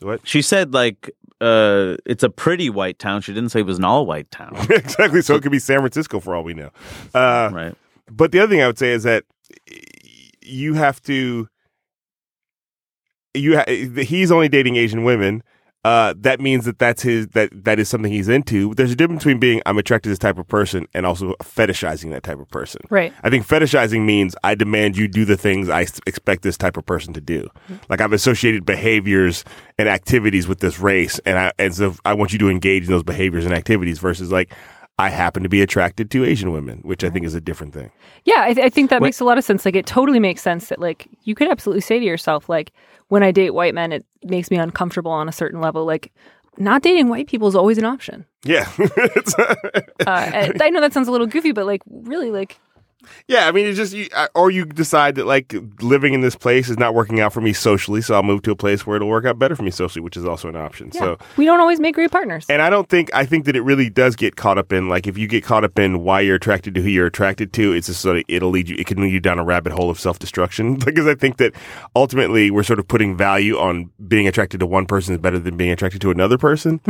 what? 0.00 0.20
she 0.26 0.42
said 0.42 0.72
like 0.72 1.10
uh, 1.40 1.96
it's 2.06 2.22
a 2.22 2.30
pretty 2.30 2.70
white 2.70 2.98
town. 2.98 3.20
She 3.20 3.32
didn't 3.34 3.50
say 3.50 3.60
it 3.60 3.66
was 3.66 3.78
an 3.78 3.84
all 3.84 4.06
white 4.06 4.30
town. 4.30 4.54
exactly. 4.70 5.22
So 5.22 5.34
it 5.34 5.42
could 5.42 5.52
be 5.52 5.58
San 5.58 5.78
Francisco 5.80 6.20
for 6.20 6.34
all 6.36 6.42
we 6.44 6.54
know. 6.54 6.70
Uh, 7.14 7.50
right. 7.52 7.74
But 8.10 8.32
the 8.32 8.38
other 8.40 8.50
thing 8.52 8.62
I 8.62 8.66
would 8.66 8.78
say 8.78 8.92
is 8.92 9.02
that 9.02 9.24
you 10.42 10.74
have 10.74 11.02
to. 11.02 11.48
You 13.34 13.58
ha- 13.58 13.64
he's 14.02 14.30
only 14.32 14.48
dating 14.48 14.76
Asian 14.76 15.04
women. 15.04 15.42
Uh, 15.84 16.12
that 16.18 16.40
means 16.40 16.64
that 16.64 16.78
that's 16.78 17.02
his 17.02 17.28
that 17.28 17.50
that 17.64 17.78
is 17.78 17.88
something 17.88 18.10
he's 18.12 18.28
into. 18.28 18.74
There's 18.74 18.90
a 18.90 18.96
difference 18.96 19.20
between 19.20 19.38
being 19.38 19.62
I'm 19.64 19.78
attracted 19.78 20.08
to 20.08 20.08
this 20.10 20.18
type 20.18 20.36
of 20.36 20.48
person 20.48 20.86
and 20.92 21.06
also 21.06 21.34
fetishizing 21.42 22.10
that 22.10 22.24
type 22.24 22.40
of 22.40 22.48
person. 22.50 22.82
Right. 22.90 23.12
I 23.22 23.30
think 23.30 23.46
fetishizing 23.46 24.04
means 24.04 24.34
I 24.42 24.56
demand 24.56 24.96
you 24.96 25.06
do 25.06 25.24
the 25.24 25.36
things 25.36 25.68
I 25.68 25.82
expect 26.06 26.42
this 26.42 26.58
type 26.58 26.76
of 26.76 26.84
person 26.84 27.14
to 27.14 27.20
do. 27.20 27.48
Like 27.88 28.00
I've 28.00 28.12
associated 28.12 28.66
behaviors 28.66 29.44
and 29.78 29.88
activities 29.88 30.48
with 30.48 30.58
this 30.58 30.80
race, 30.80 31.20
and 31.20 31.38
I 31.38 31.52
and 31.58 31.74
so 31.74 31.94
I 32.04 32.14
want 32.14 32.32
you 32.32 32.38
to 32.40 32.48
engage 32.48 32.84
in 32.84 32.90
those 32.90 33.04
behaviors 33.04 33.44
and 33.44 33.54
activities 33.54 34.00
versus 34.00 34.32
like 34.32 34.52
I 34.98 35.10
happen 35.10 35.44
to 35.44 35.48
be 35.48 35.62
attracted 35.62 36.10
to 36.10 36.24
Asian 36.24 36.50
women, 36.52 36.78
which 36.82 37.04
I 37.04 37.10
think 37.10 37.24
is 37.24 37.34
a 37.34 37.40
different 37.40 37.72
thing. 37.72 37.90
Yeah, 38.24 38.40
I, 38.40 38.54
th- 38.54 38.66
I 38.66 38.68
think 38.68 38.90
that 38.90 39.00
Wait. 39.00 39.08
makes 39.08 39.20
a 39.20 39.24
lot 39.24 39.38
of 39.38 39.44
sense. 39.44 39.64
Like, 39.64 39.76
it 39.76 39.86
totally 39.86 40.18
makes 40.18 40.42
sense 40.42 40.68
that, 40.70 40.80
like, 40.80 41.06
you 41.22 41.36
could 41.36 41.48
absolutely 41.48 41.82
say 41.82 42.00
to 42.00 42.04
yourself, 42.04 42.48
like, 42.48 42.72
when 43.06 43.22
I 43.22 43.30
date 43.30 43.50
white 43.50 43.74
men, 43.74 43.92
it 43.92 44.04
makes 44.24 44.50
me 44.50 44.56
uncomfortable 44.56 45.12
on 45.12 45.28
a 45.28 45.32
certain 45.32 45.60
level. 45.60 45.84
Like, 45.84 46.12
not 46.56 46.82
dating 46.82 47.08
white 47.08 47.28
people 47.28 47.46
is 47.46 47.54
always 47.54 47.78
an 47.78 47.84
option. 47.84 48.26
Yeah, 48.44 48.68
Uh, 50.06 50.48
I 50.60 50.70
know 50.70 50.80
that 50.80 50.92
sounds 50.92 51.08
a 51.08 51.12
little 51.12 51.26
goofy, 51.26 51.52
but 51.52 51.66
like, 51.66 51.82
really, 51.88 52.30
like, 52.30 52.58
Yeah, 53.26 53.46
I 53.46 53.52
mean, 53.52 53.66
it's 53.66 53.76
just, 53.76 53.92
you, 53.92 54.08
uh, 54.14 54.26
or 54.34 54.50
you 54.50 54.64
decide 54.64 55.14
that 55.16 55.26
like 55.26 55.54
living 55.80 56.14
in 56.14 56.20
this 56.20 56.34
place 56.34 56.68
is 56.68 56.78
not 56.78 56.94
working 56.94 57.20
out 57.20 57.32
for 57.32 57.40
me 57.40 57.52
socially, 57.52 58.00
so 58.00 58.14
I'll 58.14 58.22
move 58.22 58.42
to 58.42 58.50
a 58.50 58.56
place 58.56 58.86
where 58.86 58.96
it'll 58.96 59.08
work 59.08 59.24
out 59.24 59.38
better 59.38 59.54
for 59.54 59.62
me 59.62 59.70
socially, 59.70 60.02
which 60.02 60.16
is 60.16 60.24
also 60.24 60.48
an 60.48 60.56
option. 60.56 60.90
So, 60.92 61.16
We 61.36 61.44
don't 61.44 61.60
always 61.60 61.78
make 61.80 61.94
great 61.94 62.10
partners. 62.10 62.46
and 62.48 62.60
I 62.60 62.70
don't 62.70 62.88
think, 62.88 63.10
I 63.14 63.24
think 63.24 63.44
that 63.44 63.54
it 63.54 63.60
really 63.62 63.88
does 63.88 64.16
get 64.16 64.36
caught 64.36 64.58
up 64.58 64.72
in 64.72 64.88
like 64.88 65.06
if 65.06 65.16
you 65.16 65.26
get 65.28 65.44
caught 65.44 65.64
up 65.64 65.78
in 65.78 66.00
why 66.00 66.20
you're 66.20 66.36
attracted 66.36 66.74
to 66.74 66.82
who 66.82 66.88
you're 66.88 67.06
attracted 67.06 67.52
to, 67.54 67.72
it's 67.72 67.86
just 67.86 68.00
sort 68.00 68.16
of, 68.18 68.24
it'll 68.28 68.50
lead 68.50 68.68
you, 68.68 68.76
it 68.76 68.86
can 68.86 69.00
lead 69.00 69.12
you 69.12 69.20
down 69.20 69.38
a 69.38 69.44
rabbit 69.44 69.72
hole 69.72 69.90
of 69.90 70.00
self 70.00 70.18
destruction. 70.18 70.76
because 70.88 71.06
I 71.06 71.14
think 71.14 71.36
that 71.36 71.54
ultimately 71.94 72.50
we're 72.50 72.62
sort 72.62 72.78
of 72.78 72.88
putting 72.88 73.16
value 73.16 73.58
on 73.58 73.90
being 74.08 74.26
attracted 74.26 74.58
to 74.60 74.66
one 74.66 74.86
person 74.86 75.14
is 75.14 75.20
better 75.20 75.38
than 75.38 75.56
being 75.56 75.70
attracted 75.70 76.00
to 76.00 76.10
another 76.10 76.38
person, 76.38 76.80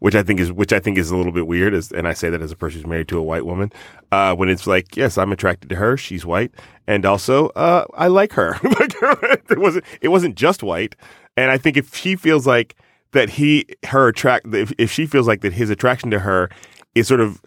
which 0.00 0.14
I 0.14 0.22
think 0.22 0.40
is, 0.40 0.50
which 0.52 0.72
I 0.72 0.78
think 0.80 0.96
is 0.96 1.10
a 1.10 1.16
little 1.16 1.32
bit 1.32 1.46
weird. 1.46 1.74
As, 1.74 1.92
and 1.92 2.08
I 2.08 2.12
say 2.14 2.30
that 2.30 2.40
as 2.40 2.52
a 2.52 2.56
person 2.56 2.80
who's 2.80 2.86
married 2.88 3.08
to 3.08 3.18
a 3.18 3.22
white 3.22 3.44
woman, 3.44 3.72
uh, 4.12 4.34
when 4.34 4.48
it's 4.48 4.66
like, 4.66 4.96
yes, 4.96 5.18
I'm 5.18 5.32
attracted 5.32 5.57
to 5.60 5.76
her, 5.76 5.96
she's 5.96 6.24
white, 6.24 6.52
and 6.86 7.04
also 7.04 7.48
uh, 7.48 7.84
I 7.94 8.08
like 8.08 8.32
her. 8.32 8.58
it 8.62 9.58
wasn't, 9.58 9.84
it 10.00 10.08
wasn't 10.08 10.34
just 10.34 10.62
white. 10.62 10.96
And 11.36 11.50
I 11.50 11.58
think 11.58 11.76
if 11.76 11.94
she 11.94 12.16
feels 12.16 12.46
like 12.46 12.76
that 13.12 13.30
he, 13.30 13.66
her 13.86 14.08
attract, 14.08 14.52
if, 14.54 14.72
if 14.78 14.90
she 14.90 15.06
feels 15.06 15.26
like 15.26 15.40
that 15.42 15.52
his 15.52 15.70
attraction 15.70 16.10
to 16.10 16.20
her 16.20 16.50
is 16.94 17.08
sort 17.08 17.20
of, 17.20 17.40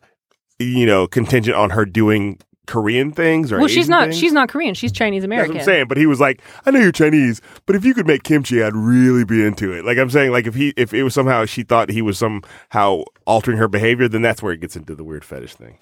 you 0.59 0.85
know, 0.85 1.07
contingent 1.07 1.55
on 1.57 1.71
her 1.71 1.85
doing 1.85 2.39
Korean 2.67 3.11
things 3.11 3.51
or 3.51 3.57
well, 3.59 3.67
she's 3.67 3.89
not. 3.89 4.03
things, 4.03 4.17
She's 4.17 4.31
not 4.31 4.47
Korean. 4.47 4.73
She's 4.75 4.91
Chinese 4.91 5.23
American. 5.23 5.57
I'm 5.57 5.63
saying. 5.63 5.87
But 5.87 5.97
he 5.97 6.05
was 6.05 6.19
like, 6.21 6.41
I 6.65 6.71
know 6.71 6.79
you're 6.79 6.91
Chinese, 6.91 7.41
but 7.65 7.75
if 7.75 7.83
you 7.83 7.93
could 7.93 8.07
make 8.07 8.23
kimchi, 8.23 8.63
I'd 8.63 8.75
really 8.75 9.25
be 9.25 9.43
into 9.43 9.73
it. 9.73 9.83
Like 9.83 9.97
I'm 9.97 10.09
saying, 10.09 10.31
like 10.31 10.47
if 10.47 10.55
he, 10.55 10.73
if 10.77 10.93
it 10.93 11.03
was 11.03 11.13
somehow 11.13 11.45
she 11.45 11.63
thought 11.63 11.89
he 11.89 12.01
was 12.01 12.17
somehow 12.17 13.03
altering 13.25 13.57
her 13.57 13.67
behavior, 13.67 14.07
then 14.07 14.21
that's 14.21 14.41
where 14.41 14.53
it 14.53 14.61
gets 14.61 14.75
into 14.75 14.95
the 14.95 15.03
weird 15.03 15.25
fetish 15.25 15.55
thing. 15.55 15.77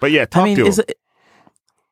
But 0.00 0.10
yeah, 0.10 0.24
talk 0.26 0.42
I 0.42 0.44
mean, 0.46 0.56
to 0.56 0.66
is 0.66 0.78
him. 0.78 0.86
it 0.88 0.98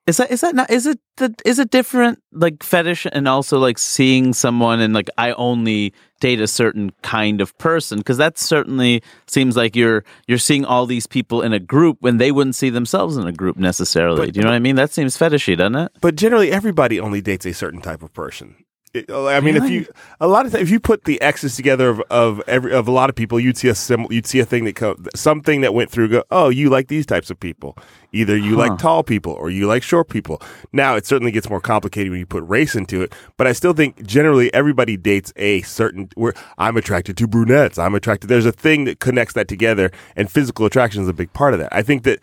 is 0.09 0.17
that 0.17 0.31
is 0.31 0.41
that 0.41 0.55
not 0.55 0.71
is 0.71 0.87
it 0.87 0.99
the, 1.19 1.35
is 1.45 1.59
it 1.59 1.71
different 1.71 2.21
like 2.33 2.63
fetish 2.63 3.07
and 3.13 3.29
also 3.29 3.59
like 3.59 3.79
seeing 3.79 4.33
someone 4.33 4.81
and 4.81 4.95
like 4.95 5.09
I 5.19 5.33
only 5.33 5.93
date 6.21 6.41
a 6.41 6.47
certain 6.49 6.91
kind 7.03 7.41
of 7.41 7.57
person 7.59 7.99
because 7.99 8.17
that 8.17 8.39
certainly 8.39 9.03
seems 9.27 9.57
like 9.57 9.77
you're 9.77 10.05
you're 10.27 10.39
seeing 10.39 10.65
all 10.65 10.87
these 10.87 11.07
people 11.07 11.43
in 11.43 11.53
a 11.53 11.61
group 11.61 11.99
when 12.01 12.17
they 12.17 12.33
wouldn't 12.33 12.57
see 12.57 12.71
themselves 12.71 13.17
in 13.17 13.27
a 13.27 13.33
group 13.33 13.57
necessarily. 13.57 14.27
But- 14.27 14.35
Do 14.35 14.41
you 14.41 14.45
know 14.45 14.51
what 14.51 14.57
I 14.57 14.61
mean? 14.61 14.77
That 14.77 14.93
seems 14.93 15.17
fetishy, 15.17 15.57
doesn't 15.57 15.77
it? 15.77 15.93
but 16.01 16.17
generally, 16.17 16.51
everybody 16.51 16.99
only 16.99 17.21
dates 17.21 17.47
a 17.47 17.53
certain 17.53 17.81
type 17.81 18.03
of 18.03 18.13
person. 18.15 18.57
It- 18.95 19.11
uh, 19.11 19.27
I 19.27 19.41
mean, 19.41 19.57
if 19.57 19.69
you 19.69 19.87
a 20.19 20.27
lot 20.27 20.47
of 20.47 20.53
times, 20.53 20.63
if 20.63 20.71
you 20.71 20.81
put 20.81 21.05
the 21.05 21.21
X's 21.21 21.55
together 21.57 21.91
of, 21.91 22.01
of 22.11 22.43
every 22.49 22.73
of 22.73 22.89
a 22.89 22.91
lot 22.91 23.11
of 23.11 23.17
people, 23.17 23.39
you'd 23.39 23.59
see 23.59 23.69
a 23.69 23.75
sim, 23.75 24.07
you'd 24.11 24.27
see 24.27 24.41
a 24.41 24.47
thing 24.47 24.65
that 24.65 24.77
co- 24.77 24.97
something 25.15 25.61
that 25.61 25.75
went 25.75 25.91
through. 25.91 26.09
Go, 26.09 26.25
oh, 26.31 26.49
you 26.49 26.71
like 26.71 26.89
these 26.89 27.05
types 27.05 27.29
of 27.31 27.39
people. 27.39 27.77
Either 28.13 28.37
you 28.37 28.53
Huh. 28.57 28.69
like 28.69 28.79
tall 28.79 29.03
people 29.03 29.33
or 29.33 29.51
you 29.51 29.67
like 29.67 29.83
short 29.83 30.09
people. 30.09 30.41
Now 30.73 30.97
it 30.97 31.05
certainly 31.07 31.31
gets 31.33 31.49
more 31.51 31.61
complicated 31.61 32.11
when 32.11 32.21
you 32.21 32.27
put 32.27 32.43
race 32.45 32.75
into 32.75 33.03
it, 33.03 33.13
but 33.37 33.47
I 33.47 33.53
still 33.53 33.73
think 33.75 34.05
generally 34.07 34.53
everybody 34.55 34.97
dates 34.97 35.33
a 35.37 35.61
certain. 35.63 36.09
Where 36.15 36.33
I'm 36.57 36.77
attracted 36.77 37.17
to 37.19 37.29
brunettes. 37.29 37.79
I'm 37.79 37.95
attracted. 37.95 38.29
There's 38.29 38.47
a 38.47 38.53
thing 38.53 38.85
that 38.85 39.01
connects 39.01 39.35
that 39.35 39.47
together, 39.49 39.91
and 40.17 40.31
physical 40.31 40.65
attraction 40.67 41.03
is 41.03 41.09
a 41.09 41.13
big 41.13 41.33
part 41.33 41.53
of 41.55 41.61
that. 41.61 41.73
I 41.75 41.83
think 41.83 42.05
that. 42.05 42.23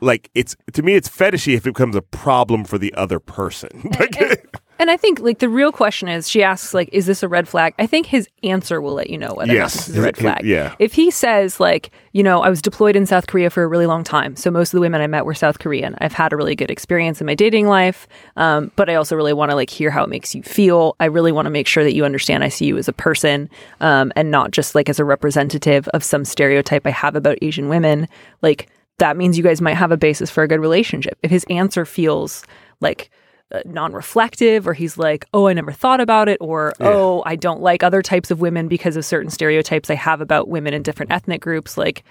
Like 0.00 0.30
it's 0.34 0.56
to 0.72 0.82
me, 0.82 0.94
it's 0.94 1.06
fetishy 1.08 1.54
if 1.54 1.66
it 1.66 1.74
becomes 1.74 1.96
a 1.96 2.00
problem 2.00 2.64
for 2.64 2.78
the 2.78 2.94
other 2.94 3.18
person. 3.20 3.90
Like, 4.00 4.45
And 4.78 4.90
I 4.90 4.96
think 4.96 5.20
like 5.20 5.38
the 5.38 5.48
real 5.48 5.72
question 5.72 6.08
is, 6.08 6.28
she 6.28 6.42
asks 6.42 6.74
like, 6.74 6.88
"Is 6.92 7.06
this 7.06 7.22
a 7.22 7.28
red 7.28 7.48
flag?" 7.48 7.74
I 7.78 7.86
think 7.86 8.06
his 8.06 8.28
answer 8.42 8.80
will 8.80 8.92
let 8.94 9.08
you 9.10 9.16
know 9.18 9.32
whether 9.34 9.52
Yes. 9.52 9.74
this 9.74 9.88
is 9.90 9.96
a 9.96 10.02
red 10.02 10.16
flag. 10.16 10.44
yeah. 10.44 10.74
If 10.78 10.92
he 10.92 11.10
says 11.10 11.58
like, 11.58 11.90
you 12.12 12.22
know, 12.22 12.42
I 12.42 12.50
was 12.50 12.60
deployed 12.60 12.94
in 12.96 13.06
South 13.06 13.26
Korea 13.26 13.48
for 13.50 13.62
a 13.62 13.66
really 13.68 13.86
long 13.86 14.04
time, 14.04 14.36
so 14.36 14.50
most 14.50 14.68
of 14.68 14.76
the 14.78 14.80
women 14.82 15.00
I 15.00 15.06
met 15.06 15.24
were 15.24 15.34
South 15.34 15.58
Korean. 15.58 15.94
I've 15.98 16.12
had 16.12 16.32
a 16.32 16.36
really 16.36 16.54
good 16.54 16.70
experience 16.70 17.20
in 17.20 17.26
my 17.26 17.34
dating 17.34 17.66
life, 17.68 18.06
um, 18.36 18.70
but 18.76 18.90
I 18.90 18.94
also 18.96 19.16
really 19.16 19.32
want 19.32 19.50
to 19.50 19.54
like 19.54 19.70
hear 19.70 19.90
how 19.90 20.04
it 20.04 20.10
makes 20.10 20.34
you 20.34 20.42
feel. 20.42 20.94
I 21.00 21.06
really 21.06 21.32
want 21.32 21.46
to 21.46 21.50
make 21.50 21.66
sure 21.66 21.82
that 21.84 21.94
you 21.94 22.04
understand 22.04 22.44
I 22.44 22.48
see 22.48 22.66
you 22.66 22.76
as 22.76 22.88
a 22.88 22.92
person, 22.92 23.48
um, 23.80 24.12
and 24.16 24.30
not 24.30 24.50
just 24.50 24.74
like 24.74 24.88
as 24.88 24.98
a 24.98 25.04
representative 25.04 25.88
of 25.88 26.04
some 26.04 26.24
stereotype 26.24 26.86
I 26.86 26.90
have 26.90 27.16
about 27.16 27.38
Asian 27.42 27.68
women. 27.68 28.08
Like 28.42 28.68
that 28.98 29.16
means 29.16 29.36
you 29.38 29.44
guys 29.44 29.60
might 29.60 29.74
have 29.74 29.90
a 29.92 29.96
basis 29.96 30.30
for 30.30 30.42
a 30.42 30.48
good 30.48 30.60
relationship. 30.60 31.18
If 31.22 31.30
his 31.30 31.44
answer 31.50 31.84
feels 31.84 32.44
like 32.80 33.10
uh, 33.52 33.60
non-reflective 33.64 34.66
or 34.66 34.74
he's 34.74 34.98
like 34.98 35.24
oh 35.32 35.46
i 35.46 35.52
never 35.52 35.70
thought 35.70 36.00
about 36.00 36.28
it 36.28 36.36
or 36.40 36.72
oh 36.80 37.22
i 37.26 37.36
don't 37.36 37.60
like 37.60 37.84
other 37.84 38.02
types 38.02 38.32
of 38.32 38.40
women 38.40 38.66
because 38.66 38.96
of 38.96 39.04
certain 39.04 39.30
stereotypes 39.30 39.88
i 39.88 39.94
have 39.94 40.20
about 40.20 40.48
women 40.48 40.74
in 40.74 40.82
different 40.82 41.12
ethnic 41.12 41.40
groups. 41.40 41.76
Like 41.76 42.04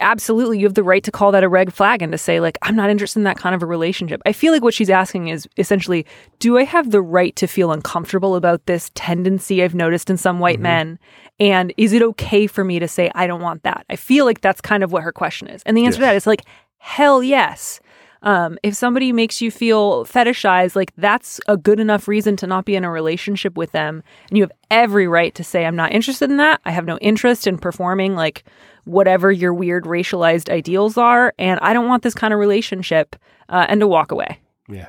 absolutely 0.00 0.58
you 0.58 0.66
have 0.66 0.74
the 0.74 0.82
right 0.82 1.04
to 1.04 1.12
call 1.12 1.30
that 1.30 1.44
a 1.44 1.48
red 1.48 1.72
flag 1.72 2.02
and 2.02 2.10
to 2.10 2.18
say 2.18 2.40
like 2.40 2.58
i'm 2.62 2.74
not 2.74 2.90
interested 2.90 3.20
in 3.20 3.24
that 3.24 3.36
kind 3.36 3.54
of 3.54 3.62
a 3.62 3.66
relationship. 3.66 4.20
I 4.26 4.32
feel 4.32 4.52
like 4.52 4.62
what 4.62 4.74
she's 4.74 4.90
asking 4.90 5.28
is 5.28 5.46
essentially 5.56 6.04
do 6.40 6.58
i 6.58 6.64
have 6.64 6.90
the 6.90 7.00
right 7.02 7.34
to 7.36 7.46
feel 7.46 7.70
uncomfortable 7.70 8.34
about 8.34 8.66
this 8.66 8.90
tendency 8.94 9.62
i've 9.62 9.74
noticed 9.74 10.10
in 10.10 10.16
some 10.16 10.40
white 10.40 10.58
men? 10.58 10.98
And 11.38 11.72
is 11.76 11.92
it 11.92 12.02
okay 12.02 12.46
for 12.46 12.64
me 12.64 12.78
to 12.78 12.88
say 12.88 13.10
i 13.14 13.26
don't 13.26 13.40
want 13.40 13.62
that? 13.62 13.86
I 13.88 13.96
feel 13.96 14.24
like 14.24 14.40
that's 14.40 14.60
kind 14.60 14.82
of 14.82 14.90
what 14.92 15.02
her 15.04 15.12
question 15.12 15.46
is. 15.46 15.62
And 15.64 15.76
the 15.76 15.84
answer 15.84 15.98
to 15.98 16.06
that 16.06 16.16
is 16.16 16.26
like 16.26 16.42
hell 16.78 17.22
yes 17.22 17.80
um, 18.24 18.58
if 18.62 18.74
somebody 18.74 19.12
makes 19.12 19.40
you 19.40 19.50
feel 19.50 20.04
fetishized, 20.06 20.74
like 20.74 20.92
that's 20.96 21.40
a 21.46 21.56
good 21.56 21.78
enough 21.78 22.08
reason 22.08 22.36
to 22.36 22.46
not 22.46 22.64
be 22.64 22.74
in 22.74 22.82
a 22.82 22.90
relationship 22.90 23.56
with 23.56 23.72
them. 23.72 24.02
And 24.28 24.38
you 24.38 24.42
have 24.42 24.52
every 24.70 25.06
right 25.06 25.34
to 25.34 25.44
say, 25.44 25.66
I'm 25.66 25.76
not 25.76 25.92
interested 25.92 26.30
in 26.30 26.38
that. 26.38 26.60
I 26.64 26.70
have 26.70 26.86
no 26.86 26.98
interest 26.98 27.46
in 27.46 27.58
performing 27.58 28.16
like 28.16 28.44
whatever 28.84 29.30
your 29.30 29.52
weird 29.52 29.84
racialized 29.84 30.50
ideals 30.50 30.96
are. 30.96 31.34
And 31.38 31.60
I 31.60 31.74
don't 31.74 31.86
want 31.86 32.02
this 32.02 32.14
kind 32.14 32.32
of 32.32 32.40
relationship 32.40 33.14
uh, 33.50 33.66
and 33.68 33.80
to 33.80 33.86
walk 33.86 34.10
away. 34.10 34.40
Yeah. 34.68 34.88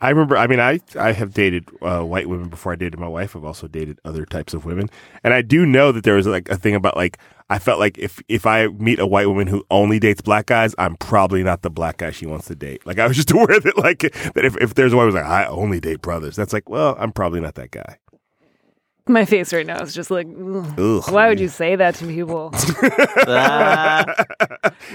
I 0.00 0.10
remember, 0.10 0.36
I 0.36 0.46
mean, 0.46 0.60
I, 0.60 0.80
I 0.98 1.12
have 1.12 1.32
dated 1.32 1.70
uh, 1.80 2.02
white 2.02 2.28
women 2.28 2.48
before 2.48 2.72
I 2.72 2.76
dated 2.76 3.00
my 3.00 3.08
wife. 3.08 3.34
I've 3.34 3.44
also 3.44 3.66
dated 3.66 3.98
other 4.04 4.26
types 4.26 4.52
of 4.52 4.66
women. 4.66 4.90
And 5.24 5.32
I 5.32 5.40
do 5.40 5.64
know 5.64 5.90
that 5.90 6.04
there 6.04 6.16
was 6.16 6.26
like 6.26 6.50
a 6.50 6.56
thing 6.56 6.74
about 6.74 6.96
like, 6.96 7.18
I 7.48 7.58
felt 7.58 7.78
like 7.78 7.96
if, 7.96 8.20
if 8.28 8.44
I 8.44 8.66
meet 8.66 8.98
a 8.98 9.06
white 9.06 9.26
woman 9.26 9.46
who 9.46 9.64
only 9.70 9.98
dates 9.98 10.20
black 10.20 10.46
guys, 10.46 10.74
I'm 10.78 10.96
probably 10.96 11.42
not 11.42 11.62
the 11.62 11.70
black 11.70 11.98
guy 11.98 12.10
she 12.10 12.26
wants 12.26 12.46
to 12.48 12.54
date. 12.54 12.86
Like, 12.86 12.98
I 12.98 13.06
was 13.06 13.16
just 13.16 13.30
aware 13.32 13.58
that 13.58 13.78
like, 13.78 14.00
that 14.00 14.44
if, 14.44 14.56
if 14.58 14.74
there's 14.74 14.94
one 14.94 15.06
who's 15.06 15.14
like, 15.14 15.24
I 15.24 15.46
only 15.46 15.80
date 15.80 16.02
brothers, 16.02 16.36
that's 16.36 16.52
like, 16.52 16.68
well, 16.68 16.94
I'm 16.98 17.12
probably 17.12 17.40
not 17.40 17.54
that 17.54 17.70
guy. 17.70 17.98
My 19.08 19.24
face 19.24 19.52
right 19.52 19.66
now 19.66 19.80
is 19.82 19.94
just 19.94 20.10
like, 20.10 20.26
ugh. 20.26 20.78
Ugh. 20.78 21.10
why 21.12 21.28
would 21.28 21.38
you 21.38 21.48
say 21.48 21.76
that 21.76 21.94
to 21.96 22.06
people? 22.06 22.50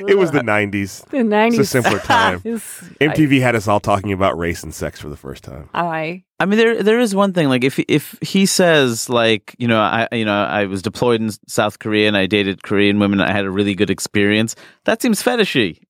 It 0.07 0.17
was 0.17 0.31
the 0.31 0.39
90s. 0.41 1.05
The 1.09 1.17
90s. 1.17 1.47
It's 1.49 1.57
a 1.59 1.65
simpler 1.65 1.99
time. 2.03 2.41
Is- 2.43 2.61
MTV 2.99 3.41
had 3.41 3.55
us 3.55 3.67
all 3.67 3.79
talking 3.79 4.11
about 4.11 4.37
race 4.37 4.63
and 4.63 4.73
sex 4.73 4.99
for 4.99 5.09
the 5.09 5.17
first 5.17 5.43
time. 5.43 5.69
I, 5.73 6.23
I 6.39 6.45
mean, 6.45 6.57
there 6.57 6.81
there 6.83 6.99
is 6.99 7.13
one 7.15 7.33
thing. 7.33 7.49
Like, 7.49 7.63
if 7.63 7.79
if 7.87 8.17
he 8.21 8.45
says, 8.45 9.09
like, 9.09 9.55
you 9.59 9.67
know, 9.67 9.79
I 9.79 10.07
you 10.11 10.25
know, 10.25 10.33
I 10.33 10.65
was 10.65 10.81
deployed 10.81 11.21
in 11.21 11.29
South 11.47 11.79
Korea 11.79 12.07
and 12.07 12.17
I 12.17 12.25
dated 12.25 12.63
Korean 12.63 12.99
women. 12.99 13.19
And 13.21 13.29
I 13.29 13.33
had 13.33 13.45
a 13.45 13.51
really 13.51 13.75
good 13.75 13.89
experience. 13.89 14.55
That 14.85 15.01
seems 15.01 15.21
fetishy. 15.21 15.81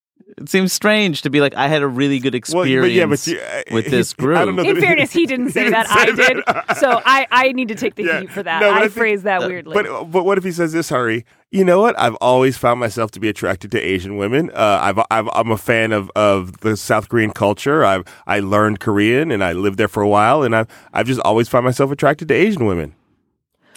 It 0.41 0.49
seems 0.49 0.73
strange 0.73 1.21
to 1.23 1.30
be 1.30 1.39
like, 1.41 1.56
I 1.56 1.67
had 1.67 1.82
a 1.82 1.88
really 1.88 2.19
good 2.19 2.34
Well, 2.34 2.38
experience 2.63 2.84
but 2.86 2.91
yeah, 2.91 3.06
but 3.06 3.27
you, 3.27 3.39
uh, 3.39 3.75
with 3.75 3.89
this 3.91 4.13
I 4.19 4.21
group. 4.21 4.38
don't 4.38 4.56
know 4.56 4.63
in 4.63 4.75
that- 4.75 4.82
fairness, 4.84 5.12
he 5.12 5.25
didn't 5.25 5.49
say 5.54 5.63
didn't 5.65 5.73
that. 5.73 5.88
say 5.88 5.93
I 5.93 6.06
that. 6.12 6.67
did. 6.67 6.77
So 6.77 7.01
I, 7.06 7.27
I 7.32 7.51
need 7.51 7.67
to 7.69 7.75
take 7.75 7.95
the 7.95 8.04
Yeah. 8.04 8.21
heat 8.21 8.32
for 8.32 8.43
that. 8.43 8.60
No, 8.62 8.69
but 8.69 8.73
I 8.73 8.77
I 8.77 8.82
think- 8.82 8.93
phrased 8.93 9.23
that 9.23 9.41
weirdly. 9.41 9.73
But 9.73 10.06
but 10.12 10.23
what 10.25 10.38
if 10.38 10.43
he 10.43 10.51
says 10.51 10.73
this, 10.73 10.89
Hari? 10.89 11.25
You 11.51 11.65
know 11.65 11.82
what? 11.82 11.99
I've 11.99 12.15
always 12.15 12.58
found 12.58 12.80
myself 12.80 13.12
to 13.12 13.19
be 13.19 13.27
attracted 13.27 13.71
to 13.71 13.80
Asian 13.80 14.15
women. 14.15 14.49
Uh, 14.51 14.80
I've, 14.82 14.99
I've 15.12 15.30
I'm 15.34 15.51
a 15.51 15.58
fan 15.58 15.91
of, 15.91 16.10
of 16.15 16.60
the 16.62 16.77
South 16.77 17.10
Korean 17.10 17.32
culture. 17.32 17.84
I've 17.84 18.06
I 18.25 18.39
learned 18.39 18.80
Korean 18.80 19.32
and 19.32 19.43
I 19.43 19.51
lived 19.54 19.77
there 19.77 19.89
for 19.89 20.01
a 20.01 20.08
while, 20.08 20.43
and 20.43 20.56
I've 20.56 20.67
I've 20.93 21.08
just 21.08 21.19
always 21.21 21.49
found 21.49 21.65
myself 21.65 21.91
attracted 21.91 22.27
to 22.30 22.34
Asian 22.34 22.65
women. 22.65 22.95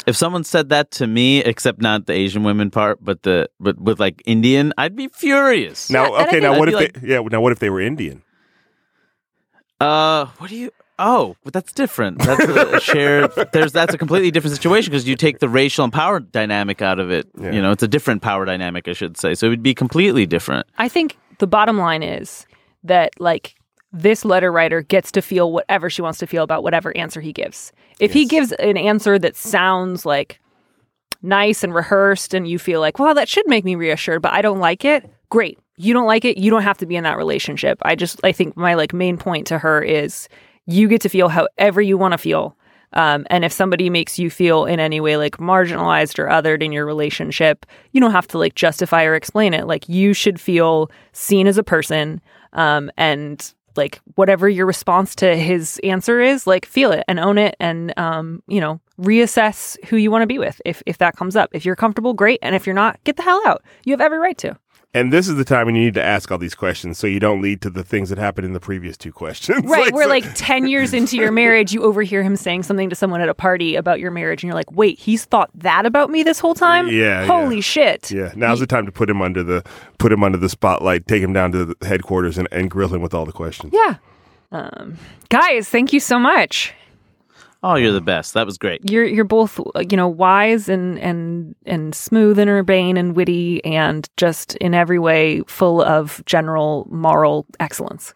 If 0.07 0.17
someone 0.17 0.45
said 0.45 0.69
that 0.69 0.91
to 0.93 1.07
me, 1.07 1.41
except 1.41 1.81
not 1.81 2.07
the 2.07 2.13
Asian 2.13 2.43
women 2.43 2.71
part, 2.71 3.03
but 3.03 3.23
the 3.23 3.49
but 3.61 3.81
with 3.81 4.01
like 4.01 4.23
Indian, 4.27 4.73
I'd 4.77 4.97
be 4.97 5.09
furious. 5.09 5.91
Now, 5.91 6.15
and 6.15 6.25
I 6.25 6.27
okay, 6.29 6.41
now 6.41 6.53
I'd 6.55 6.59
what 6.59 6.69
be 6.69 6.75
if 6.75 6.93
they? 6.93 7.09
Yeah, 7.09 7.21
now 7.21 7.41
what 7.41 7.53
if 7.53 7.59
they 7.59 7.71
were 7.71 7.81
Indian? 7.81 8.23
Uh, 9.81 10.27
what 10.39 10.51
do 10.51 10.57
you? 10.57 10.71
Oh, 10.99 11.37
but 11.43 11.53
that's 11.53 11.73
different. 11.73 12.19
That's 12.21 12.45
a 12.45 12.81
shared. 12.81 13.33
There's 13.53 13.73
that's 13.73 13.95
a 13.95 13.99
completely 13.99 14.31
different 14.31 14.55
situation 14.55 14.91
because 14.91 15.09
you 15.09 15.17
take 15.17 15.41
the 15.41 15.49
racial 15.49 15.85
and 15.85 15.93
power 15.93 16.21
dynamic 16.21 16.83
out 16.83 17.01
of 17.01 17.11
it. 17.11 17.29
Yeah. 17.37 17.51
You 17.51 17.63
know, 17.63 17.73
it's 17.73 17.83
a 17.83 17.89
different 17.89 18.23
power 18.23 18.45
dynamic, 18.45 18.87
I 18.87 18.93
should 18.93 19.17
say. 19.17 19.35
So 19.35 19.47
it 19.47 19.51
would 19.51 19.63
be 19.63 19.75
completely 19.75 20.25
different. 20.25 20.67
I 20.79 20.89
think 20.89 21.19
the 21.39 21.49
bottom 21.49 21.79
line 21.79 22.05
is 22.05 22.47
that 22.85 23.11
like 23.19 23.57
this 23.95 24.25
letter 24.25 24.51
writer 24.51 24.83
gets 24.83 25.13
to 25.13 25.23
feel 25.23 25.53
whatever 25.53 25.89
she 25.89 26.03
wants 26.03 26.19
to 26.19 26.27
feel 26.27 26.43
about 26.43 26.65
whatever 26.65 26.95
answer 26.97 27.21
he 27.21 27.33
gives. 27.33 27.73
If 28.01 28.13
he 28.13 28.27
gives 28.27 28.51
an 28.53 28.77
answer 28.77 29.19
that 29.21 29.37
sounds 29.37 30.05
like 30.05 30.41
nice 31.23 31.63
and 31.63 31.73
rehearsed 31.73 32.35
and 32.35 32.47
you 32.47 32.59
feel 32.59 32.81
like, 32.81 32.99
well, 32.99 33.15
that 33.15 33.29
should 33.29 33.47
make 33.47 33.65
me 33.65 33.77
reassured, 33.77 34.21
but 34.21 34.33
I 34.33 34.43
don't 34.43 34.59
like 34.59 34.85
it, 34.85 35.09
great. 35.31 35.59
You 35.77 35.95
don't 35.95 36.07
like 36.07 36.25
it, 36.25 36.39
you 36.39 36.51
don't 36.51 36.63
have 36.63 36.79
to 36.79 36.87
be 36.87 36.97
in 36.97 37.05
that 37.05 37.17
relationship. 37.17 37.79
I 37.83 37.95
just 37.95 38.21
I 38.25 38.33
think 38.33 38.57
my 38.57 38.75
like 38.75 38.93
main 38.93 39.17
point 39.17 39.47
to 39.47 39.59
her 39.59 39.81
is 39.81 40.29
you 40.67 40.89
get 40.89 41.01
to 41.03 41.09
feel 41.09 41.29
however 41.29 41.81
you 41.81 41.97
want 41.97 42.13
to 42.13 42.19
feel. 42.19 42.57
Um, 42.95 43.27
and 43.29 43.45
if 43.45 43.53
somebody 43.53 43.91
makes 43.91 44.19
you 44.19 44.29
feel 44.31 44.65
in 44.67 44.81
any 44.81 45.01
way 45.01 45.17
like 45.17 45.39
marginalized 45.39 46.19
or 46.19 46.27
othered 46.27 46.63
in 46.63 46.73
your 46.73 46.87
relationship, 46.87 47.65
you 47.93 48.01
don't 48.01 48.13
have 48.13 48.29
to 48.29 48.39
like 48.39 48.55
justify 48.57 49.05
or 49.05 49.15
explain 49.15 49.55
it. 49.55 49.67
Like 49.67 49.89
you 49.89 50.15
should 50.15 50.41
feel 50.41 50.91
seen 51.13 51.47
as 51.47 51.59
a 51.59 51.65
person. 51.65 52.21
Um, 52.53 52.91
and 52.97 53.53
like 53.77 54.01
whatever 54.15 54.49
your 54.49 54.67
response 54.67 55.15
to 55.17 55.37
his 55.37 55.81
answer 55.85 56.21
is, 56.21 56.47
like 56.47 56.67
feel 56.67 56.93
it 56.93 57.05
and 57.09 57.19
own 57.19 57.39
it 57.39 57.57
and 57.61 57.97
um, 57.99 58.43
you 58.47 58.61
know, 58.61 58.81
reassess 59.01 59.77
who 59.87 59.97
you 59.97 60.11
want 60.11 60.23
to 60.23 60.27
be 60.27 60.39
with 60.39 60.61
if 60.65 60.83
if 60.87 60.99
that 60.99 61.17
comes 61.17 61.37
up. 61.37 61.51
If 61.53 61.65
you're 61.65 61.77
comfortable, 61.77 62.15
great, 62.15 62.39
and 62.43 62.55
if 62.55 62.67
you're 62.67 62.75
not, 62.75 63.03
get 63.05 63.17
the 63.17 63.23
hell 63.23 63.43
out. 63.47 63.63
You 63.85 63.93
have 63.93 64.01
every 64.01 64.19
right 64.19 64.39
to. 64.39 64.57
And 64.95 65.13
this 65.13 65.27
is 65.29 65.35
the 65.35 65.45
time 65.45 65.67
when 65.67 65.75
you 65.75 65.83
need 65.85 65.95
to 65.95 66.03
ask 66.03 66.31
all 66.31 66.39
these 66.39 66.55
questions 66.55 66.99
so 66.99 67.09
you 67.09 67.19
don't 67.19 67.43
lead 67.43 67.61
to 67.63 67.71
the 67.71 67.83
things 67.83 68.11
that 68.11 68.19
happened 68.19 68.47
in 68.47 68.53
the 68.53 68.61
previous 68.61 68.97
two 68.97 69.13
questions. 69.13 69.65
Right, 69.75 69.93
where 69.93 70.05
so- 70.05 70.11
like 70.11 70.25
10 70.35 70.69
years 70.69 70.95
into 70.95 71.17
your 71.17 71.33
marriage, 71.33 71.73
you 71.73 71.83
overhear 71.83 72.23
him 72.23 72.37
saying 72.37 72.63
something 72.63 72.89
to 72.91 72.95
someone 72.95 73.21
at 73.21 73.29
a 73.29 73.35
party 73.35 73.75
about 73.75 73.99
your 73.99 74.13
marriage, 74.13 74.43
and 74.45 74.49
you're 74.49 74.55
like, 74.55 74.71
wait, 74.71 74.99
he's 75.01 75.25
thought 75.25 75.51
that 75.55 75.85
about 75.85 76.11
me 76.11 76.23
this 76.23 76.39
whole 76.39 76.55
time? 76.55 76.87
Yeah, 76.89 77.27
Holy 77.27 77.57
yeah. 77.57 77.61
shit. 77.63 78.11
Yeah, 78.13 78.33
now's 78.37 78.61
the 78.61 78.67
time 78.69 78.87
to 78.87 78.93
put 78.93 79.11
him 79.11 79.21
under 79.21 79.43
the 79.43 79.65
put 79.99 80.13
him 80.13 80.23
under 80.23 80.39
the 80.39 80.49
spotlight, 80.49 81.09
take 81.09 81.23
him 81.23 81.33
down 81.33 81.51
to 81.53 81.65
the 81.65 81.87
headquarters, 81.87 82.39
and, 82.39 82.47
and 82.53 82.71
grill 82.71 82.95
him 82.95 83.03
with 83.03 83.15
all 83.15 83.25
the 83.25 83.33
questions. 83.33 83.73
Yeah. 83.75 83.97
Um, 84.53 84.97
guys, 85.29 85.69
thank 85.69 85.93
you 85.93 85.99
so 85.99 86.19
much. 86.21 86.73
Oh, 87.67 87.77
you're 87.77 87.93
the 87.93 88.03
best. 88.03 88.35
That 88.35 88.45
was 88.45 88.59
great. 88.59 88.91
You're 88.91 89.07
you're 89.07 89.25
both 89.25 89.59
you 89.89 89.97
know 89.97 90.07
wise 90.07 90.69
and 90.69 90.99
and 90.99 91.55
and 91.65 91.95
smooth 91.95 92.39
and 92.39 92.51
urbane 92.51 92.99
and 92.99 93.17
witty 93.17 93.65
and 93.65 94.07
just 94.19 94.55
in 94.57 94.75
every 94.75 94.99
way 94.99 95.41
full 95.47 95.81
of 95.81 96.23
general 96.27 96.87
moral 96.91 97.47
excellence. 97.61 98.13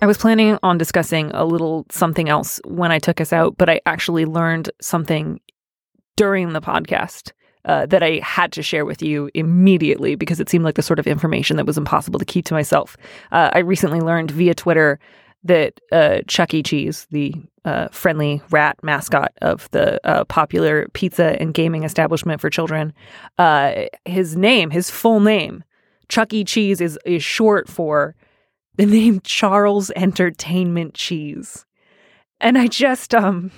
I 0.00 0.06
was 0.06 0.16
planning 0.16 0.58
on 0.62 0.78
discussing 0.78 1.30
a 1.32 1.44
little 1.44 1.84
something 1.90 2.30
else 2.30 2.58
when 2.64 2.90
I 2.90 2.98
took 2.98 3.20
us 3.20 3.34
out, 3.34 3.58
but 3.58 3.68
I 3.68 3.82
actually 3.84 4.24
learned 4.24 4.70
something 4.80 5.40
during 6.16 6.54
the 6.54 6.62
podcast 6.62 7.32
uh, 7.66 7.86
that 7.86 8.02
I 8.02 8.20
had 8.22 8.52
to 8.52 8.62
share 8.62 8.84
with 8.84 9.02
you 9.02 9.30
immediately 9.34 10.14
because 10.14 10.40
it 10.40 10.48
seemed 10.48 10.64
like 10.64 10.76
the 10.76 10.82
sort 10.82 10.98
of 10.98 11.06
information 11.06 11.56
that 11.56 11.66
was 11.66 11.76
impossible 11.76 12.18
to 12.18 12.24
keep 12.24 12.44
to 12.46 12.54
myself. 12.54 12.96
Uh, 13.32 13.50
I 13.52 13.58
recently 13.58 14.00
learned 14.00 14.30
via 14.30 14.54
Twitter 14.54 14.98
that 15.44 15.80
uh, 15.92 16.20
Chuck 16.26 16.54
E. 16.54 16.62
Cheese, 16.62 17.06
the 17.10 17.34
uh, 17.64 17.88
friendly 17.88 18.40
rat 18.50 18.78
mascot 18.82 19.32
of 19.42 19.68
the 19.72 20.00
uh, 20.06 20.24
popular 20.24 20.88
pizza 20.92 21.40
and 21.40 21.54
gaming 21.54 21.84
establishment 21.84 22.40
for 22.40 22.50
children, 22.50 22.92
uh, 23.38 23.84
his 24.04 24.36
name, 24.36 24.70
his 24.70 24.90
full 24.90 25.20
name, 25.20 25.64
Chuck 26.08 26.32
E. 26.32 26.44
Cheese, 26.44 26.80
is 26.80 26.98
is 27.04 27.22
short 27.22 27.68
for 27.68 28.14
the 28.76 28.86
name 28.86 29.20
Charles 29.24 29.90
Entertainment 29.96 30.94
Cheese. 30.94 31.64
And 32.40 32.58
I 32.58 32.66
just 32.66 33.14
um 33.14 33.50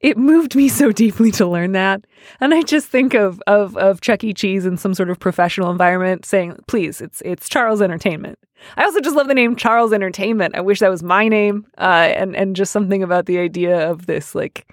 it 0.00 0.16
moved 0.16 0.56
me 0.56 0.68
so 0.68 0.92
deeply 0.92 1.30
to 1.32 1.46
learn 1.46 1.72
that. 1.72 2.04
And 2.40 2.54
I 2.54 2.62
just 2.62 2.88
think 2.88 3.14
of 3.14 3.42
of 3.46 3.76
of 3.76 4.00
Chuck 4.00 4.24
E. 4.24 4.32
Cheese 4.32 4.66
in 4.66 4.76
some 4.76 4.94
sort 4.94 5.10
of 5.10 5.18
professional 5.18 5.70
environment 5.70 6.24
saying, 6.24 6.56
please, 6.66 7.00
it's 7.00 7.22
it's 7.24 7.48
Charles 7.48 7.82
Entertainment. 7.82 8.38
I 8.76 8.84
also 8.84 9.00
just 9.00 9.16
love 9.16 9.28
the 9.28 9.34
name 9.34 9.56
Charles 9.56 9.92
Entertainment. 9.92 10.56
I 10.56 10.60
wish 10.60 10.80
that 10.80 10.90
was 10.90 11.02
my 11.02 11.28
name. 11.28 11.66
Uh 11.78 12.12
and 12.14 12.34
and 12.34 12.56
just 12.56 12.72
something 12.72 13.02
about 13.02 13.26
the 13.26 13.38
idea 13.38 13.90
of 13.90 14.06
this 14.06 14.34
like 14.34 14.70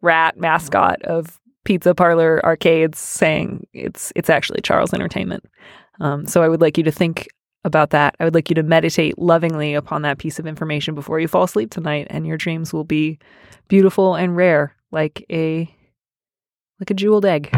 rat 0.00 0.38
mascot 0.38 1.02
of 1.02 1.40
pizza 1.64 1.94
parlor 1.94 2.44
arcades 2.44 2.98
saying 2.98 3.66
it's 3.72 4.12
it's 4.16 4.30
actually 4.30 4.60
Charles 4.62 4.94
Entertainment. 4.94 5.44
Um, 6.00 6.26
so 6.26 6.42
I 6.42 6.48
would 6.48 6.60
like 6.60 6.78
you 6.78 6.84
to 6.84 6.92
think 6.92 7.28
about 7.68 7.90
that. 7.90 8.16
I 8.18 8.24
would 8.24 8.34
like 8.34 8.48
you 8.48 8.54
to 8.56 8.64
meditate 8.64 9.16
lovingly 9.16 9.74
upon 9.74 10.02
that 10.02 10.18
piece 10.18 10.40
of 10.40 10.46
information 10.48 10.96
before 10.96 11.20
you 11.20 11.28
fall 11.28 11.44
asleep 11.44 11.70
tonight, 11.70 12.08
and 12.10 12.26
your 12.26 12.36
dreams 12.36 12.72
will 12.72 12.82
be 12.82 13.20
beautiful 13.68 14.16
and 14.16 14.36
rare, 14.36 14.74
like 14.90 15.24
a 15.30 15.72
like 16.80 16.90
a 16.90 16.94
jeweled 16.94 17.24
egg. 17.24 17.50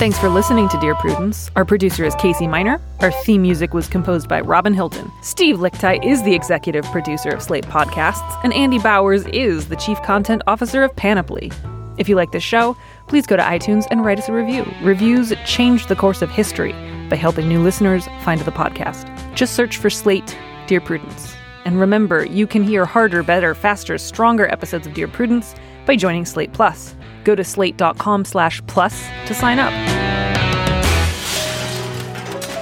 Thanks 0.00 0.18
for 0.18 0.30
listening 0.30 0.66
to 0.70 0.80
Dear 0.80 0.94
Prudence. 0.94 1.50
Our 1.56 1.66
producer 1.66 2.06
is 2.06 2.14
Casey 2.14 2.46
Miner. 2.46 2.80
Our 3.00 3.12
theme 3.12 3.42
music 3.42 3.74
was 3.74 3.86
composed 3.86 4.30
by 4.30 4.40
Robin 4.40 4.72
Hilton. 4.72 5.12
Steve 5.20 5.56
Lickteig 5.56 6.02
is 6.06 6.22
the 6.22 6.34
executive 6.34 6.86
producer 6.86 7.28
of 7.28 7.42
Slate 7.42 7.66
Podcasts, 7.66 8.40
and 8.42 8.54
Andy 8.54 8.78
Bowers 8.78 9.26
is 9.26 9.68
the 9.68 9.76
chief 9.76 10.00
content 10.00 10.40
officer 10.46 10.82
of 10.82 10.96
Panoply. 10.96 11.52
If 11.98 12.08
you 12.08 12.16
like 12.16 12.32
this 12.32 12.42
show, 12.42 12.78
please 13.10 13.26
go 13.26 13.36
to 13.36 13.42
iTunes 13.42 13.88
and 13.90 14.04
write 14.04 14.20
us 14.20 14.28
a 14.28 14.32
review. 14.32 14.64
Reviews 14.82 15.32
change 15.44 15.88
the 15.88 15.96
course 15.96 16.22
of 16.22 16.30
history 16.30 16.72
by 17.10 17.16
helping 17.16 17.48
new 17.48 17.60
listeners 17.60 18.06
find 18.22 18.40
the 18.42 18.52
podcast. 18.52 19.04
Just 19.34 19.54
search 19.54 19.78
for 19.78 19.90
Slate 19.90 20.38
Dear 20.68 20.80
Prudence. 20.80 21.34
And 21.64 21.80
remember, 21.80 22.24
you 22.24 22.46
can 22.46 22.62
hear 22.62 22.84
harder, 22.86 23.24
better, 23.24 23.52
faster, 23.52 23.98
stronger 23.98 24.46
episodes 24.52 24.86
of 24.86 24.94
Dear 24.94 25.08
Prudence 25.08 25.56
by 25.86 25.96
joining 25.96 26.24
Slate 26.24 26.52
Plus. 26.52 26.94
Go 27.24 27.34
to 27.34 27.42
slate.com 27.42 28.24
slash 28.24 28.62
plus 28.68 29.04
to 29.26 29.34
sign 29.34 29.58
up. 29.58 29.72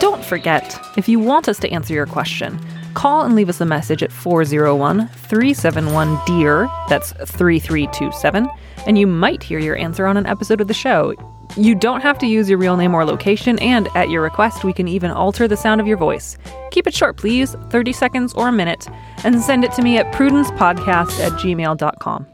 Don't 0.00 0.24
forget, 0.24 0.80
if 0.96 1.10
you 1.10 1.20
want 1.20 1.46
us 1.46 1.58
to 1.58 1.70
answer 1.70 1.92
your 1.92 2.06
question, 2.06 2.58
call 2.94 3.22
and 3.22 3.34
leave 3.34 3.48
us 3.48 3.60
a 3.60 3.64
message 3.64 4.02
at 4.02 4.12
401 4.12 5.08
371 5.08 6.18
DEAR, 6.26 6.68
that's 6.88 7.12
3327, 7.12 8.48
and 8.86 8.98
you 8.98 9.06
might 9.06 9.42
hear 9.42 9.58
your 9.58 9.76
answer 9.76 10.06
on 10.06 10.16
an 10.16 10.26
episode 10.26 10.60
of 10.60 10.68
the 10.68 10.74
show. 10.74 11.14
You 11.56 11.74
don't 11.74 12.02
have 12.02 12.18
to 12.18 12.26
use 12.26 12.48
your 12.48 12.58
real 12.58 12.76
name 12.76 12.94
or 12.94 13.04
location, 13.04 13.58
and 13.60 13.88
at 13.96 14.10
your 14.10 14.22
request, 14.22 14.64
we 14.64 14.72
can 14.72 14.86
even 14.86 15.10
alter 15.10 15.48
the 15.48 15.56
sound 15.56 15.80
of 15.80 15.86
your 15.86 15.96
voice. 15.96 16.36
Keep 16.70 16.86
it 16.86 16.94
short, 16.94 17.16
please, 17.16 17.56
30 17.70 17.92
seconds 17.92 18.34
or 18.34 18.48
a 18.48 18.52
minute, 18.52 18.86
and 19.24 19.40
send 19.40 19.64
it 19.64 19.72
to 19.72 19.82
me 19.82 19.98
at 19.98 20.12
prudencepodcast 20.14 21.20
at 21.20 21.32
gmail.com. 21.32 22.26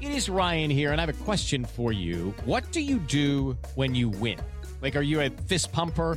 It 0.00 0.10
is 0.10 0.28
Ryan 0.28 0.70
here, 0.70 0.92
and 0.92 1.00
I 1.00 1.06
have 1.06 1.20
a 1.20 1.24
question 1.24 1.64
for 1.64 1.92
you. 1.92 2.34
What 2.44 2.70
do 2.72 2.80
you 2.80 2.98
do 3.00 3.58
when 3.74 3.94
you 3.94 4.08
win? 4.08 4.38
Like, 4.80 4.94
are 4.94 5.02
you 5.02 5.20
a 5.20 5.30
fist 5.30 5.72
pumper? 5.72 6.16